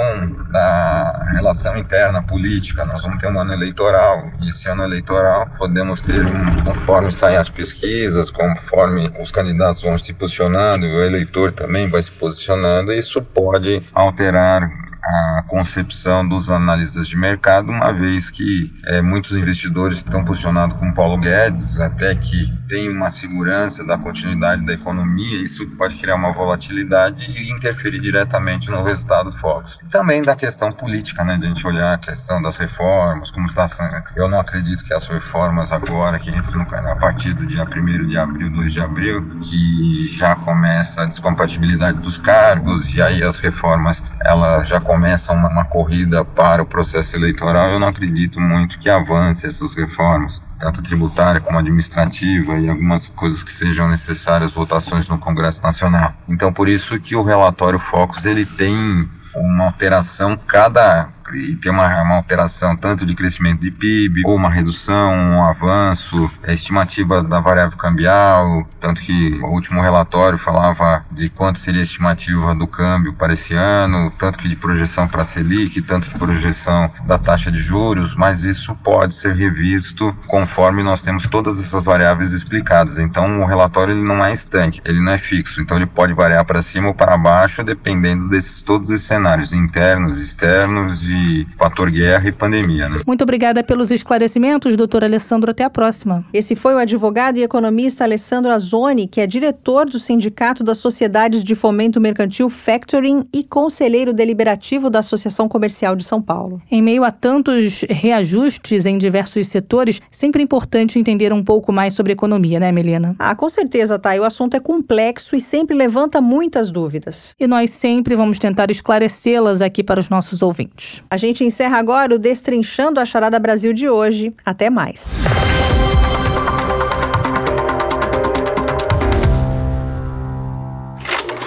da 0.51 1.27
relação 1.45 1.77
interna 1.77 2.23
política. 2.23 2.87
Nós 2.87 3.03
vamos 3.03 3.19
ter 3.19 3.31
um 3.31 3.39
ano 3.39 3.53
eleitoral, 3.53 4.31
e 4.41 4.49
esse 4.49 4.67
ano 4.69 4.83
eleitoral 4.83 5.47
podemos 5.59 6.01
ter, 6.01 6.25
um, 6.25 6.65
conforme 6.65 7.13
saem 7.13 7.37
as 7.37 7.51
pesquisas, 7.51 8.31
conforme 8.31 9.13
os 9.21 9.31
candidatos 9.31 9.83
vão 9.83 9.99
se 9.99 10.15
posicionando, 10.15 10.87
o 10.87 11.03
eleitor 11.03 11.53
também 11.53 11.89
vai 11.91 12.01
se 12.01 12.11
posicionando, 12.13 12.93
isso 12.93 13.21
pode 13.21 13.83
alterar 13.93 14.71
a 15.05 15.45
concepção 15.47 16.27
dos 16.27 16.51
analistas 16.51 17.07
de 17.07 17.17
mercado, 17.17 17.71
uma 17.71 17.93
vez 17.93 18.31
que 18.31 18.73
é, 18.87 19.03
muitos 19.03 19.33
investidores 19.33 19.99
estão 19.99 20.25
posicionados 20.25 20.77
com 20.79 20.93
Paulo 20.93 21.19
Guedes, 21.19 21.79
até 21.79 22.15
que 22.15 22.51
tem 22.69 22.89
uma 22.89 23.11
segurança 23.11 23.85
da 23.85 23.99
continuidade 23.99 24.65
da 24.65 24.73
economia, 24.73 25.43
isso 25.43 25.67
pode 25.77 25.97
criar 25.97 26.15
uma 26.15 26.33
volatilidade 26.33 27.23
e 27.31 27.51
interferir 27.53 28.01
diretamente 28.01 28.71
no 28.71 28.83
resultado 28.83 29.31
do 29.31 29.37
Fox. 29.37 29.79
Também 29.91 30.23
da 30.23 30.35
questão 30.35 30.73
política, 30.73 31.23
né, 31.23 31.34
de 31.39 31.47
a 31.47 31.49
gente 31.49 31.67
olhar 31.67 31.95
a 31.95 31.99
questão 31.99 32.41
das 32.43 32.57
reformas, 32.57 33.31
como 33.31 33.47
está 33.47 33.67
sendo. 33.69 33.95
Eu 34.17 34.29
não 34.29 34.41
acredito 34.41 34.85
que 34.85 34.93
as 34.93 35.07
reformas 35.09 35.73
agora, 35.73 36.19
que 36.19 36.31
entram 36.31 36.63
a 36.63 36.97
partir 36.97 37.35
do 37.35 37.47
dia 37.47 37.65
1 37.65 38.07
de 38.09 38.19
abril, 38.19 38.51
2 38.51 38.73
de 38.73 38.81
abril, 38.81 39.39
que 39.41 40.09
já 40.17 40.35
começa 40.37 41.03
a 41.03 41.07
descompatibilidade 41.07 41.99
dos 41.99 42.19
cargos, 42.19 42.95
e 42.95 43.03
aí 43.03 43.23
as 43.23 43.39
reformas, 43.39 44.03
elas 44.23 44.69
já 44.69 44.81
começam 44.81 45.05
começa 45.05 45.33
uma, 45.33 45.49
uma 45.49 45.65
corrida 45.65 46.25
para 46.25 46.63
o 46.63 46.67
processo 46.67 47.15
eleitoral, 47.17 47.71
eu 47.71 47.79
não 47.79 47.89
acredito 47.89 48.41
muito 48.41 48.79
que 48.79 48.89
avance 48.89 49.47
essas 49.47 49.75
reformas, 49.75 50.41
tanto 50.59 50.83
tributária 50.83 51.41
como 51.41 51.59
administrativa 51.59 52.59
e 52.59 52.69
algumas 52.69 53.09
coisas 53.11 53.45
que 53.45 53.53
sejam 53.53 53.89
necessárias, 53.89 54.53
votações 54.53 55.09
no 55.09 55.19
Congresso 55.19 55.63
Nacional. 55.63 56.13
Então, 56.29 56.53
por 56.53 56.69
isso 56.69 56.99
que 56.99 57.15
o 57.15 57.23
relatório 57.23 57.79
Focus 57.79 58.25
ele 58.25 58.47
tem 58.47 59.09
uma 59.37 59.65
alteração 59.65 60.39
cada 60.47 61.09
e 61.33 61.57
ter 61.57 61.71
uma, 61.71 62.03
uma 62.03 62.17
alteração 62.17 62.77
tanto 62.77 63.07
de 63.07 63.15
crescimento 63.15 63.61
de 63.61 63.71
PIB, 63.71 64.23
ou 64.27 64.37
uma 64.37 64.51
redução, 64.51 65.15
um 65.15 65.45
avanço, 65.45 66.31
a 66.47 66.53
estimativa 66.53 67.23
da 67.23 67.41
variável 67.41 67.77
cambial, 67.79 68.67
tanto 68.81 69.01
que 69.01 69.41
o 69.43 69.47
último 69.47 69.81
relatório 69.81 70.39
falava 70.39 71.05
de 71.11 71.29
quanto 71.29 71.59
seria 71.59 71.81
a 71.81 71.85
estimativa 71.85 72.55
do 72.55 72.67
câmbio 72.67 73.15
para 73.15 73.33
esse 73.33 73.55
ano, 73.55 74.11
tanto 74.19 74.39
que 74.39 74.49
de 74.49 74.57
projeção 74.57 75.09
para 75.09 75.23
a 75.23 75.25
Selic, 75.25 75.81
tanto 75.83 76.09
de 76.09 76.15
projeção 76.17 76.91
da 77.07 77.19
taxa 77.19 77.51
de 77.51 77.59
juros, 77.59 78.15
mas 78.15 78.45
isso 78.45 78.75
pode 78.77 79.15
ser 79.15 79.35
revisto 79.35 80.15
conforme 80.27 80.83
nós 80.83 81.03
temos 81.03 81.27
todas 81.27 81.59
essas 81.59 81.85
variáveis 81.85 82.33
explicadas. 82.33 82.99
Então 82.99 83.41
o 83.41 83.47
relatório 83.47 83.93
ele 83.93 84.05
não 84.05 84.25
é 84.25 84.33
instante, 84.33 84.83
ele 84.85 85.01
não 85.01 85.13
é 85.13 85.19
fixo, 85.19 85.61
então 85.61 85.77
ele 85.77 85.87
pode 85.87 86.13
variar 86.13 86.45
para 86.45 86.63
cima 86.63 86.89
ou 86.89 86.95
para 86.95 87.17
baixo 87.17 87.63
dependendo 87.63 88.29
desses 88.29 88.63
todos 88.63 88.91
esses 88.91 89.07
cenários 89.07 89.53
internos, 89.53 90.19
externos, 90.19 91.03
de 91.15 91.47
fator 91.57 91.91
guerra 91.91 92.29
e 92.29 92.33
pandemia. 92.33 92.89
Né? 92.89 93.01
Muito 93.07 93.23
obrigada 93.23 93.63
pelos 93.63 93.91
esclarecimentos, 93.91 94.77
doutor 94.77 95.05
Alessandro. 95.05 95.51
Até 95.51 95.65
a 95.65 95.71
próxima. 95.71 96.25
Esse 96.33 96.57
foi 96.57 96.75
o 96.75 96.79
advogado 96.79 97.37
e 97.37 97.43
economista 97.43 98.05
Alessandro 98.05 98.51
Azoni, 98.51 99.07
que 99.07 99.21
é 99.21 99.27
diretor 99.27 99.87
do 99.87 99.99
Sindicato 99.99 100.65
das 100.65 100.79
Sociedades 100.79 101.45
de 101.45 101.55
Fomento 101.55 102.01
Mercantil 102.01 102.49
Factoring 102.49 103.29
e 103.33 103.45
conselheiro 103.45 104.13
deliberativo 104.13 104.91
da 104.91 104.99
Associação 104.99 105.49
Comercial 105.49 105.95
de 105.95 106.03
São 106.03 106.21
Paulo. 106.21 106.61
Em 106.71 106.83
meio 106.83 107.05
a 107.05 107.11
tantos 107.13 107.85
reajustes 107.89 108.87
em 108.87 108.99
diversos 108.99 109.49
setores, 109.49 110.01
sempre 110.11 110.43
é 110.43 110.45
importante 110.45 110.99
entender 110.99 111.33
um 111.33 111.45
pouco 111.45 111.73
mais 111.73 111.95
sobre 111.95 112.13
economia, 112.13 112.59
né, 112.59 112.73
Melina? 112.73 113.15
Ah, 113.19 113.35
com 113.35 113.49
certeza, 113.49 113.99
Thay. 113.99 114.19
O 114.19 114.25
assunto 114.25 114.57
é 114.57 114.61
complexo 114.61 115.37
e 115.37 115.41
sempre 115.41 115.77
levanta 115.77 116.21
muitas 116.21 116.71
dúvidas. 116.71 117.35
E 117.39 117.47
nós 117.47 117.71
sempre 117.71 118.17
vamos 118.17 118.39
tentar 118.39 118.71
esclarecê-las 118.71 119.63
aqui 119.63 119.85
para 119.85 120.01
os 120.01 120.09
nossos 120.09 120.43
ouvintes. 120.43 121.04
A 121.11 121.17
gente 121.17 121.45
encerra 121.45 121.79
agora 121.79 122.15
o 122.15 122.19
Destrinchando 122.19 122.99
a 123.01 123.05
Charada 123.05 123.39
Brasil 123.39 123.73
de 123.73 123.89
hoje. 123.89 124.33
Até 124.45 124.71
mais. 124.71 125.11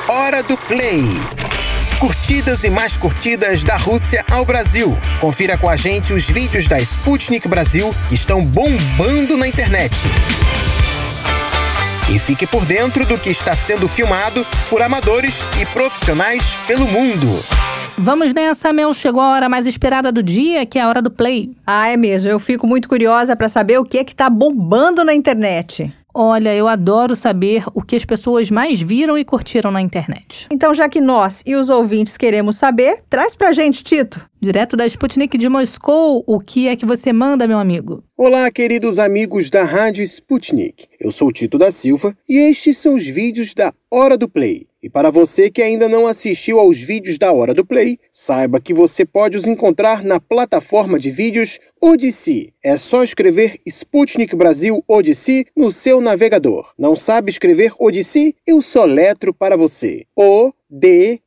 Hora 0.08 0.42
do 0.44 0.58
Play. 0.58 1.04
Curtidas 2.00 2.64
e 2.64 2.70
mais 2.70 2.96
curtidas 2.96 3.64
da 3.64 3.76
Rússia 3.76 4.24
ao 4.32 4.46
Brasil. 4.46 4.96
Confira 5.20 5.58
com 5.58 5.68
a 5.68 5.76
gente 5.76 6.14
os 6.14 6.30
vídeos 6.30 6.68
da 6.68 6.80
Sputnik 6.80 7.48
Brasil 7.48 7.90
que 8.08 8.16
estão 8.16 8.46
bombando 8.46 9.36
na 9.36 9.48
internet. 9.48 9.96
E 12.10 12.20
fique 12.20 12.48
por 12.48 12.64
dentro 12.66 13.06
do 13.06 13.18
que 13.18 13.30
está 13.30 13.56
sendo 13.56 13.88
filmado 13.88 14.46
por 14.70 14.82
amadores 14.82 15.44
e 15.60 15.66
profissionais 15.66 16.56
pelo 16.68 16.88
mundo. 16.88 17.44
Vamos 18.00 18.32
nessa, 18.32 18.72
Mel. 18.72 18.94
Chegou 18.94 19.22
a 19.22 19.32
hora 19.32 19.50
mais 19.50 19.66
esperada 19.66 20.12
do 20.12 20.22
dia, 20.22 20.68
que 20.68 20.78
é 20.78 20.82
a 20.84 20.88
hora 20.88 21.02
do 21.02 21.10
play. 21.10 21.52
Ah, 21.66 21.90
é 21.90 21.98
mesmo. 21.98 22.30
Eu 22.30 22.40
fico 22.40 22.68
muito 22.68 22.88
curiosa 22.88 23.36
para 23.36 23.50
saber 23.50 23.80
o 23.80 23.84
que 23.84 23.98
é 23.98 24.04
que 24.04 24.16
tá 24.16 24.30
bombando 24.30 25.04
na 25.04 25.16
internet. 25.16 25.92
Olha, 26.14 26.54
eu 26.56 26.68
adoro 26.68 27.16
saber 27.16 27.64
o 27.74 27.82
que 27.82 27.96
as 27.96 28.06
pessoas 28.06 28.50
mais 28.50 28.80
viram 28.80 29.18
e 29.18 29.26
curtiram 29.26 29.72
na 29.72 29.82
internet. 29.82 30.48
Então, 30.52 30.74
já 30.74 30.88
que 30.88 31.02
nós 31.02 31.44
e 31.46 31.56
os 31.56 31.70
ouvintes 31.70 32.18
queremos 32.18 32.58
saber, 32.58 33.04
traz 33.10 33.36
pra 33.36 33.52
gente, 33.52 33.84
Tito. 33.84 34.28
Direto 34.40 34.78
da 34.78 34.86
Sputnik 34.86 35.38
de 35.38 35.50
Moscou, 35.50 36.24
o 36.26 36.40
que 36.40 36.68
é 36.68 36.76
que 36.76 36.86
você 36.86 37.12
manda, 37.12 37.48
meu 37.48 37.58
amigo? 37.58 38.04
Olá, 38.16 38.50
queridos 38.52 39.00
amigos 39.00 39.50
da 39.50 39.64
Rádio 39.64 40.04
Sputnik. 40.04 40.88
Eu 41.00 41.12
sou 41.12 41.32
Tito 41.32 41.58
da 41.58 41.72
Silva 41.72 42.16
e 42.30 42.38
estes 42.38 42.78
são 42.78 42.96
os 42.96 43.06
vídeos 43.06 43.54
da 43.54 43.74
Hora 43.92 44.18
do 44.18 44.30
Play. 44.30 44.67
E 44.82 44.90
para 44.90 45.10
você 45.10 45.50
que 45.50 45.62
ainda 45.64 45.90
não 45.90 46.06
assistiu 46.06 46.60
aos 46.60 46.78
vídeos 46.80 47.18
da 47.18 47.32
Hora 47.32 47.52
do 47.52 47.66
Play, 47.66 47.98
saiba 48.12 48.62
que 48.62 48.76
você 48.76 49.04
pode 49.04 49.36
os 49.36 49.48
encontrar 49.48 50.04
na 50.04 50.20
plataforma 50.20 51.00
de 51.00 51.10
vídeos 51.10 51.60
Odyssey. 51.82 52.54
É 52.64 52.78
só 52.78 53.04
escrever 53.04 53.60
Sputnik 53.66 54.36
Brasil 54.36 54.84
Odyssey 54.88 55.46
no 55.56 55.72
seu 55.72 56.00
navegador. 56.00 56.74
Não 56.78 56.96
sabe 56.96 57.32
escrever 57.32 57.74
Odyssey? 57.80 58.36
Eu 58.46 58.62
soletro 58.62 59.34
para 59.34 59.58
você. 59.58 60.06
O-D-Y-S-E-E. 60.16 61.22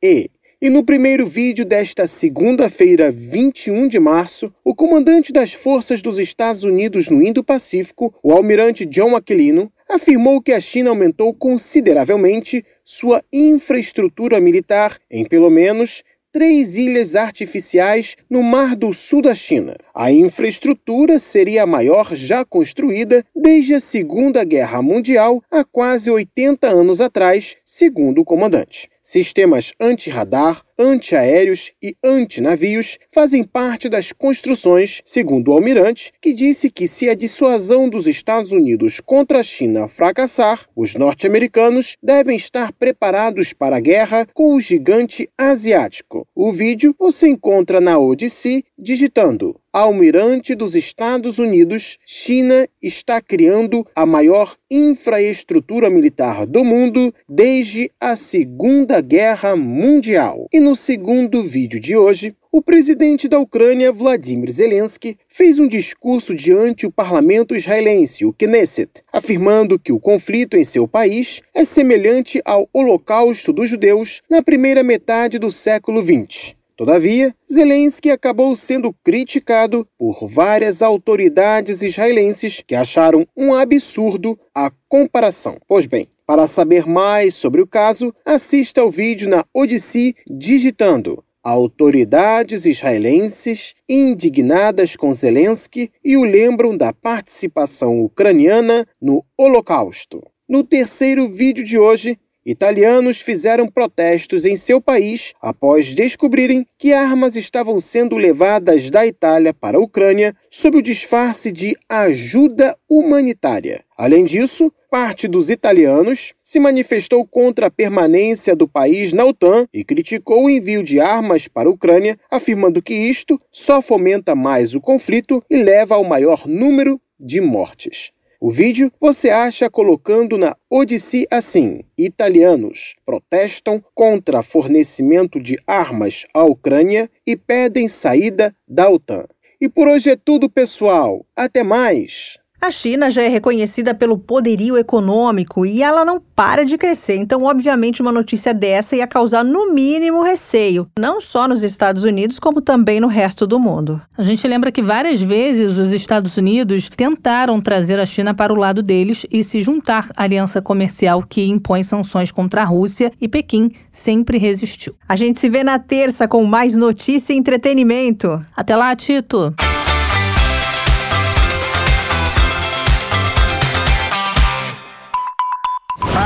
-E. 0.00 0.30
E 0.60 0.68
no 0.68 0.84
primeiro 0.84 1.24
vídeo 1.24 1.64
desta 1.64 2.08
segunda-feira, 2.08 3.12
21 3.12 3.86
de 3.86 4.00
março, 4.00 4.52
o 4.64 4.74
comandante 4.74 5.32
das 5.32 5.52
forças 5.52 6.02
dos 6.02 6.18
Estados 6.18 6.64
Unidos 6.64 7.08
no 7.08 7.22
Indo-Pacífico, 7.22 8.12
o 8.20 8.32
almirante 8.32 8.84
John 8.84 9.14
Aquilino, 9.14 9.72
afirmou 9.88 10.42
que 10.42 10.52
a 10.52 10.60
China 10.60 10.90
aumentou 10.90 11.32
consideravelmente 11.32 12.64
sua 12.84 13.22
infraestrutura 13.32 14.40
militar 14.40 14.98
em 15.10 15.24
pelo 15.24 15.48
menos 15.50 16.02
três 16.30 16.76
ilhas 16.76 17.16
artificiais 17.16 18.16
no 18.28 18.42
Mar 18.42 18.76
do 18.76 18.92
Sul 18.92 19.22
da 19.22 19.34
China. 19.34 19.76
A 19.94 20.12
infraestrutura 20.12 21.18
seria 21.18 21.62
a 21.62 21.66
maior 21.66 22.14
já 22.14 22.44
construída 22.44 23.24
desde 23.34 23.74
a 23.74 23.80
Segunda 23.80 24.44
Guerra 24.44 24.82
Mundial, 24.82 25.42
há 25.50 25.64
quase 25.64 26.10
80 26.10 26.68
anos 26.68 27.00
atrás, 27.00 27.56
segundo 27.64 28.20
o 28.20 28.24
comandante. 28.24 28.88
Sistemas 29.10 29.72
anti-radar, 29.80 30.62
antiaéreos 30.78 31.72
e 31.82 31.96
antinavios 32.04 32.98
fazem 33.10 33.42
parte 33.42 33.88
das 33.88 34.12
construções, 34.12 35.00
segundo 35.02 35.48
o 35.48 35.54
almirante, 35.54 36.12
que 36.20 36.34
disse 36.34 36.68
que 36.68 36.86
se 36.86 37.08
a 37.08 37.14
dissuasão 37.14 37.88
dos 37.88 38.06
Estados 38.06 38.52
Unidos 38.52 39.00
contra 39.00 39.40
a 39.40 39.42
China 39.42 39.88
fracassar, 39.88 40.68
os 40.76 40.94
norte-americanos 40.94 41.96
devem 42.02 42.36
estar 42.36 42.70
preparados 42.70 43.54
para 43.54 43.76
a 43.76 43.80
guerra 43.80 44.26
com 44.34 44.54
o 44.54 44.60
gigante 44.60 45.26
asiático. 45.38 46.28
O 46.34 46.52
vídeo 46.52 46.94
você 46.98 47.28
encontra 47.28 47.80
na 47.80 47.98
Odyssey 47.98 48.62
digitando 48.78 49.58
Almirante 49.70 50.54
dos 50.54 50.74
Estados 50.74 51.38
Unidos, 51.38 51.98
China 52.06 52.66
está 52.82 53.20
criando 53.20 53.86
a 53.94 54.06
maior 54.06 54.56
infraestrutura 54.70 55.90
militar 55.90 56.46
do 56.46 56.64
mundo 56.64 57.12
desde 57.28 57.90
a 58.00 58.16
Segunda 58.16 59.02
Guerra 59.02 59.54
Mundial. 59.54 60.46
E 60.50 60.58
no 60.58 60.74
segundo 60.74 61.42
vídeo 61.42 61.78
de 61.78 61.94
hoje, 61.94 62.34
o 62.50 62.62
presidente 62.62 63.28
da 63.28 63.38
Ucrânia, 63.38 63.92
Vladimir 63.92 64.50
Zelensky, 64.50 65.18
fez 65.28 65.58
um 65.58 65.68
discurso 65.68 66.34
diante 66.34 66.86
o 66.86 66.90
parlamento 66.90 67.54
israelense, 67.54 68.24
o 68.24 68.32
Knesset, 68.32 69.02
afirmando 69.12 69.78
que 69.78 69.92
o 69.92 70.00
conflito 70.00 70.56
em 70.56 70.64
seu 70.64 70.88
país 70.88 71.42
é 71.54 71.62
semelhante 71.62 72.40
ao 72.42 72.66
Holocausto 72.72 73.52
dos 73.52 73.68
judeus 73.68 74.22
na 74.30 74.42
primeira 74.42 74.82
metade 74.82 75.38
do 75.38 75.52
século 75.52 76.02
XX. 76.02 76.57
Todavia, 76.78 77.34
Zelensky 77.52 78.08
acabou 78.08 78.54
sendo 78.54 78.94
criticado 79.02 79.84
por 79.98 80.28
várias 80.28 80.80
autoridades 80.80 81.82
israelenses 81.82 82.62
que 82.64 82.72
acharam 82.72 83.26
um 83.36 83.52
absurdo 83.52 84.38
a 84.54 84.70
comparação. 84.88 85.58
Pois 85.66 85.86
bem, 85.86 86.06
para 86.24 86.46
saber 86.46 86.86
mais 86.86 87.34
sobre 87.34 87.60
o 87.60 87.66
caso, 87.66 88.14
assista 88.24 88.80
ao 88.80 88.92
vídeo 88.92 89.28
na 89.28 89.44
Odyssey 89.52 90.14
digitando 90.30 91.24
Autoridades 91.42 92.64
israelenses 92.64 93.74
indignadas 93.88 94.94
com 94.94 95.12
Zelensky 95.12 95.90
e 96.04 96.16
o 96.16 96.22
lembram 96.22 96.76
da 96.76 96.92
participação 96.92 97.98
ucraniana 98.00 98.86
no 99.02 99.24
Holocausto. 99.36 100.22
No 100.48 100.62
terceiro 100.62 101.28
vídeo 101.28 101.64
de 101.64 101.76
hoje, 101.76 102.18
Italianos 102.48 103.20
fizeram 103.20 103.66
protestos 103.66 104.46
em 104.46 104.56
seu 104.56 104.80
país 104.80 105.34
após 105.38 105.94
descobrirem 105.94 106.66
que 106.78 106.94
armas 106.94 107.36
estavam 107.36 107.78
sendo 107.78 108.16
levadas 108.16 108.88
da 108.88 109.06
Itália 109.06 109.52
para 109.52 109.76
a 109.76 109.80
Ucrânia 109.82 110.34
sob 110.48 110.78
o 110.78 110.82
disfarce 110.82 111.52
de 111.52 111.76
ajuda 111.86 112.74
humanitária. 112.88 113.84
Além 113.94 114.24
disso, 114.24 114.72
parte 114.90 115.28
dos 115.28 115.50
italianos 115.50 116.32
se 116.42 116.58
manifestou 116.58 117.26
contra 117.26 117.66
a 117.66 117.70
permanência 117.70 118.56
do 118.56 118.66
país 118.66 119.12
na 119.12 119.26
OTAN 119.26 119.66
e 119.70 119.84
criticou 119.84 120.46
o 120.46 120.48
envio 120.48 120.82
de 120.82 120.98
armas 120.98 121.48
para 121.48 121.68
a 121.68 121.72
Ucrânia, 121.72 122.18
afirmando 122.30 122.80
que 122.80 122.94
isto 122.94 123.38
só 123.52 123.82
fomenta 123.82 124.34
mais 124.34 124.74
o 124.74 124.80
conflito 124.80 125.44
e 125.50 125.62
leva 125.62 125.96
ao 125.96 126.04
maior 126.04 126.48
número 126.48 126.98
de 127.20 127.42
mortes. 127.42 128.10
O 128.40 128.52
vídeo 128.52 128.92
você 129.00 129.30
acha 129.30 129.68
colocando 129.68 130.38
na 130.38 130.56
Odyssey 130.70 131.26
assim: 131.28 131.80
Italianos 131.98 132.94
protestam 133.04 133.82
contra 133.92 134.44
fornecimento 134.44 135.40
de 135.40 135.58
armas 135.66 136.24
à 136.32 136.44
Ucrânia 136.44 137.10
e 137.26 137.36
pedem 137.36 137.88
saída 137.88 138.54
da 138.66 138.88
OTAN. 138.88 139.26
E 139.60 139.68
por 139.68 139.88
hoje 139.88 140.10
é 140.10 140.16
tudo, 140.16 140.48
pessoal. 140.48 141.26
Até 141.34 141.64
mais! 141.64 142.37
A 142.60 142.72
China 142.72 143.08
já 143.08 143.22
é 143.22 143.28
reconhecida 143.28 143.94
pelo 143.94 144.18
poderio 144.18 144.76
econômico 144.76 145.64
e 145.64 145.80
ela 145.80 146.04
não 146.04 146.20
para 146.20 146.64
de 146.64 146.76
crescer. 146.76 147.14
Então, 147.14 147.44
obviamente, 147.44 148.02
uma 148.02 148.10
notícia 148.10 148.52
dessa 148.52 148.96
ia 148.96 149.06
causar 149.06 149.44
no 149.44 149.72
mínimo 149.72 150.22
receio, 150.22 150.86
não 150.98 151.20
só 151.20 151.46
nos 151.46 151.62
Estados 151.62 152.02
Unidos, 152.02 152.40
como 152.40 152.60
também 152.60 152.98
no 152.98 153.06
resto 153.06 153.46
do 153.46 153.60
mundo. 153.60 154.02
A 154.16 154.24
gente 154.24 154.46
lembra 154.46 154.72
que 154.72 154.82
várias 154.82 155.22
vezes 155.22 155.78
os 155.78 155.92
Estados 155.92 156.36
Unidos 156.36 156.90
tentaram 156.94 157.60
trazer 157.60 158.00
a 158.00 158.06
China 158.06 158.34
para 158.34 158.52
o 158.52 158.56
lado 158.56 158.82
deles 158.82 159.24
e 159.30 159.44
se 159.44 159.60
juntar 159.60 160.08
à 160.16 160.24
aliança 160.24 160.60
comercial 160.60 161.22
que 161.22 161.46
impõe 161.46 161.84
sanções 161.84 162.32
contra 162.32 162.62
a 162.62 162.64
Rússia 162.64 163.12
e 163.20 163.28
Pequim 163.28 163.70
sempre 163.92 164.36
resistiu. 164.36 164.96
A 165.08 165.14
gente 165.14 165.38
se 165.38 165.48
vê 165.48 165.62
na 165.62 165.78
terça 165.78 166.26
com 166.26 166.44
mais 166.44 166.74
notícia 166.74 167.32
e 167.32 167.36
entretenimento. 167.36 168.44
Até 168.56 168.74
lá, 168.74 168.94
Tito! 168.96 169.54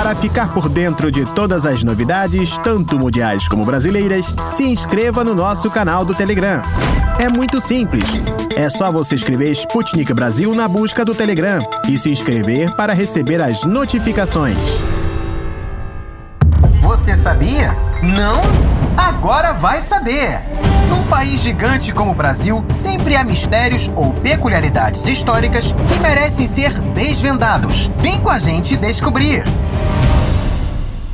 Para 0.02 0.16
ficar 0.16 0.52
por 0.52 0.68
dentro 0.68 1.12
de 1.12 1.24
todas 1.24 1.64
as 1.64 1.84
novidades, 1.84 2.58
tanto 2.58 2.98
mundiais 2.98 3.46
como 3.46 3.64
brasileiras, 3.64 4.26
se 4.52 4.64
inscreva 4.64 5.22
no 5.22 5.32
nosso 5.32 5.70
canal 5.70 6.04
do 6.04 6.12
Telegram. 6.12 6.60
É 7.20 7.28
muito 7.28 7.60
simples. 7.60 8.02
É 8.56 8.68
só 8.68 8.90
você 8.90 9.14
escrever 9.14 9.52
Sputnik 9.52 10.12
Brasil 10.12 10.52
na 10.56 10.66
busca 10.66 11.04
do 11.04 11.14
Telegram 11.14 11.60
e 11.88 11.96
se 11.96 12.10
inscrever 12.10 12.74
para 12.74 12.92
receber 12.92 13.40
as 13.40 13.62
notificações. 13.62 14.58
Você 16.80 17.16
sabia? 17.16 17.68
Não? 18.02 18.42
Agora 18.96 19.52
vai 19.52 19.80
saber! 19.82 20.71
País 21.12 21.42
gigante 21.42 21.92
como 21.92 22.12
o 22.12 22.14
Brasil, 22.14 22.64
sempre 22.70 23.14
há 23.16 23.22
mistérios 23.22 23.86
ou 23.94 24.14
peculiaridades 24.14 25.06
históricas 25.06 25.72
que 25.72 26.00
merecem 26.00 26.46
ser 26.46 26.72
desvendados. 26.94 27.90
Vem 27.98 28.18
com 28.18 28.30
a 28.30 28.38
gente 28.38 28.78
descobrir! 28.78 29.44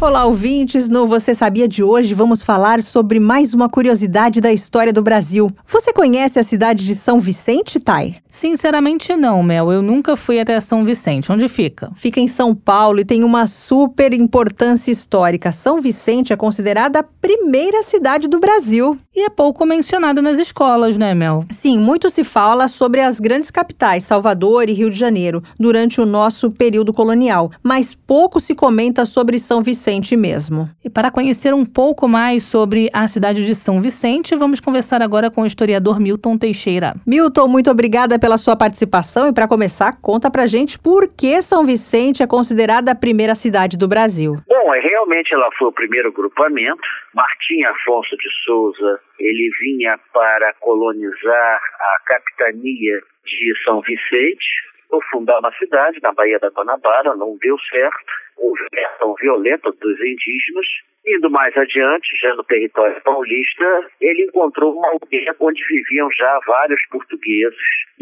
Olá, 0.01 0.25
ouvintes! 0.25 0.89
No 0.89 1.09
Você 1.09 1.35
Sabia 1.35 1.67
de 1.67 1.83
hoje 1.83 2.15
vamos 2.15 2.41
falar 2.41 2.81
sobre 2.85 3.19
mais 3.19 3.53
uma 3.53 3.69
curiosidade 3.69 4.41
da 4.41 4.53
história 4.53 4.93
do 4.93 5.03
Brasil. 5.03 5.51
Você 5.67 5.93
conhece 5.93 6.39
a 6.39 6.45
cidade 6.45 6.87
de 6.87 6.95
São 6.95 7.19
Vicente, 7.19 7.81
Thay? 7.81 8.19
Sinceramente 8.29 9.17
não, 9.17 9.43
Mel. 9.43 9.73
Eu 9.73 9.83
nunca 9.83 10.15
fui 10.15 10.39
até 10.39 10.61
São 10.61 10.85
Vicente. 10.85 11.33
Onde 11.33 11.49
fica? 11.49 11.91
Fica 11.97 12.21
em 12.21 12.29
São 12.29 12.55
Paulo 12.55 13.01
e 13.01 13.05
tem 13.05 13.25
uma 13.25 13.49
super 13.49 14.13
importância 14.13 14.93
histórica. 14.93 15.51
São 15.51 15.83
Vicente 15.83 16.33
é 16.33 16.37
considerada 16.37 17.01
a 17.01 17.03
primeira 17.03 17.83
cidade 17.83 18.29
do 18.29 18.39
Brasil. 18.39 18.97
E 19.19 19.23
é 19.25 19.29
pouco 19.29 19.67
mencionada 19.67 20.23
nas 20.23 20.39
escolas, 20.39 20.97
né, 20.97 21.13
Mel? 21.13 21.45
Sim, 21.51 21.77
muito 21.77 22.09
se 22.09 22.23
fala 22.23 22.69
sobre 22.69 23.01
as 23.01 23.19
grandes 23.19 23.51
capitais, 23.51 24.05
Salvador 24.05 24.69
e 24.69 24.73
Rio 24.73 24.89
de 24.89 24.97
Janeiro, 24.97 25.43
durante 25.59 26.01
o 26.01 26.07
nosso 26.07 26.53
período 26.53 26.93
colonial, 26.93 27.51
mas 27.61 27.97
pouco 27.97 28.39
se 28.39 28.55
comenta 28.55 29.05
sobre 29.05 29.41
São 29.41 29.61
Vicente 29.61 30.17
mesmo. 30.17 30.71
E 30.85 30.89
para 30.89 31.11
conhecer 31.11 31.53
um 31.53 31.65
pouco 31.65 32.07
mais 32.07 32.45
sobre 32.45 32.89
a 32.93 33.09
cidade 33.09 33.45
de 33.45 33.57
São 33.57 33.83
Vicente, 33.83 34.37
vamos 34.37 34.61
conversar 34.61 35.03
agora 35.03 35.33
com 35.33 35.43
o 35.43 35.47
historiador 35.47 35.99
Milton 35.99 36.39
Teixeira. 36.39 36.95
Milton, 37.05 37.49
muito 37.49 37.73
obrigada 37.73 38.21
pela 38.21 38.39
sua 38.39 38.55
participação 38.55 39.27
e 39.27 39.33
para 39.33 39.49
começar, 39.49 39.99
conta 40.01 40.31
pra 40.31 40.47
gente 40.47 40.79
por 40.79 41.09
que 41.09 41.43
São 41.43 41.67
Vicente 41.67 42.23
é 42.23 42.27
considerada 42.29 42.93
a 42.93 42.95
primeira 42.95 43.35
cidade 43.35 43.77
do 43.77 43.89
Brasil. 43.89 44.37
Bom, 44.47 44.75
é, 44.75 44.79
realmente 44.79 45.35
ela 45.35 45.49
foi 45.59 45.67
o 45.67 45.73
primeiro 45.73 46.13
grupamento. 46.13 46.79
Martim 47.13 47.65
Afonso 47.65 48.17
de 48.17 48.29
Souza, 48.45 49.01
ele 49.19 49.51
vinha 49.61 49.99
para 50.13 50.55
colonizar 50.61 51.61
a 51.81 51.99
capitania 52.07 53.01
de 53.25 53.55
São 53.65 53.81
Vicente, 53.81 54.47
ou 54.91 55.03
fundar 55.11 55.39
uma 55.41 55.53
cidade 55.53 56.01
na 56.03 56.13
Baía 56.13 56.39
da 56.39 56.49
Guanabara, 56.49 57.15
não 57.15 57.37
deu 57.41 57.59
certo 57.71 58.29
houve 58.39 58.65
reação 58.73 59.15
violenta 59.21 59.71
dos 59.71 60.01
indígenas. 60.01 60.67
Indo 61.07 61.31
mais 61.31 61.57
adiante, 61.57 62.09
já 62.21 62.35
no 62.35 62.45
território 62.45 63.01
paulista, 63.03 63.91
ele 64.01 64.25
encontrou 64.25 64.75
uma 64.75 64.91
aldeia 64.91 65.35
onde 65.41 65.65
viviam 65.67 66.09
já 66.13 66.39
vários 66.47 66.81
portugueses. 66.91 67.59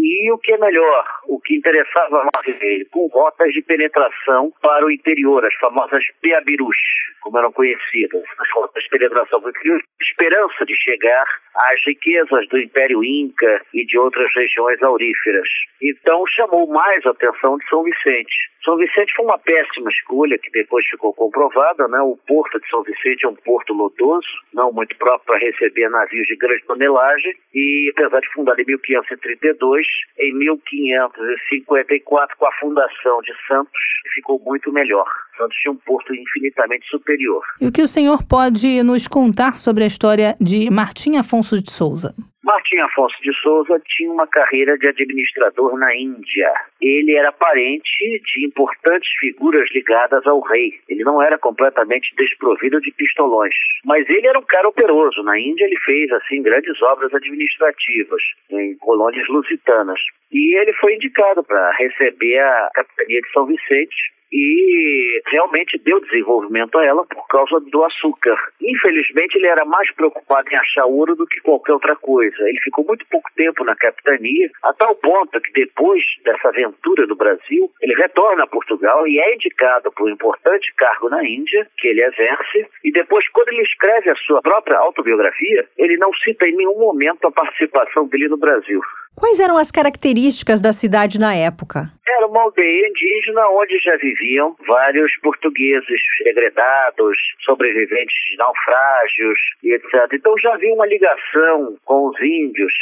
E 0.09 0.30
o 0.30 0.38
que 0.38 0.54
é 0.54 0.59
melhor, 0.59 1.04
o 1.26 1.40
que 1.40 1.57
interessava 1.57 2.24
mais 2.32 2.62
ele, 2.62 2.84
com 2.84 3.09
rotas 3.09 3.52
de 3.52 3.61
penetração 3.61 4.52
para 4.62 4.86
o 4.86 4.90
interior, 4.90 5.44
as 5.44 5.54
famosas 5.57 6.04
peabirus, 6.22 6.76
como 7.22 7.38
eram 7.38 7.50
conhecidas, 7.50 8.22
as 8.38 8.50
rotas 8.52 8.84
de 8.84 8.90
penetração 8.90 9.40
o 9.40 9.50
interior, 9.50 9.82
esperança 10.00 10.64
de 10.64 10.76
chegar 10.76 11.26
às 11.57 11.84
riquezas 11.84 12.46
do 12.48 12.59
Império 12.59 13.02
Inca 13.02 13.62
e 13.74 13.84
de 13.84 13.98
outras 13.98 14.32
regiões 14.32 14.80
auríferas. 14.80 15.48
Então 15.82 16.24
chamou 16.28 16.68
mais 16.68 17.04
a 17.04 17.11
atenção 17.11 17.59
de 17.59 17.68
São 17.68 17.82
Vicente. 17.82 18.34
São 18.64 18.76
Vicente 18.76 19.12
foi 19.14 19.24
uma 19.24 19.38
péssima 19.38 19.88
escolha, 19.90 20.38
que 20.38 20.50
depois 20.50 20.84
ficou 20.86 21.14
comprovada, 21.14 21.86
né? 21.86 22.00
O 22.00 22.16
porto 22.26 22.61
de 22.61 22.68
São 22.68 22.82
Vicente 22.82 23.24
é 23.24 23.28
um 23.28 23.34
porto 23.36 23.72
lodoso, 23.72 24.26
não 24.52 24.72
muito 24.72 24.96
próprio 24.96 25.24
para 25.24 25.38
receber 25.38 25.88
navios 25.88 26.26
de 26.26 26.36
grande 26.36 26.64
tonelagem, 26.64 27.32
e 27.54 27.92
apesar 27.96 28.20
de 28.20 28.28
fundado 28.32 28.61
em 28.61 28.66
1532, 28.66 29.86
em 30.18 30.34
1554, 30.38 32.36
com 32.36 32.47
a 32.47 32.53
fundação 32.61 33.20
de 33.22 33.32
Santos, 33.47 33.72
ficou 34.14 34.40
muito 34.44 34.72
melhor. 34.72 35.07
Santos 35.36 35.57
tinha 35.59 35.72
um 35.72 35.76
porto 35.76 36.14
infinitamente 36.14 36.86
superior. 36.88 37.42
E 37.61 37.66
o 37.66 37.72
que 37.72 37.82
o 37.82 37.86
senhor 37.86 38.22
pode 38.24 38.82
nos 38.82 39.07
contar 39.07 39.53
sobre 39.53 39.84
a 39.84 39.86
história 39.86 40.34
de 40.40 40.70
Martim 40.70 41.16
Afonso 41.16 41.62
de 41.62 41.70
Souza? 41.70 42.14
Martim 42.47 42.78
Afonso 42.78 43.20
de 43.22 43.34
Souza 43.42 43.82
tinha 43.84 44.09
uma 44.09 44.24
carreira 44.28 44.78
de 44.78 44.86
administrador 44.86 45.76
na 45.76 45.92
Índia. 45.97 46.53
Ele 46.80 47.16
era 47.16 47.32
parente 47.32 48.22
de 48.22 48.47
importantes 48.47 49.11
figuras 49.18 49.68
ligadas 49.74 50.24
ao 50.28 50.40
rei. 50.42 50.78
Ele 50.88 51.03
não 51.03 51.20
era 51.20 51.36
completamente 51.38 52.14
desprovido 52.16 52.80
de 52.80 52.92
pistolões, 52.92 53.53
mas 53.84 54.09
ele 54.09 54.28
era 54.28 54.38
um 54.38 54.44
cara 54.44 54.68
operoso. 54.68 55.24
Na 55.24 55.36
Índia 55.36 55.64
ele 55.64 55.76
fez 55.80 56.09
assim 56.12 56.40
grandes 56.40 56.80
obras 56.82 57.12
administrativas 57.12 58.22
em 58.49 58.76
colônias 58.78 59.26
lusitanas. 59.28 59.99
E 60.30 60.57
ele 60.57 60.72
foi 60.74 60.94
indicado 60.94 61.42
para 61.42 61.72
receber 61.72 62.38
a 62.38 62.70
capitania 62.74 63.22
de 63.22 63.32
São 63.32 63.47
Vicente 63.47 64.15
e 64.33 65.20
realmente 65.27 65.79
deu 65.85 66.01
desenvolvimento 66.01 66.79
a 66.79 66.85
ela 66.85 67.05
por 67.07 67.27
causa 67.29 67.61
do 67.61 67.85
açúcar. 67.85 68.37
Infelizmente, 68.61 69.37
ele 69.37 69.47
era 69.47 69.64
mais 69.64 69.91
preocupado 69.95 70.49
em 70.51 70.57
achar 70.57 70.87
ouro 70.87 71.14
do 71.14 71.27
que 71.27 71.41
qualquer 71.41 71.72
outra 71.72 71.97
coisa. 71.97 72.37
Ele 72.49 72.61
ficou 72.61 72.85
muito 72.85 73.07
pouco 73.11 73.31
tempo 73.37 73.64
na 73.64 73.77
capitania, 73.77 74.51
a 74.62 74.72
tal 74.72 74.95
ponto 74.97 75.41
que 75.41 75.53
depois 75.53 76.03
dessa 76.24 76.49
aventura 76.49 77.07
do 77.07 77.16
Brasil, 77.16 77.70
ele 77.81 77.95
retorna 77.95 78.45
a 78.45 78.49
Portugal 78.49 79.07
e 79.07 79.18
é 79.18 79.35
indicado 79.35 79.91
por 79.93 80.09
um 80.09 80.12
importante 80.12 80.72
cargo 80.77 81.09
na 81.09 81.24
Índia, 81.24 81.66
que 81.79 81.89
ele 81.89 82.03
exerce, 82.03 82.66
e 82.85 82.91
depois, 82.93 83.27
quando 83.29 83.49
ele 83.49 83.62
escreve 83.62 84.11
a 84.11 84.16
sua 84.16 84.41
própria 84.43 84.79
autobiografia, 84.79 85.66
ele 85.77 85.97
não 85.97 86.12
cita 86.14 86.47
em 86.49 86.57
nenhum 86.57 86.79
momento 86.79 87.27
a 87.27 87.33
participação 87.33 88.07
dele 88.09 88.29
no 88.29 88.37
Brasil. 88.37 88.81
Quais 89.16 89.40
eram 89.40 89.56
as 89.56 89.70
características 89.70 90.60
da 90.60 90.74
cidade 90.74 91.18
na 91.18 91.34
época? 91.34 91.90
Era 92.06 92.26
uma 92.26 92.42
aldeia 92.42 92.86
indígena 92.86 93.48
onde 93.48 93.78
já 93.78 93.96
viviam 93.96 94.54
vários 94.68 95.10
portugueses 95.22 96.00
degredados, 96.22 97.16
sobreviventes 97.42 98.14
de 98.30 98.36
naufrágios 98.36 99.38
e 99.62 99.72
etc. 99.72 100.12
Então 100.12 100.34
já 100.38 100.52
havia 100.52 100.74
uma 100.74 100.86
ligação 100.86 101.78
com 101.86 102.08
os 102.08 102.20
índios 102.20 102.72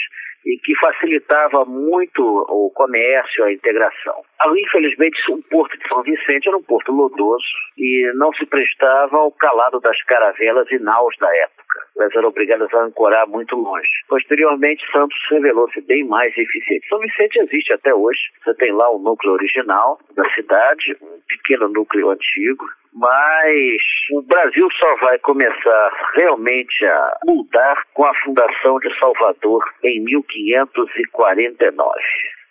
e 0.45 0.59
que 0.59 0.75
facilitava 0.77 1.65
muito 1.65 2.23
o 2.23 2.71
comércio, 2.75 3.45
a 3.45 3.53
integração. 3.53 4.23
Infelizmente, 4.57 5.19
o 5.31 5.43
porto 5.45 5.77
de 5.79 5.89
São 5.89 6.03
Vicente 6.03 6.49
era 6.49 6.57
um 6.57 6.63
porto 6.63 6.93
lodoso 6.93 7.45
e 7.79 8.13
não 8.15 8.33
se 8.35 8.45
prestava 8.47 9.17
ao 9.17 9.33
calado 9.33 9.81
das 9.81 10.01
caravelas 10.03 10.71
e 10.71 10.79
naus 10.79 11.17
da 11.19 11.35
época. 11.37 11.65
Elas 11.97 12.15
eram 12.15 12.29
obrigadas 12.29 12.73
a 12.75 12.85
ancorar 12.85 13.27
muito 13.27 13.57
longe. 13.57 13.89
Posteriormente, 14.09 14.85
Santos 14.93 15.19
revelou-se 15.31 15.81
bem 15.83 16.05
mais 16.05 16.37
eficiente. 16.37 16.89
São 16.89 16.99
Vicente 16.99 17.39
existe 17.41 17.73
até 17.73 17.95
hoje. 17.95 18.21
Você 18.45 18.55
tem 18.55 18.73
lá 18.73 18.91
o 18.91 18.99
núcleo 18.99 19.33
original 19.33 19.99
da 20.15 20.29
cidade, 20.35 20.97
um 21.01 21.21
pequeno 21.27 21.69
núcleo 21.69 22.11
antigo, 22.11 22.65
mas 22.95 23.79
o 24.13 24.23
Brasil 24.23 24.69
só 24.79 24.97
vai 24.97 25.19
começar 25.19 25.91
realmente 26.15 26.85
a 26.85 27.19
mudar 27.27 27.83
com 27.93 28.05
a 28.05 28.15
fundação 28.23 28.79
de 28.79 28.97
Salvador 28.99 29.65
em 29.83 30.01
1549. 30.05 32.01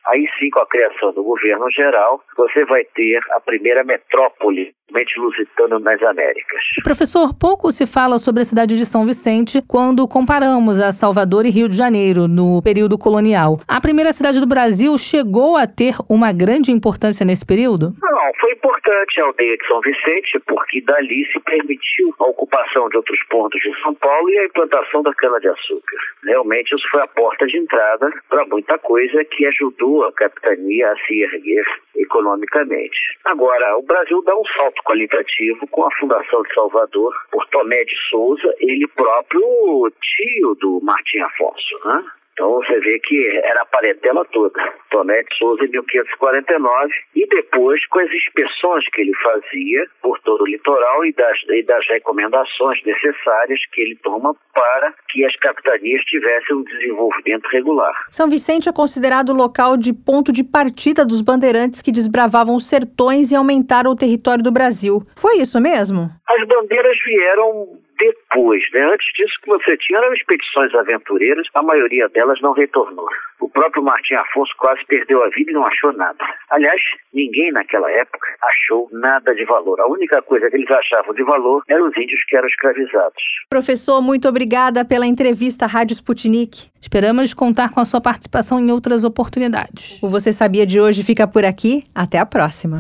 Aí 0.05 0.27
sim, 0.37 0.49
com 0.49 0.59
a 0.59 0.67
criação 0.67 1.13
do 1.13 1.23
governo 1.23 1.71
geral, 1.71 2.21
você 2.35 2.65
vai 2.65 2.83
ter 2.83 3.21
a 3.31 3.39
primeira 3.39 3.85
metrópole 3.85 4.75
mente 4.91 5.17
lusitana 5.19 5.79
nas 5.79 6.01
Américas. 6.03 6.61
Professor, 6.83 7.33
pouco 7.33 7.71
se 7.71 7.85
fala 7.87 8.19
sobre 8.19 8.41
a 8.41 8.45
cidade 8.45 8.77
de 8.77 8.85
São 8.85 9.05
Vicente 9.05 9.61
quando 9.65 10.07
comparamos 10.07 10.79
a 10.79 10.91
Salvador 10.91 11.45
e 11.45 11.49
Rio 11.49 11.69
de 11.69 11.75
Janeiro 11.75 12.27
no 12.27 12.61
período 12.61 12.97
colonial. 12.97 13.59
A 13.67 13.81
primeira 13.81 14.13
cidade 14.13 14.39
do 14.39 14.45
Brasil 14.45 14.95
chegou 14.97 15.55
a 15.55 15.65
ter 15.65 15.95
uma 16.07 16.31
grande 16.31 16.71
importância 16.71 17.25
nesse 17.25 17.45
período? 17.45 17.93
Bom, 18.23 18.31
foi 18.39 18.53
importante 18.53 19.19
a 19.19 19.25
aldeia 19.25 19.57
de 19.57 19.67
São 19.67 19.81
Vicente, 19.81 20.39
porque 20.47 20.79
dali 20.79 21.29
se 21.29 21.39
permitiu 21.41 22.15
a 22.19 22.29
ocupação 22.29 22.87
de 22.87 22.95
outros 22.95 23.19
pontos 23.29 23.59
de 23.59 23.81
São 23.81 23.93
Paulo 23.95 24.29
e 24.29 24.39
a 24.39 24.45
implantação 24.45 25.03
da 25.03 25.13
cana-de-açúcar. 25.13 25.97
Realmente, 26.23 26.73
isso 26.73 26.87
foi 26.89 27.01
a 27.01 27.07
porta 27.07 27.45
de 27.45 27.57
entrada 27.57 28.09
para 28.29 28.45
muita 28.45 28.79
coisa 28.79 29.25
que 29.25 29.45
ajudou 29.47 30.05
a 30.05 30.13
capitania 30.13 30.89
a 30.89 30.97
se 31.05 31.21
erguer 31.21 31.65
economicamente. 31.97 32.97
Agora, 33.25 33.77
o 33.77 33.83
Brasil 33.83 34.23
dá 34.23 34.33
um 34.37 34.45
salto 34.55 34.81
qualitativo 34.83 35.67
com 35.67 35.85
a 35.85 35.95
Fundação 35.99 36.43
de 36.43 36.53
Salvador 36.53 37.13
por 37.29 37.45
Tomé 37.47 37.83
de 37.83 37.95
Souza, 38.09 38.55
ele 38.59 38.87
próprio 38.87 39.91
tio 40.01 40.55
do 40.61 40.79
Martim 40.81 41.19
Afonso, 41.19 41.79
né? 41.83 42.05
Então 42.33 42.51
você 42.53 42.79
vê 42.79 42.99
que 42.99 43.41
era 43.43 43.61
a 43.61 43.65
parentela 43.65 44.25
toda. 44.25 44.59
Tomé 44.89 45.21
de 45.23 45.37
Souza 45.37 45.63
em 45.63 45.69
1549 45.69 46.93
e 47.15 47.27
depois 47.27 47.85
com 47.87 47.99
as 47.99 48.11
inspeções 48.11 48.85
que 48.91 49.01
ele 49.01 49.13
fazia 49.15 49.85
por 50.01 50.19
todo 50.21 50.41
o 50.41 50.47
litoral 50.47 51.05
e 51.05 51.13
das, 51.13 51.37
e 51.49 51.63
das 51.63 51.87
recomendações 51.87 52.83
necessárias 52.83 53.59
que 53.71 53.81
ele 53.81 53.95
toma 54.03 54.35
para 54.53 54.93
que 55.09 55.23
as 55.25 55.35
capitanias 55.37 56.01
tivessem 56.05 56.55
um 56.55 56.63
desenvolvimento 56.63 57.47
regular. 57.49 57.93
São 58.09 58.29
Vicente 58.29 58.67
é 58.67 58.73
considerado 58.73 59.29
o 59.29 59.35
local 59.35 59.77
de 59.77 59.93
ponto 59.93 60.31
de 60.31 60.43
partida 60.43 61.05
dos 61.05 61.21
bandeirantes 61.21 61.81
que 61.81 61.91
desbravavam 61.91 62.55
os 62.55 62.67
sertões 62.67 63.31
e 63.31 63.35
aumentaram 63.35 63.91
o 63.91 63.95
território 63.95 64.43
do 64.43 64.51
Brasil. 64.51 64.99
Foi 65.15 65.37
isso 65.37 65.61
mesmo? 65.61 66.09
As 66.27 66.47
bandeiras 66.47 66.97
vieram 67.05 67.79
depois, 67.99 68.61
né? 68.73 68.81
Antes 68.93 69.07
disso 69.13 69.33
que 69.41 69.49
você 69.49 69.77
tinha 69.77 69.99
eram 69.99 70.13
expedições 70.13 70.73
aventureiras, 70.75 71.47
a 71.53 71.61
maioria 71.61 72.09
delas 72.09 72.39
não 72.41 72.53
retornou. 72.53 73.07
O 73.39 73.49
próprio 73.49 73.83
Martim 73.83 74.13
Afonso 74.13 74.53
quase 74.57 74.85
perdeu 74.85 75.23
a 75.23 75.29
vida 75.29 75.51
e 75.51 75.53
não 75.53 75.65
achou 75.65 75.91
nada. 75.93 76.23
Aliás, 76.49 76.81
ninguém 77.13 77.51
naquela 77.51 77.91
época 77.91 78.27
achou 78.41 78.87
nada 78.91 79.35
de 79.35 79.43
valor. 79.45 79.79
A 79.81 79.87
única 79.87 80.21
coisa 80.21 80.49
que 80.49 80.55
eles 80.55 80.71
achavam 80.71 81.13
de 81.13 81.23
valor 81.23 81.61
eram 81.67 81.87
os 81.87 81.97
índios 81.97 82.23
que 82.25 82.37
eram 82.37 82.47
escravizados. 82.47 83.23
Professor, 83.49 84.01
muito 84.01 84.29
obrigada 84.29 84.85
pela 84.85 85.05
entrevista 85.05 85.65
à 85.65 85.67
Rádio 85.67 85.93
Sputnik. 85.93 86.71
Esperamos 86.81 87.33
contar 87.33 87.73
com 87.73 87.79
a 87.79 87.85
sua 87.85 88.01
participação 88.01 88.59
em 88.59 88.71
outras 88.71 89.03
oportunidades. 89.03 90.01
O 90.01 90.09
Você 90.09 90.31
Sabia 90.31 90.65
de 90.65 90.79
hoje 90.79 91.03
fica 91.03 91.27
por 91.27 91.43
aqui. 91.43 91.83
Até 91.93 92.19
a 92.19 92.25
próxima. 92.25 92.77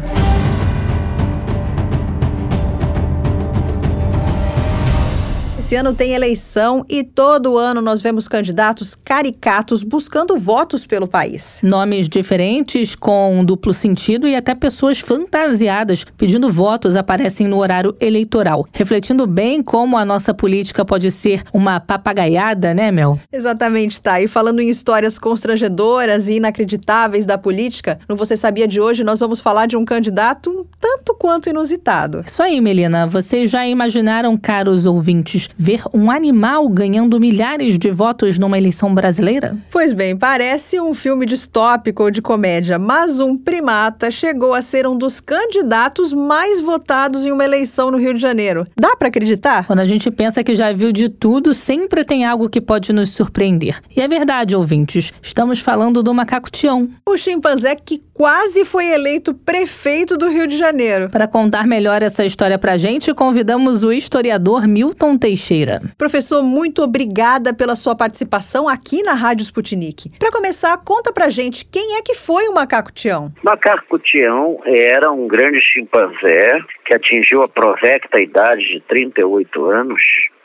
Esse 5.73 5.79
ano 5.79 5.95
tem 5.95 6.13
eleição 6.13 6.85
e 6.87 7.03
todo 7.03 7.57
ano 7.57 7.81
nós 7.81 7.99
vemos 7.99 8.27
candidatos 8.27 8.93
caricatos 8.93 9.81
buscando 9.81 10.37
votos 10.37 10.85
pelo 10.85 11.07
país. 11.07 11.61
Nomes 11.63 12.07
diferentes, 12.07 12.95
com 12.95 13.43
duplo 13.43 13.73
sentido 13.73 14.27
e 14.27 14.35
até 14.35 14.53
pessoas 14.53 14.99
fantasiadas 14.99 16.05
pedindo 16.15 16.47
votos 16.51 16.95
aparecem 16.95 17.47
no 17.47 17.57
horário 17.57 17.95
eleitoral, 17.99 18.67
refletindo 18.71 19.25
bem 19.25 19.63
como 19.63 19.97
a 19.97 20.05
nossa 20.05 20.31
política 20.31 20.85
pode 20.85 21.09
ser 21.09 21.41
uma 21.51 21.79
papagaiada, 21.79 22.71
né, 22.71 22.91
Mel? 22.91 23.17
Exatamente, 23.31 23.99
tá. 23.99 24.21
E 24.21 24.27
falando 24.27 24.59
em 24.59 24.69
histórias 24.69 25.17
constrangedoras 25.17 26.27
e 26.27 26.33
inacreditáveis 26.33 27.25
da 27.25 27.35
política, 27.35 27.97
no 28.07 28.15
Você 28.15 28.37
Sabia 28.37 28.67
de 28.67 28.79
hoje 28.79 29.03
nós 29.03 29.19
vamos 29.19 29.39
falar 29.39 29.65
de 29.65 29.75
um 29.75 29.83
candidato 29.83 30.51
um 30.51 30.63
tanto 30.79 31.15
quanto 31.15 31.49
inusitado. 31.49 32.21
Isso 32.23 32.43
aí, 32.43 32.61
Melina. 32.61 33.07
Vocês 33.07 33.49
já 33.49 33.65
imaginaram, 33.65 34.37
caros 34.37 34.85
ouvintes, 34.85 35.49
ver 35.63 35.83
um 35.93 36.11
animal 36.11 36.67
ganhando 36.67 37.17
milhares 37.21 37.77
de 37.79 37.89
votos 37.89 38.37
numa 38.37 38.57
eleição 38.57 38.93
brasileira? 38.93 39.55
Pois 39.71 39.93
bem, 39.93 40.17
parece 40.17 40.77
um 40.81 40.93
filme 40.93 41.25
distópico 41.25 42.03
ou 42.03 42.11
de 42.11 42.21
comédia, 42.21 42.77
mas 42.77 43.21
um 43.21 43.37
primata 43.37 44.11
chegou 44.11 44.53
a 44.53 44.61
ser 44.61 44.85
um 44.85 44.97
dos 44.97 45.21
candidatos 45.21 46.11
mais 46.11 46.59
votados 46.59 47.25
em 47.25 47.31
uma 47.31 47.45
eleição 47.45 47.89
no 47.89 47.97
Rio 47.97 48.13
de 48.13 48.19
Janeiro. 48.19 48.67
Dá 48.77 48.93
para 48.97 49.07
acreditar? 49.07 49.65
Quando 49.65 49.79
a 49.79 49.85
gente 49.85 50.11
pensa 50.11 50.43
que 50.43 50.53
já 50.53 50.73
viu 50.73 50.91
de 50.91 51.07
tudo, 51.07 51.53
sempre 51.53 52.03
tem 52.03 52.25
algo 52.25 52.49
que 52.49 52.59
pode 52.59 52.91
nos 52.91 53.11
surpreender. 53.11 53.79
E 53.95 54.01
é 54.01 54.07
verdade, 54.07 54.57
ouvintes, 54.57 55.13
estamos 55.21 55.59
falando 55.59 56.03
do 56.03 56.13
macaco 56.13 56.51
Tião. 56.51 56.89
O 57.07 57.15
chimpanzé 57.15 57.73
que 57.75 58.03
quase 58.13 58.63
foi 58.63 58.87
eleito 58.87 59.33
prefeito 59.33 60.17
do 60.17 60.29
Rio 60.29 60.47
de 60.47 60.55
Janeiro. 60.57 61.09
Para 61.09 61.27
contar 61.27 61.65
melhor 61.65 62.01
essa 62.01 62.23
história 62.23 62.59
pra 62.59 62.77
gente, 62.77 63.13
convidamos 63.13 63.83
o 63.83 63.91
historiador 63.91 64.67
Milton 64.67 65.17
Teixeira. 65.17 65.81
Professor, 65.97 66.43
muito 66.43 66.83
obrigada 66.83 67.53
pela 67.53 67.75
sua 67.75 67.95
participação 67.95 68.69
aqui 68.69 69.01
na 69.01 69.13
Rádio 69.13 69.43
Sputnik. 69.43 70.11
Para 70.19 70.31
começar, 70.31 70.77
conta 70.77 71.11
pra 71.11 71.29
gente 71.29 71.65
quem 71.65 71.97
é 71.97 72.01
que 72.01 72.13
foi 72.13 72.47
o 72.47 72.53
macaco 72.53 72.91
Tião. 72.91 73.31
Macaco 73.43 73.97
Tião 73.99 74.59
era 74.65 75.11
um 75.11 75.27
grande 75.27 75.59
chimpanzé 75.61 76.59
que 76.85 76.93
atingiu 76.93 77.41
a 77.41 77.47
provecta 77.47 78.21
idade 78.21 78.61
de 78.61 78.81
38 78.87 79.65
anos 79.65 80.01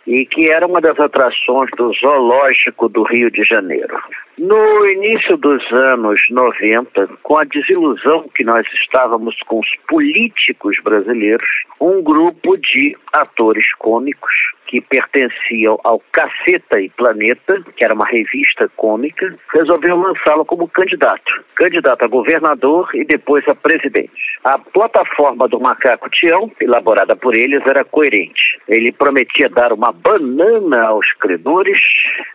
e 0.08 0.24
que 0.24 0.50
era 0.50 0.66
uma 0.66 0.80
das 0.80 0.98
atrações 0.98 1.70
do 1.76 1.92
Zoológico 1.92 2.88
do 2.88 3.02
Rio 3.02 3.30
de 3.30 3.44
Janeiro. 3.44 3.94
No 4.38 4.86
início 4.88 5.36
dos 5.36 5.62
anos 5.70 6.18
90, 6.30 7.08
com 7.22 7.36
a 7.36 7.44
desilusão 7.44 8.24
que 8.34 8.42
nós 8.42 8.66
estávamos 8.82 9.36
com 9.46 9.60
os 9.60 9.68
políticos 9.86 10.78
brasileiros, 10.82 11.48
um 11.78 12.02
grupo 12.02 12.56
de 12.56 12.96
atores 13.12 13.66
cômicos 13.78 14.32
que 14.68 14.82
pertenciam 14.82 15.80
ao 15.82 16.00
Caceta 16.12 16.78
e 16.78 16.90
Planeta, 16.90 17.60
que 17.74 17.82
era 17.82 17.94
uma 17.94 18.06
revista 18.06 18.68
cômica, 18.76 19.34
resolveu 19.54 19.96
lançá-lo 19.96 20.44
como 20.44 20.68
candidato. 20.68 21.42
Candidato 21.56 22.04
a 22.04 22.08
governador 22.08 22.88
e 22.94 23.04
depois 23.04 23.48
a 23.48 23.54
presidente. 23.54 24.12
A 24.44 24.58
plataforma 24.58 25.48
do 25.48 25.58
Macaco 25.58 26.10
Tião, 26.10 26.52
elaborada 26.60 27.16
por 27.16 27.34
eles, 27.34 27.62
era 27.66 27.82
coerente. 27.82 28.60
Ele 28.68 28.92
prometia 28.92 29.48
dar 29.48 29.72
uma 29.72 29.90
banana 29.90 30.88
aos 30.88 31.10
credores, 31.14 31.80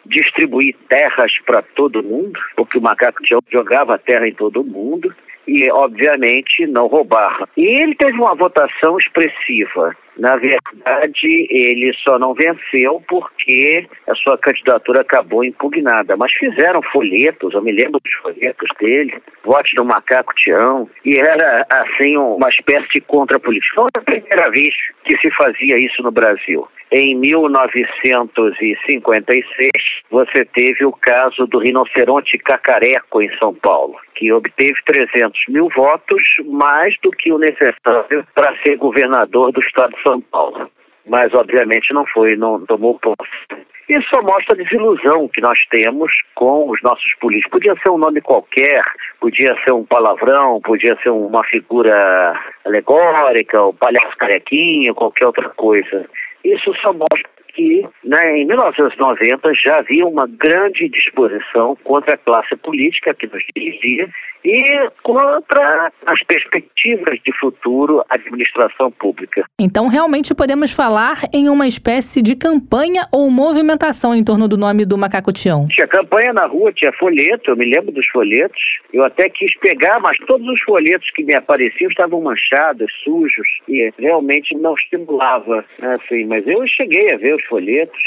distribuir 0.06 0.76
terras 0.90 1.32
para 1.46 1.62
todo 1.62 2.04
mundo, 2.04 2.40
porque 2.56 2.80
o 2.80 2.82
Macaco 2.82 3.22
Tião 3.24 3.40
jogava 3.52 4.00
terra 4.00 4.28
em 4.28 4.34
todo 4.34 4.64
mundo, 4.64 5.14
e, 5.48 5.70
obviamente, 5.72 6.66
não 6.68 6.88
roubar. 6.88 7.48
E 7.58 7.82
ele 7.82 7.96
teve 7.96 8.18
uma 8.18 8.36
votação 8.36 8.98
expressiva. 8.98 9.96
Na 10.18 10.36
verdade, 10.36 11.48
ele 11.50 11.94
só 12.04 12.20
não 12.20 12.34
venceu 12.34 13.02
porque 13.08 13.88
a 14.08 14.16
sua 14.16 14.38
candidatura 14.38 15.02
acabou 15.02 15.44
impugnada. 15.44 16.16
Mas 16.16 16.32
fizeram 16.34 16.82
folhetos, 16.92 17.54
eu 17.54 17.62
me 17.62 17.72
lembro 17.72 18.00
dos 18.00 18.14
folhetos 18.22 18.70
dele, 18.80 19.16
vote 19.44 19.76
no 19.76 19.86
macaco 19.86 20.34
Tião, 20.36 20.90
e 21.04 21.20
era, 21.20 21.66
assim, 21.70 22.16
uma 22.18 22.50
espécie 22.50 22.88
de 22.96 23.02
contrapolítica. 23.02 23.76
Foi 23.76 23.88
a 23.96 24.02
primeira 24.02 24.50
vez 24.52 24.74
que 25.04 25.18
se 25.18 25.32
fazia 25.32 25.78
isso 25.78 26.02
no 26.04 26.12
Brasil. 26.12 26.68
Em 26.96 27.16
1956, 27.16 29.72
você 30.12 30.46
teve 30.46 30.86
o 30.86 30.92
caso 30.92 31.48
do 31.48 31.58
rinoceronte 31.58 32.38
cacareco 32.38 33.20
em 33.20 33.36
São 33.40 33.52
Paulo, 33.52 33.96
que 34.14 34.32
obteve 34.32 34.76
300 34.86 35.42
mil 35.50 35.70
votos, 35.76 36.22
mais 36.46 36.96
do 37.02 37.10
que 37.10 37.32
o 37.32 37.40
necessário 37.40 38.24
para 38.36 38.56
ser 38.62 38.78
governador 38.78 39.52
do 39.52 39.60
estado 39.62 39.96
de 39.96 40.03
São 40.04 40.22
Paulo. 40.22 40.70
Mas, 41.08 41.34
obviamente, 41.34 41.94
não 41.94 42.06
foi, 42.08 42.36
não 42.36 42.66
tomou 42.66 43.00
posse. 43.00 43.64
Isso 43.90 44.08
só 44.14 44.22
mostra 44.22 44.54
a 44.54 44.64
desilusão 44.64 45.28
que 45.28 45.42
nós 45.42 45.60
temos 45.70 46.12
com 46.36 46.70
os 46.70 46.82
nossos 46.82 47.14
políticos. 47.20 47.52
Podia 47.52 47.76
ser 47.84 47.92
um 47.92 47.98
nome 47.98 48.22
qualquer, 48.22 48.82
podia 49.20 49.54
ser 49.64 49.74
um 49.74 49.84
palavrão, 49.84 50.62
podia 50.62 50.98
ser 51.04 51.10
uma 51.10 51.44
figura 51.44 52.34
alegórica, 52.64 53.62
o 53.62 53.74
palhaço 53.74 54.16
carequinho, 54.18 54.96
qualquer 54.96 55.26
outra 55.26 55.50
coisa. 55.50 56.06
Isso 56.46 56.74
só 56.82 56.94
mostra 56.94 57.30
que 57.54 57.88
né, 58.04 58.38
em 58.38 58.46
1990 58.48 59.54
já 59.54 59.80
havia 59.80 60.08
uma 60.08 60.28
grande 60.28 60.90
disposição 60.90 61.78
contra 61.84 62.16
a 62.16 62.18
classe 62.18 62.56
política 62.56 63.14
que 63.14 63.28
nos 63.28 63.44
dirigia 63.56 64.10
e 64.44 64.90
contra 65.02 65.92
as 66.06 66.24
perspectivas 66.24 67.20
de 67.26 67.32
futuro 67.40 68.04
administração 68.10 68.92
pública. 68.92 69.46
Então, 69.60 69.88
realmente 69.88 70.36
podemos 70.36 70.72
falar 70.72 71.22
em 71.34 71.50
uma 71.50 71.68
espécie 71.68 72.22
de 72.22 72.36
campanha 72.36 73.08
ou 73.12 73.30
movimentação 73.30 74.14
em 74.14 74.24
torno 74.24 74.48
do 74.48 74.58
nome 74.58 74.86
do 74.86 74.98
macaco 74.98 75.32
Tião. 75.32 75.68
Tinha 75.70 75.88
campanha 75.88 76.34
na 76.34 76.46
rua, 76.46 76.74
tinha 76.74 76.92
folheto, 76.94 77.52
eu 77.52 77.58
me 77.58 77.66
lembro 77.66 77.92
dos 77.92 78.06
folhetos. 78.08 78.62
Eu 78.92 79.04
até 79.04 79.30
quis 79.30 79.58
pegar, 79.60 80.00
mas 80.02 80.18
todos 80.28 80.48
os 80.48 80.62
folhetos 80.62 81.10
que 81.12 81.24
me 81.24 81.36
apareciam 81.36 81.90
estavam 81.90 82.22
manchados, 82.22 82.92
sujos, 83.04 83.48
e 83.68 83.92
realmente 83.98 84.56
não 84.56 84.74
estimulava, 84.76 85.66
né, 85.80 85.98
assim. 86.02 86.26
Mas 86.26 86.46
eu 86.48 86.66
cheguei 86.68 87.14
a 87.14 87.18
ver 87.18 87.36
os 87.36 87.46
folhetos, 87.46 88.02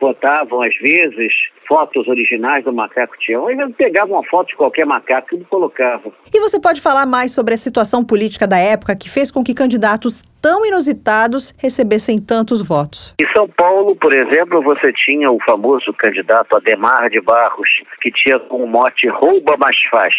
botavam 0.00 0.62
às 0.62 0.74
vezes 0.78 1.32
fotos 1.66 2.06
originais 2.08 2.64
do 2.64 2.72
macaco 2.72 3.16
Tião, 3.18 3.50
eles 3.50 3.74
pegavam 3.76 4.16
uma 4.16 4.24
foto 4.28 4.48
de 4.48 4.56
qualquer 4.56 4.86
macaco 4.86 5.34
e 5.34 5.44
colocavam. 5.44 6.12
E 6.32 6.40
você 6.40 6.60
pode 6.60 6.80
falar 6.80 7.06
mais 7.06 7.32
sobre 7.32 7.54
a 7.54 7.56
situação 7.56 8.04
política 8.04 8.46
da 8.46 8.58
época 8.58 8.96
que 8.96 9.08
fez 9.08 9.30
com 9.30 9.42
que 9.42 9.54
candidatos 9.54 10.22
tão 10.42 10.66
inusitados 10.66 11.54
recebessem 11.56 12.20
tantos 12.20 12.60
votos? 12.60 13.14
Em 13.20 13.26
São 13.34 13.48
Paulo, 13.48 13.94
por 13.94 14.12
exemplo, 14.12 14.60
você 14.60 14.92
tinha 14.92 15.30
o 15.30 15.38
famoso 15.44 15.92
candidato 15.94 16.56
Ademar 16.56 17.08
de 17.08 17.20
Barros, 17.20 17.68
que 18.00 18.10
tinha 18.10 18.40
como 18.40 18.66
mote 18.66 19.08
rouba 19.08 19.56
mais 19.56 19.76
faz. 19.88 20.14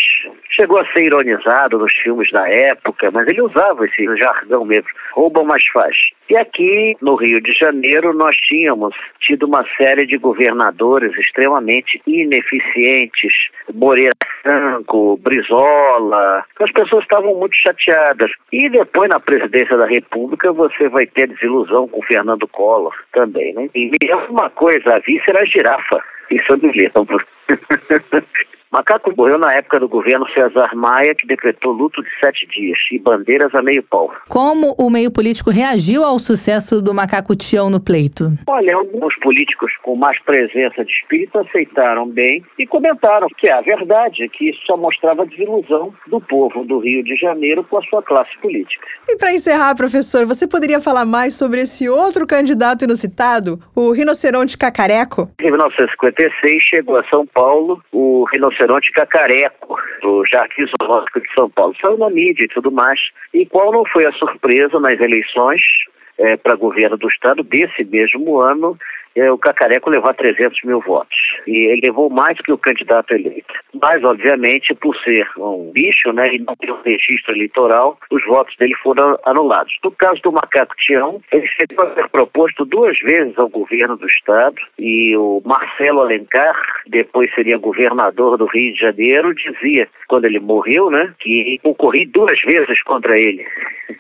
chegou 0.50 0.80
a 0.80 0.86
ser 0.94 1.04
ironizado 1.04 1.78
nos 1.78 1.92
filmes 2.02 2.32
da 2.32 2.48
época, 2.48 3.12
mas 3.12 3.28
ele 3.28 3.42
usava 3.42 3.86
esse 3.86 4.06
jargão 4.18 4.64
mesmo, 4.64 4.88
rouba 5.14 5.44
mas 5.44 5.62
faz. 5.74 5.96
E 6.30 6.38
aqui 6.38 6.96
no 7.02 7.16
Rio 7.16 7.42
de 7.42 7.54
Janeiro 7.54 8.14
nós 8.14 8.36
tínhamos 8.38 8.96
tido 9.20 9.46
uma 9.46 9.66
série 9.78 10.06
de 10.06 10.18
governadores 10.18 11.12
extremamente 11.34 12.00
ineficientes, 12.06 13.34
Moreira 13.74 14.12
Franco, 14.44 15.18
Brizola, 15.18 16.46
as 16.60 16.72
pessoas 16.72 17.04
estavam 17.04 17.36
muito 17.36 17.56
chateadas. 17.56 18.32
E 18.52 18.70
depois 18.70 19.10
na 19.10 19.20
presidência 19.20 19.76
da 19.76 19.88
República 19.88 20.54
você 20.54 20.88
vai 20.90 21.08
ter 21.08 21.28
desilusão 21.28 21.88
com 21.88 22.04
Fernando 22.04 22.48
Collor 22.48 22.94
também, 23.12 23.54
né? 23.56 23.70
E 23.74 23.92
uma 24.30 24.50
coisa, 24.52 24.96
a 24.96 25.00
vice 25.00 25.24
era 25.28 25.42
a 25.42 25.46
girafa. 25.46 26.04
Isso 26.30 26.46
eu 26.52 26.58
me 26.58 26.72
lembro. 26.72 27.26
Macaco 28.74 29.14
morreu 29.16 29.38
na 29.38 29.54
época 29.54 29.80
do 29.80 29.88
governo 29.88 30.28
Cesar 30.34 30.76
Maia, 30.76 31.14
que 31.14 31.28
decretou 31.28 31.72
luto 31.72 32.02
de 32.02 32.10
sete 32.20 32.48
dias 32.48 32.80
e 32.92 32.98
bandeiras 32.98 33.54
a 33.54 33.62
meio 33.62 33.84
pau. 33.84 34.12
Como 34.28 34.74
o 34.80 34.90
meio 34.90 35.12
político 35.12 35.52
reagiu 35.52 36.04
ao 36.04 36.18
sucesso 36.18 36.82
do 36.82 36.92
Macaco 36.92 37.36
Tião 37.36 37.70
no 37.70 37.80
pleito? 37.80 38.32
Olha, 38.48 38.76
alguns 38.76 39.16
políticos 39.20 39.72
com 39.84 39.96
mais 39.96 40.20
presença 40.24 40.84
de 40.84 40.92
espírito 40.92 41.38
aceitaram 41.38 42.10
bem 42.10 42.44
e 42.58 42.66
comentaram 42.66 43.28
que 43.38 43.48
a 43.48 43.62
verdade 43.62 44.24
é 44.24 44.28
que 44.28 44.50
isso 44.50 44.60
só 44.66 44.76
mostrava 44.76 45.22
a 45.22 45.26
desilusão 45.26 45.94
do 46.08 46.20
povo 46.20 46.66
do 46.66 46.80
Rio 46.80 47.04
de 47.04 47.16
Janeiro 47.16 47.64
com 47.64 47.78
a 47.78 47.84
sua 47.84 48.02
classe 48.02 48.36
política. 48.42 48.88
E 49.08 49.16
para 49.18 49.36
encerrar, 49.36 49.76
professor, 49.76 50.26
você 50.26 50.48
poderia 50.48 50.82
falar 50.82 51.06
mais 51.06 51.36
sobre 51.36 51.62
esse 51.62 51.88
outro 51.88 52.26
candidato 52.26 52.86
inusitado, 52.86 53.60
o 53.76 53.92
rinoceronte 53.92 54.58
cacareco? 54.58 55.30
Em 55.40 55.52
1956 55.52 56.64
chegou 56.64 56.98
a 56.98 57.04
São 57.04 57.28
Paulo 57.28 57.80
o 57.92 58.26
rinoceronte 58.34 58.63
rinoceronte 58.64 58.92
cacareco 58.92 59.76
do 60.02 60.24
Jardim 60.32 60.66
Zoológico 60.80 61.20
de 61.22 61.34
São 61.34 61.50
Paulo. 61.50 61.76
Saiu 61.82 61.98
na 61.98 62.10
mídia 62.10 62.46
e 62.46 62.54
tudo 62.54 62.72
mais. 62.72 63.00
E 63.34 63.46
qual 63.46 63.72
não 63.72 63.84
foi 63.86 64.06
a 64.06 64.12
surpresa 64.14 64.80
nas 64.80 65.00
eleições 65.00 65.62
é, 66.18 66.38
para 66.38 66.56
governo 66.56 66.98
do 66.98 67.08
estado 67.08 67.44
desse 67.44 67.84
mesmo 67.86 68.40
ano 68.40 68.78
o 69.16 69.38
Cacareco 69.38 69.90
levar 69.90 70.14
300 70.16 70.60
mil 70.64 70.80
votos. 70.82 71.18
E 71.48 71.72
ele 71.72 71.82
levou 71.86 72.10
mais 72.10 72.38
que 72.40 72.52
o 72.52 72.58
candidato 72.58 73.14
eleito. 73.14 73.54
Mas, 73.82 74.04
obviamente, 74.04 74.74
por 74.76 74.96
ser 74.98 75.28
um 75.38 75.72
bicho 75.74 76.12
né, 76.14 76.36
e 76.36 76.40
não 76.40 76.54
ter 76.56 76.72
um 76.72 76.82
registro 76.82 77.36
eleitoral, 77.36 77.98
os 78.12 78.24
votos 78.26 78.56
dele 78.58 78.76
foram 78.82 79.18
anulados. 79.26 79.74
No 79.84 79.92
caso 79.92 80.22
do 80.22 80.32
Macaco 80.32 80.76
Tião, 80.78 81.22
ele 81.32 81.48
chegou 81.48 81.86
a 81.86 81.94
ser 81.94 82.10
proposto 82.10 82.66
duas 82.66 82.98
vezes 83.00 83.38
ao 83.38 83.50
governo 83.50 83.98
do 83.98 84.08
Estado 84.08 84.56
e 84.80 85.16
o 85.16 85.42
Marcelo 85.46 86.02
Alencar, 86.02 86.56
depois 86.88 87.34
seria 87.34 87.58
governador 87.58 88.38
do 88.38 88.46
Rio 88.46 88.74
de 88.74 88.80
Janeiro, 88.80 89.34
dizia, 89.36 89.88
quando 90.08 90.26
ele 90.26 90.40
morreu, 90.40 90.90
né, 90.90 91.14
que 91.20 91.60
concorri 91.64 92.06
duas 92.06 92.40
vezes 92.42 92.82
contra 92.84 93.16
ele. 93.16 93.46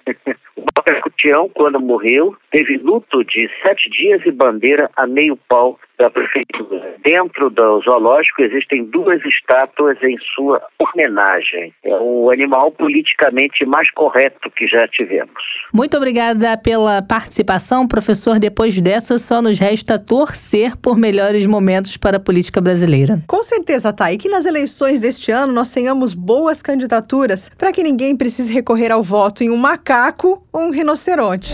o 0.55 0.65
Macaco 0.77 1.09
Tião, 1.17 1.49
quando 1.49 1.79
morreu, 1.79 2.35
teve 2.51 2.77
luto 2.77 3.23
de 3.23 3.49
sete 3.61 3.89
dias 3.89 4.21
e 4.25 4.31
bandeira 4.31 4.89
a 5.03 5.07
meio 5.07 5.37
pau 5.49 5.77
da 5.99 6.09
prefeitura. 6.09 6.95
Dentro 7.03 7.49
do 7.49 7.81
zoológico 7.81 8.41
existem 8.41 8.85
duas 8.85 9.23
estátuas 9.25 9.97
em 10.01 10.17
sua 10.33 10.61
homenagem. 10.79 11.73
É 11.83 11.95
o 11.95 12.31
animal 12.31 12.71
politicamente 12.71 13.65
mais 13.65 13.89
correto 13.91 14.49
que 14.51 14.65
já 14.65 14.87
tivemos. 14.87 15.43
Muito 15.73 15.95
obrigada 15.97 16.57
pela 16.57 17.01
participação, 17.01 17.87
professor. 17.87 18.39
Depois 18.39 18.79
dessa, 18.79 19.17
só 19.17 19.41
nos 19.41 19.59
resta 19.59 19.99
torcer 19.99 20.77
por 20.77 20.97
melhores 20.97 21.45
momentos 21.45 21.97
para 21.97 22.17
a 22.17 22.19
política 22.19 22.61
brasileira. 22.61 23.19
Com 23.27 23.43
certeza, 23.43 23.93
Thay, 23.93 24.17
que 24.17 24.29
nas 24.29 24.45
eleições 24.45 24.99
deste 24.99 25.31
ano 25.31 25.53
nós 25.53 25.71
tenhamos 25.71 26.13
boas 26.13 26.61
candidaturas 26.61 27.49
para 27.57 27.71
que 27.71 27.83
ninguém 27.83 28.15
precise 28.15 28.51
recorrer 28.53 28.91
ao 28.91 29.03
voto 29.03 29.43
em 29.43 29.51
um 29.51 29.57
macaco 29.57 30.43
ou 30.51 30.61
um 30.61 30.71
rinoceronte. 30.71 31.53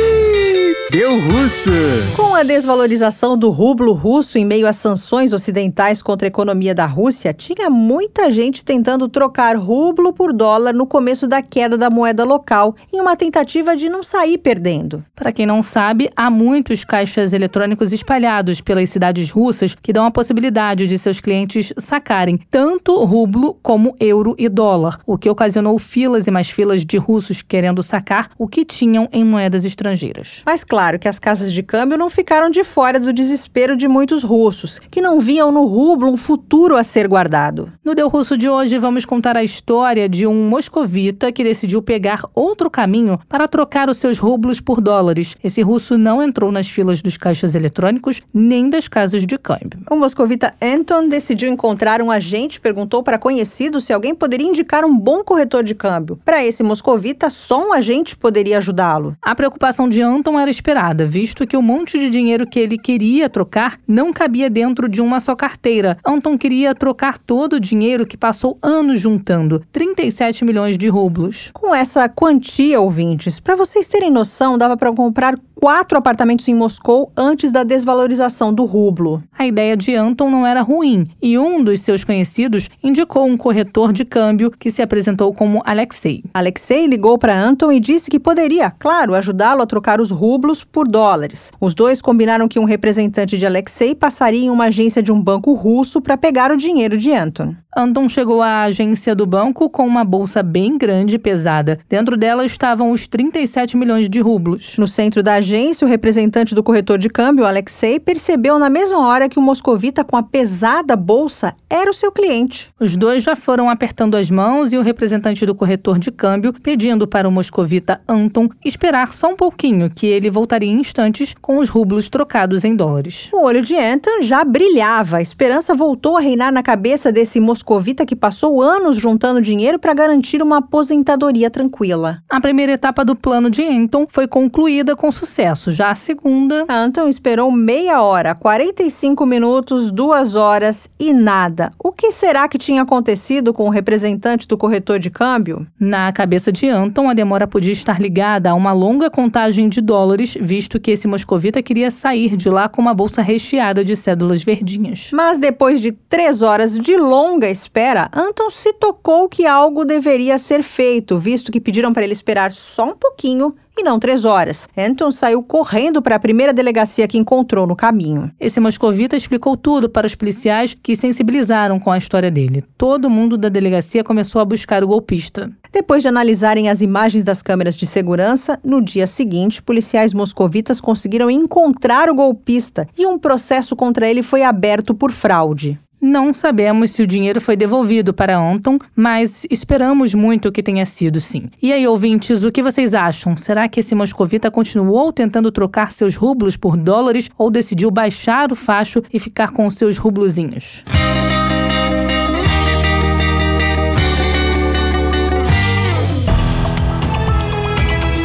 Deu 0.91 1.17
russo! 1.21 1.71
Com 2.17 2.35
a 2.35 2.43
desvalorização 2.43 3.37
do 3.37 3.49
rublo 3.49 3.93
russo 3.93 4.37
em 4.37 4.43
meio 4.43 4.67
às 4.67 4.75
sanções 4.75 5.31
ocidentais 5.31 6.03
contra 6.03 6.27
a 6.27 6.27
economia 6.27 6.75
da 6.75 6.85
Rússia, 6.85 7.33
tinha 7.33 7.69
muita 7.69 8.29
gente 8.29 8.65
tentando 8.65 9.07
trocar 9.07 9.55
rublo 9.55 10.11
por 10.11 10.33
dólar 10.33 10.73
no 10.73 10.85
começo 10.85 11.27
da 11.27 11.41
queda 11.41 11.77
da 11.77 11.89
moeda 11.89 12.25
local, 12.25 12.75
em 12.91 12.99
uma 12.99 13.15
tentativa 13.15 13.73
de 13.73 13.87
não 13.87 14.03
sair 14.03 14.37
perdendo. 14.37 15.01
Para 15.15 15.31
quem 15.31 15.45
não 15.45 15.63
sabe, 15.63 16.09
há 16.13 16.29
muitos 16.29 16.83
caixas 16.83 17.31
eletrônicos 17.31 17.93
espalhados 17.93 18.59
pelas 18.59 18.89
cidades 18.89 19.31
russas 19.31 19.73
que 19.73 19.93
dão 19.93 20.05
a 20.05 20.11
possibilidade 20.11 20.87
de 20.87 20.97
seus 20.97 21.21
clientes 21.21 21.71
sacarem 21.77 22.37
tanto 22.49 23.01
rublo 23.05 23.57
como 23.63 23.95
euro 23.97 24.35
e 24.37 24.49
dólar, 24.49 24.99
o 25.07 25.17
que 25.17 25.29
ocasionou 25.29 25.79
filas 25.79 26.27
e 26.27 26.31
mais 26.31 26.49
filas 26.49 26.85
de 26.85 26.97
russos 26.97 27.41
querendo 27.41 27.81
sacar 27.81 28.29
o 28.37 28.45
que 28.45 28.65
tinham 28.65 29.07
em 29.13 29.23
moedas 29.23 29.63
estrangeiras. 29.63 30.43
Mas 30.45 30.65
claro, 30.65 30.80
claro 30.81 30.97
que 30.97 31.07
as 31.07 31.19
casas 31.19 31.53
de 31.53 31.61
câmbio 31.61 31.95
não 31.95 32.09
ficaram 32.09 32.49
de 32.49 32.63
fora 32.63 32.99
do 32.99 33.13
desespero 33.13 33.77
de 33.77 33.87
muitos 33.87 34.23
russos, 34.23 34.79
que 34.89 34.99
não 34.99 35.19
viam 35.19 35.51
no 35.51 35.63
rublo 35.63 36.11
um 36.11 36.17
futuro 36.17 36.75
a 36.75 36.83
ser 36.83 37.07
guardado. 37.07 37.71
No 37.85 37.93
Deu 37.93 38.07
Russo 38.07 38.35
de 38.35 38.49
hoje, 38.49 38.79
vamos 38.79 39.05
contar 39.05 39.37
a 39.37 39.43
história 39.43 40.09
de 40.09 40.25
um 40.25 40.49
moscovita 40.49 41.31
que 41.31 41.43
decidiu 41.43 41.83
pegar 41.83 42.23
outro 42.33 42.67
caminho 42.67 43.19
para 43.29 43.47
trocar 43.47 43.91
os 43.91 43.97
seus 43.97 44.17
rublos 44.17 44.59
por 44.59 44.81
dólares. 44.81 45.37
Esse 45.43 45.61
russo 45.61 45.99
não 45.99 46.19
entrou 46.23 46.51
nas 46.51 46.67
filas 46.67 46.99
dos 46.99 47.15
caixas 47.15 47.53
eletrônicos 47.53 48.19
nem 48.33 48.67
das 48.67 48.87
casas 48.87 49.23
de 49.27 49.37
câmbio. 49.37 49.81
O 49.87 49.95
moscovita 49.95 50.55
Anton 50.59 51.07
decidiu 51.07 51.47
encontrar 51.47 52.01
um 52.01 52.09
agente 52.09 52.59
perguntou 52.59 53.03
para 53.03 53.19
conhecidos 53.19 53.83
se 53.83 53.93
alguém 53.93 54.15
poderia 54.15 54.47
indicar 54.47 54.83
um 54.83 54.97
bom 54.97 55.23
corretor 55.23 55.63
de 55.63 55.75
câmbio. 55.75 56.17
Para 56.25 56.43
esse 56.43 56.63
moscovita, 56.63 57.29
só 57.29 57.67
um 57.67 57.71
agente 57.71 58.17
poderia 58.17 58.57
ajudá-lo. 58.57 59.15
A 59.21 59.35
preocupação 59.35 59.87
de 59.87 60.01
Anton 60.01 60.39
era 60.39 60.49
esperar 60.49 60.70
visto 61.05 61.45
que 61.45 61.57
o 61.57 61.61
monte 61.61 61.99
de 61.99 62.09
dinheiro 62.09 62.47
que 62.47 62.59
ele 62.59 62.77
queria 62.77 63.29
trocar 63.29 63.79
não 63.87 64.13
cabia 64.13 64.49
dentro 64.49 64.87
de 64.87 65.01
uma 65.01 65.19
só 65.19 65.35
carteira. 65.35 65.97
Anton 66.05 66.37
queria 66.37 66.73
trocar 66.73 67.17
todo 67.17 67.53
o 67.53 67.59
dinheiro 67.59 68.05
que 68.05 68.17
passou 68.17 68.57
anos 68.61 68.99
juntando 68.99 69.61
37 69.71 70.45
milhões 70.45 70.77
de 70.77 70.87
rublos. 70.87 71.49
Com 71.53 71.73
essa 71.73 72.07
quantia, 72.07 72.79
ouvintes, 72.79 73.39
para 73.39 73.55
vocês 73.55 73.87
terem 73.87 74.11
noção, 74.11 74.57
dava 74.57 74.77
para 74.77 74.93
comprar 74.93 75.37
quatro 75.61 75.97
apartamentos 75.97 76.47
em 76.47 76.55
Moscou 76.55 77.11
antes 77.15 77.51
da 77.51 77.63
desvalorização 77.63 78.51
do 78.51 78.65
rublo. 78.65 79.21
A 79.41 79.47
ideia 79.47 79.75
de 79.75 79.95
Anton 79.95 80.29
não 80.29 80.45
era 80.45 80.61
ruim 80.61 81.07
e 81.19 81.35
um 81.35 81.63
dos 81.63 81.81
seus 81.81 82.03
conhecidos 82.03 82.69
indicou 82.83 83.25
um 83.25 83.35
corretor 83.35 83.91
de 83.91 84.05
câmbio 84.05 84.51
que 84.51 84.69
se 84.69 84.83
apresentou 84.83 85.33
como 85.33 85.63
Alexei. 85.65 86.23
Alexei 86.31 86.85
ligou 86.85 87.17
para 87.17 87.35
Anton 87.35 87.71
e 87.71 87.79
disse 87.79 88.11
que 88.11 88.19
poderia, 88.19 88.69
claro, 88.69 89.15
ajudá-lo 89.15 89.63
a 89.63 89.65
trocar 89.65 89.99
os 89.99 90.11
rublos 90.11 90.63
por 90.63 90.87
dólares. 90.87 91.51
Os 91.59 91.73
dois 91.73 92.03
combinaram 92.03 92.47
que 92.47 92.59
um 92.59 92.65
representante 92.65 93.35
de 93.35 93.43
Alexei 93.43 93.95
passaria 93.95 94.45
em 94.45 94.51
uma 94.51 94.65
agência 94.65 95.01
de 95.01 95.11
um 95.11 95.19
banco 95.19 95.53
russo 95.53 95.99
para 96.01 96.15
pegar 96.15 96.51
o 96.51 96.55
dinheiro 96.55 96.95
de 96.95 97.11
Anton. 97.11 97.55
Anton 97.75 98.09
chegou 98.09 98.41
à 98.41 98.63
agência 98.63 99.15
do 99.15 99.25
banco 99.25 99.69
com 99.69 99.87
uma 99.87 100.03
bolsa 100.03 100.43
bem 100.43 100.77
grande 100.77 101.15
e 101.15 101.17
pesada. 101.17 101.79
Dentro 101.87 102.17
dela 102.17 102.45
estavam 102.45 102.91
os 102.91 103.07
37 103.07 103.77
milhões 103.77 104.09
de 104.09 104.19
rublos. 104.19 104.75
No 104.77 104.85
centro 104.85 105.23
da 105.23 105.35
agência, 105.35 105.87
o 105.87 105.89
representante 105.89 106.53
do 106.53 106.61
corretor 106.61 106.97
de 106.97 107.09
câmbio, 107.09 107.45
Alexei, 107.45 107.97
percebeu 107.97 108.59
na 108.59 108.69
mesma 108.69 109.07
hora 109.07 109.29
que 109.31 109.39
o 109.39 109.41
moscovita 109.41 110.03
com 110.03 110.15
a 110.15 110.21
pesada 110.21 110.95
bolsa 110.95 111.55
era 111.67 111.89
o 111.89 111.93
seu 111.93 112.11
cliente. 112.11 112.69
Os 112.79 112.95
dois 112.95 113.23
já 113.23 113.35
foram 113.35 113.67
apertando 113.67 114.15
as 114.15 114.29
mãos 114.29 114.71
e 114.71 114.77
o 114.77 114.83
representante 114.83 115.43
do 115.43 115.55
corretor 115.55 115.97
de 115.97 116.11
câmbio 116.11 116.53
pedindo 116.53 117.07
para 117.07 117.27
o 117.27 117.31
moscovita 117.31 117.99
Anton 118.07 118.49
esperar 118.63 119.11
só 119.13 119.29
um 119.29 119.35
pouquinho, 119.35 119.89
que 119.89 120.05
ele 120.05 120.29
voltaria 120.29 120.69
em 120.69 120.79
instantes 120.79 121.33
com 121.41 121.57
os 121.57 121.69
rublos 121.69 122.09
trocados 122.09 122.63
em 122.63 122.75
dólares. 122.75 123.29
O 123.33 123.43
olho 123.43 123.63
de 123.63 123.75
Anton 123.75 124.21
já 124.21 124.43
brilhava. 124.43 125.17
A 125.17 125.21
esperança 125.23 125.73
voltou 125.73 126.17
a 126.17 126.21
reinar 126.21 126.51
na 126.51 126.61
cabeça 126.61 127.11
desse 127.11 127.39
moscovita 127.39 128.05
que 128.05 128.15
passou 128.15 128.61
anos 128.61 128.97
juntando 128.97 129.41
dinheiro 129.41 129.79
para 129.79 129.95
garantir 129.95 130.43
uma 130.43 130.57
aposentadoria 130.57 131.49
tranquila. 131.49 132.21
A 132.29 132.39
primeira 132.39 132.73
etapa 132.73 133.03
do 133.03 133.15
plano 133.15 133.49
de 133.49 133.63
Anton 133.63 134.05
foi 134.07 134.27
concluída 134.27 134.95
com 134.95 135.11
sucesso 135.11 135.31
sucesso. 135.31 135.71
Já 135.71 135.91
a 135.91 135.95
segunda. 135.95 136.65
Anton 136.67 137.07
esperou 137.07 137.51
meia 137.51 138.01
hora, 138.01 138.35
45 138.35 139.20
minutos, 139.25 139.91
duas 139.91 140.35
horas 140.35 140.89
e 140.99 141.13
nada. 141.13 141.71
O 141.77 141.91
que 141.91 142.11
será 142.11 142.47
que 142.47 142.57
tinha 142.57 142.81
acontecido 142.81 143.53
com 143.53 143.65
o 143.65 143.69
representante 143.69 144.47
do 144.47 144.57
corretor 144.57 144.99
de 144.99 145.09
câmbio? 145.09 145.65
Na 145.79 146.11
cabeça 146.11 146.51
de 146.51 146.67
Anton, 146.67 147.09
a 147.09 147.13
demora 147.13 147.47
podia 147.47 147.73
estar 147.73 148.01
ligada 148.01 148.49
a 148.49 148.53
uma 148.53 148.71
longa 148.71 149.09
contagem 149.09 149.69
de 149.69 149.81
dólares, 149.81 150.37
visto 150.39 150.79
que 150.79 150.91
esse 150.91 151.07
moscovita 151.07 151.61
queria 151.61 151.91
sair 151.91 152.35
de 152.35 152.49
lá 152.49 152.67
com 152.67 152.81
uma 152.81 152.93
bolsa 152.93 153.21
recheada 153.21 153.83
de 153.83 153.95
cédulas 153.95 154.43
verdinhas. 154.43 155.09
Mas 155.13 155.39
depois 155.39 155.81
de 155.81 155.91
três 155.91 156.41
horas 156.41 156.77
de 156.77 156.97
longa 156.97 157.49
espera, 157.49 158.09
Anton 158.13 158.49
se 158.49 158.73
tocou 158.73 159.27
que 159.27 159.45
algo 159.45 159.85
deveria 159.85 160.37
ser 160.37 160.63
feito, 160.63 161.17
visto 161.17 161.51
que 161.51 161.61
pediram 161.61 161.93
para 161.93 162.03
ele 162.03 162.13
esperar 162.13 162.51
só 162.51 162.85
um 162.85 162.95
pouquinho 162.95 163.53
e 163.81 163.83
não 163.83 163.99
três 163.99 164.23
horas. 164.23 164.69
Anton 164.77 165.11
saiu 165.11 165.43
correndo 165.43 166.01
para 166.01 166.15
a 166.15 166.19
primeira 166.19 166.53
delegacia 166.53 167.07
que 167.07 167.17
encontrou 167.17 167.67
no 167.67 167.75
caminho. 167.75 168.31
Esse 168.39 168.59
moscovita 168.59 169.15
explicou 169.15 169.57
tudo 169.57 169.89
para 169.89 170.07
os 170.07 170.15
policiais 170.15 170.77
que 170.81 170.95
sensibilizaram 170.95 171.79
com 171.79 171.91
a 171.91 171.97
história 171.97 172.31
dele. 172.31 172.63
Todo 172.77 173.09
mundo 173.09 173.37
da 173.37 173.49
delegacia 173.49 174.03
começou 174.03 174.39
a 174.41 174.45
buscar 174.45 174.83
o 174.83 174.87
golpista. 174.87 175.51
Depois 175.71 176.01
de 176.01 176.07
analisarem 176.07 176.69
as 176.69 176.81
imagens 176.81 177.23
das 177.23 177.41
câmeras 177.41 177.75
de 177.75 177.85
segurança, 177.85 178.59
no 178.63 178.81
dia 178.81 179.07
seguinte, 179.07 179.61
policiais 179.61 180.13
moscovitas 180.13 180.79
conseguiram 180.79 181.31
encontrar 181.31 182.09
o 182.09 182.15
golpista 182.15 182.87
e 182.97 183.05
um 183.05 183.17
processo 183.17 183.75
contra 183.75 184.07
ele 184.07 184.21
foi 184.21 184.43
aberto 184.43 184.93
por 184.93 185.11
fraude. 185.11 185.79
Não 186.01 186.33
sabemos 186.33 186.89
se 186.89 187.03
o 187.03 187.07
dinheiro 187.07 187.39
foi 187.39 187.55
devolvido 187.55 188.11
para 188.11 188.35
Anton, 188.35 188.79
mas 188.95 189.45
esperamos 189.51 190.15
muito 190.15 190.51
que 190.51 190.63
tenha 190.63 190.83
sido 190.83 191.21
sim. 191.21 191.43
E 191.61 191.71
aí, 191.71 191.87
ouvintes, 191.87 192.43
o 192.43 192.51
que 192.51 192.63
vocês 192.63 192.95
acham? 192.95 193.37
Será 193.37 193.69
que 193.69 193.81
esse 193.81 193.93
moscovita 193.93 194.49
continuou 194.49 195.13
tentando 195.13 195.51
trocar 195.51 195.91
seus 195.91 196.15
rublos 196.15 196.57
por 196.57 196.75
dólares 196.75 197.29
ou 197.37 197.51
decidiu 197.51 197.91
baixar 197.91 198.51
o 198.51 198.55
facho 198.55 199.03
e 199.13 199.19
ficar 199.19 199.51
com 199.51 199.69
seus 199.69 199.99
rublozinhos? 199.99 200.83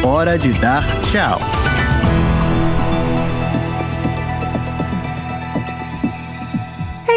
Hora 0.03 0.35
de 0.35 0.51
dar 0.53 0.83
tchau. 1.11 1.39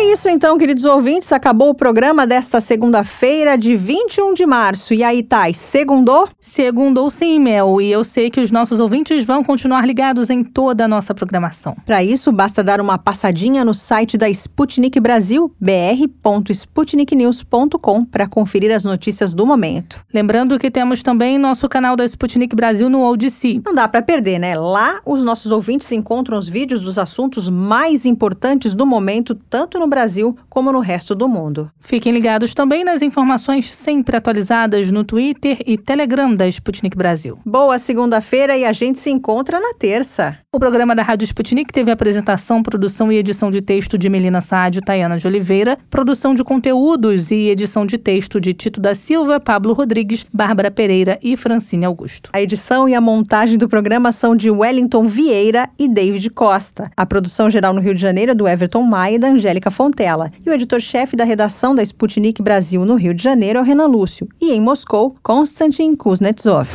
É 0.00 0.12
isso 0.12 0.28
então, 0.30 0.56
queridos 0.56 0.86
ouvintes. 0.86 1.30
Acabou 1.30 1.68
o 1.68 1.74
programa 1.74 2.26
desta 2.26 2.58
segunda-feira, 2.58 3.58
de 3.58 3.76
21 3.76 4.32
de 4.32 4.46
março. 4.46 4.94
E 4.94 5.04
aí, 5.04 5.22
Thais, 5.22 5.58
segundou? 5.58 6.26
Segundou 6.40 7.10
sim, 7.10 7.38
Mel. 7.38 7.82
E 7.82 7.92
eu 7.92 8.02
sei 8.02 8.30
que 8.30 8.40
os 8.40 8.50
nossos 8.50 8.80
ouvintes 8.80 9.26
vão 9.26 9.44
continuar 9.44 9.86
ligados 9.86 10.30
em 10.30 10.42
toda 10.42 10.86
a 10.86 10.88
nossa 10.88 11.14
programação. 11.14 11.76
Para 11.84 12.02
isso, 12.02 12.32
basta 12.32 12.64
dar 12.64 12.80
uma 12.80 12.96
passadinha 12.96 13.62
no 13.62 13.74
site 13.74 14.16
da 14.16 14.26
Sputnik 14.30 14.98
Brasil, 14.98 15.54
br.sputniknews.com, 15.60 18.04
para 18.06 18.26
conferir 18.26 18.74
as 18.74 18.84
notícias 18.84 19.34
do 19.34 19.44
momento. 19.44 20.02
Lembrando 20.14 20.58
que 20.58 20.70
temos 20.70 21.02
também 21.02 21.38
nosso 21.38 21.68
canal 21.68 21.94
da 21.94 22.06
Sputnik 22.06 22.56
Brasil 22.56 22.88
no 22.88 23.02
Odyssey. 23.02 23.60
Não 23.66 23.74
dá 23.74 23.86
para 23.86 24.00
perder, 24.00 24.38
né? 24.38 24.58
Lá, 24.58 25.02
os 25.04 25.22
nossos 25.22 25.52
ouvintes 25.52 25.92
encontram 25.92 26.38
os 26.38 26.48
vídeos 26.48 26.80
dos 26.80 26.96
assuntos 26.96 27.50
mais 27.50 28.06
importantes 28.06 28.72
do 28.72 28.86
momento, 28.86 29.34
tanto 29.34 29.78
no 29.78 29.89
Brasil 29.90 30.36
como 30.48 30.72
no 30.72 30.80
resto 30.80 31.14
do 31.14 31.28
mundo. 31.28 31.70
Fiquem 31.80 32.12
ligados 32.12 32.54
também 32.54 32.84
nas 32.84 33.02
informações 33.02 33.70
sempre 33.74 34.16
atualizadas 34.16 34.90
no 34.90 35.04
Twitter 35.04 35.58
e 35.66 35.76
Telegram 35.76 36.34
da 36.34 36.48
Sputnik 36.48 36.96
Brasil. 36.96 37.38
Boa 37.44 37.78
segunda-feira 37.78 38.56
e 38.56 38.64
a 38.64 38.72
gente 38.72 39.00
se 39.00 39.10
encontra 39.10 39.60
na 39.60 39.74
terça. 39.74 40.38
O 40.52 40.58
programa 40.58 40.96
da 40.96 41.02
Rádio 41.02 41.26
Sputnik 41.26 41.72
teve 41.72 41.90
apresentação, 41.90 42.62
produção 42.62 43.12
e 43.12 43.16
edição 43.16 43.50
de 43.50 43.60
texto 43.60 43.98
de 43.98 44.08
Melina 44.08 44.40
Saad 44.40 44.78
e 44.78 44.80
Tayana 44.80 45.18
de 45.18 45.26
Oliveira, 45.26 45.78
produção 45.88 46.34
de 46.34 46.42
conteúdos 46.42 47.30
e 47.30 47.48
edição 47.48 47.84
de 47.84 47.98
texto 47.98 48.40
de 48.40 48.52
Tito 48.52 48.80
da 48.80 48.94
Silva, 48.94 49.38
Pablo 49.38 49.72
Rodrigues, 49.72 50.24
Bárbara 50.32 50.70
Pereira 50.70 51.18
e 51.22 51.36
Francine 51.36 51.84
Augusto. 51.84 52.30
A 52.32 52.40
edição 52.40 52.88
e 52.88 52.94
a 52.94 53.00
montagem 53.00 53.58
do 53.58 53.68
programa 53.68 54.12
são 54.12 54.34
de 54.34 54.50
Wellington 54.50 55.06
Vieira 55.06 55.68
e 55.78 55.88
David 55.88 56.28
Costa. 56.30 56.90
A 56.96 57.06
produção 57.06 57.50
geral 57.50 57.72
no 57.72 57.80
Rio 57.80 57.94
de 57.94 58.00
Janeiro 58.00 58.32
é 58.32 58.34
do 58.34 58.48
Everton 58.48 58.82
Maia 58.82 59.14
e 59.14 59.18
da 59.18 59.28
Angélica 59.28 59.70
Fontela. 59.80 60.30
E 60.44 60.50
o 60.50 60.52
editor-chefe 60.52 61.16
da 61.16 61.24
redação 61.24 61.74
da 61.74 61.82
Sputnik 61.82 62.42
Brasil 62.42 62.84
no 62.84 62.96
Rio 62.96 63.14
de 63.14 63.22
Janeiro 63.22 63.60
é 63.60 63.62
o 63.62 63.64
Renan 63.64 63.86
Lúcio. 63.86 64.28
E 64.38 64.52
em 64.52 64.60
Moscou, 64.60 65.16
Konstantin 65.22 65.96
Kuznetsov. 65.96 66.68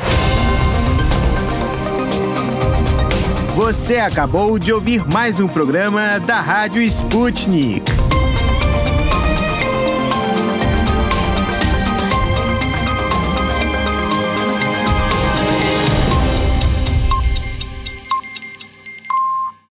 Você 3.56 3.97
acabou 3.97 4.58
de 4.58 4.74
ouvir 4.74 5.08
mais 5.08 5.39
um 5.39 5.47
programa 5.47 6.20
da 6.20 6.41
Rádio 6.41 6.82
Sputnik. 6.82 7.84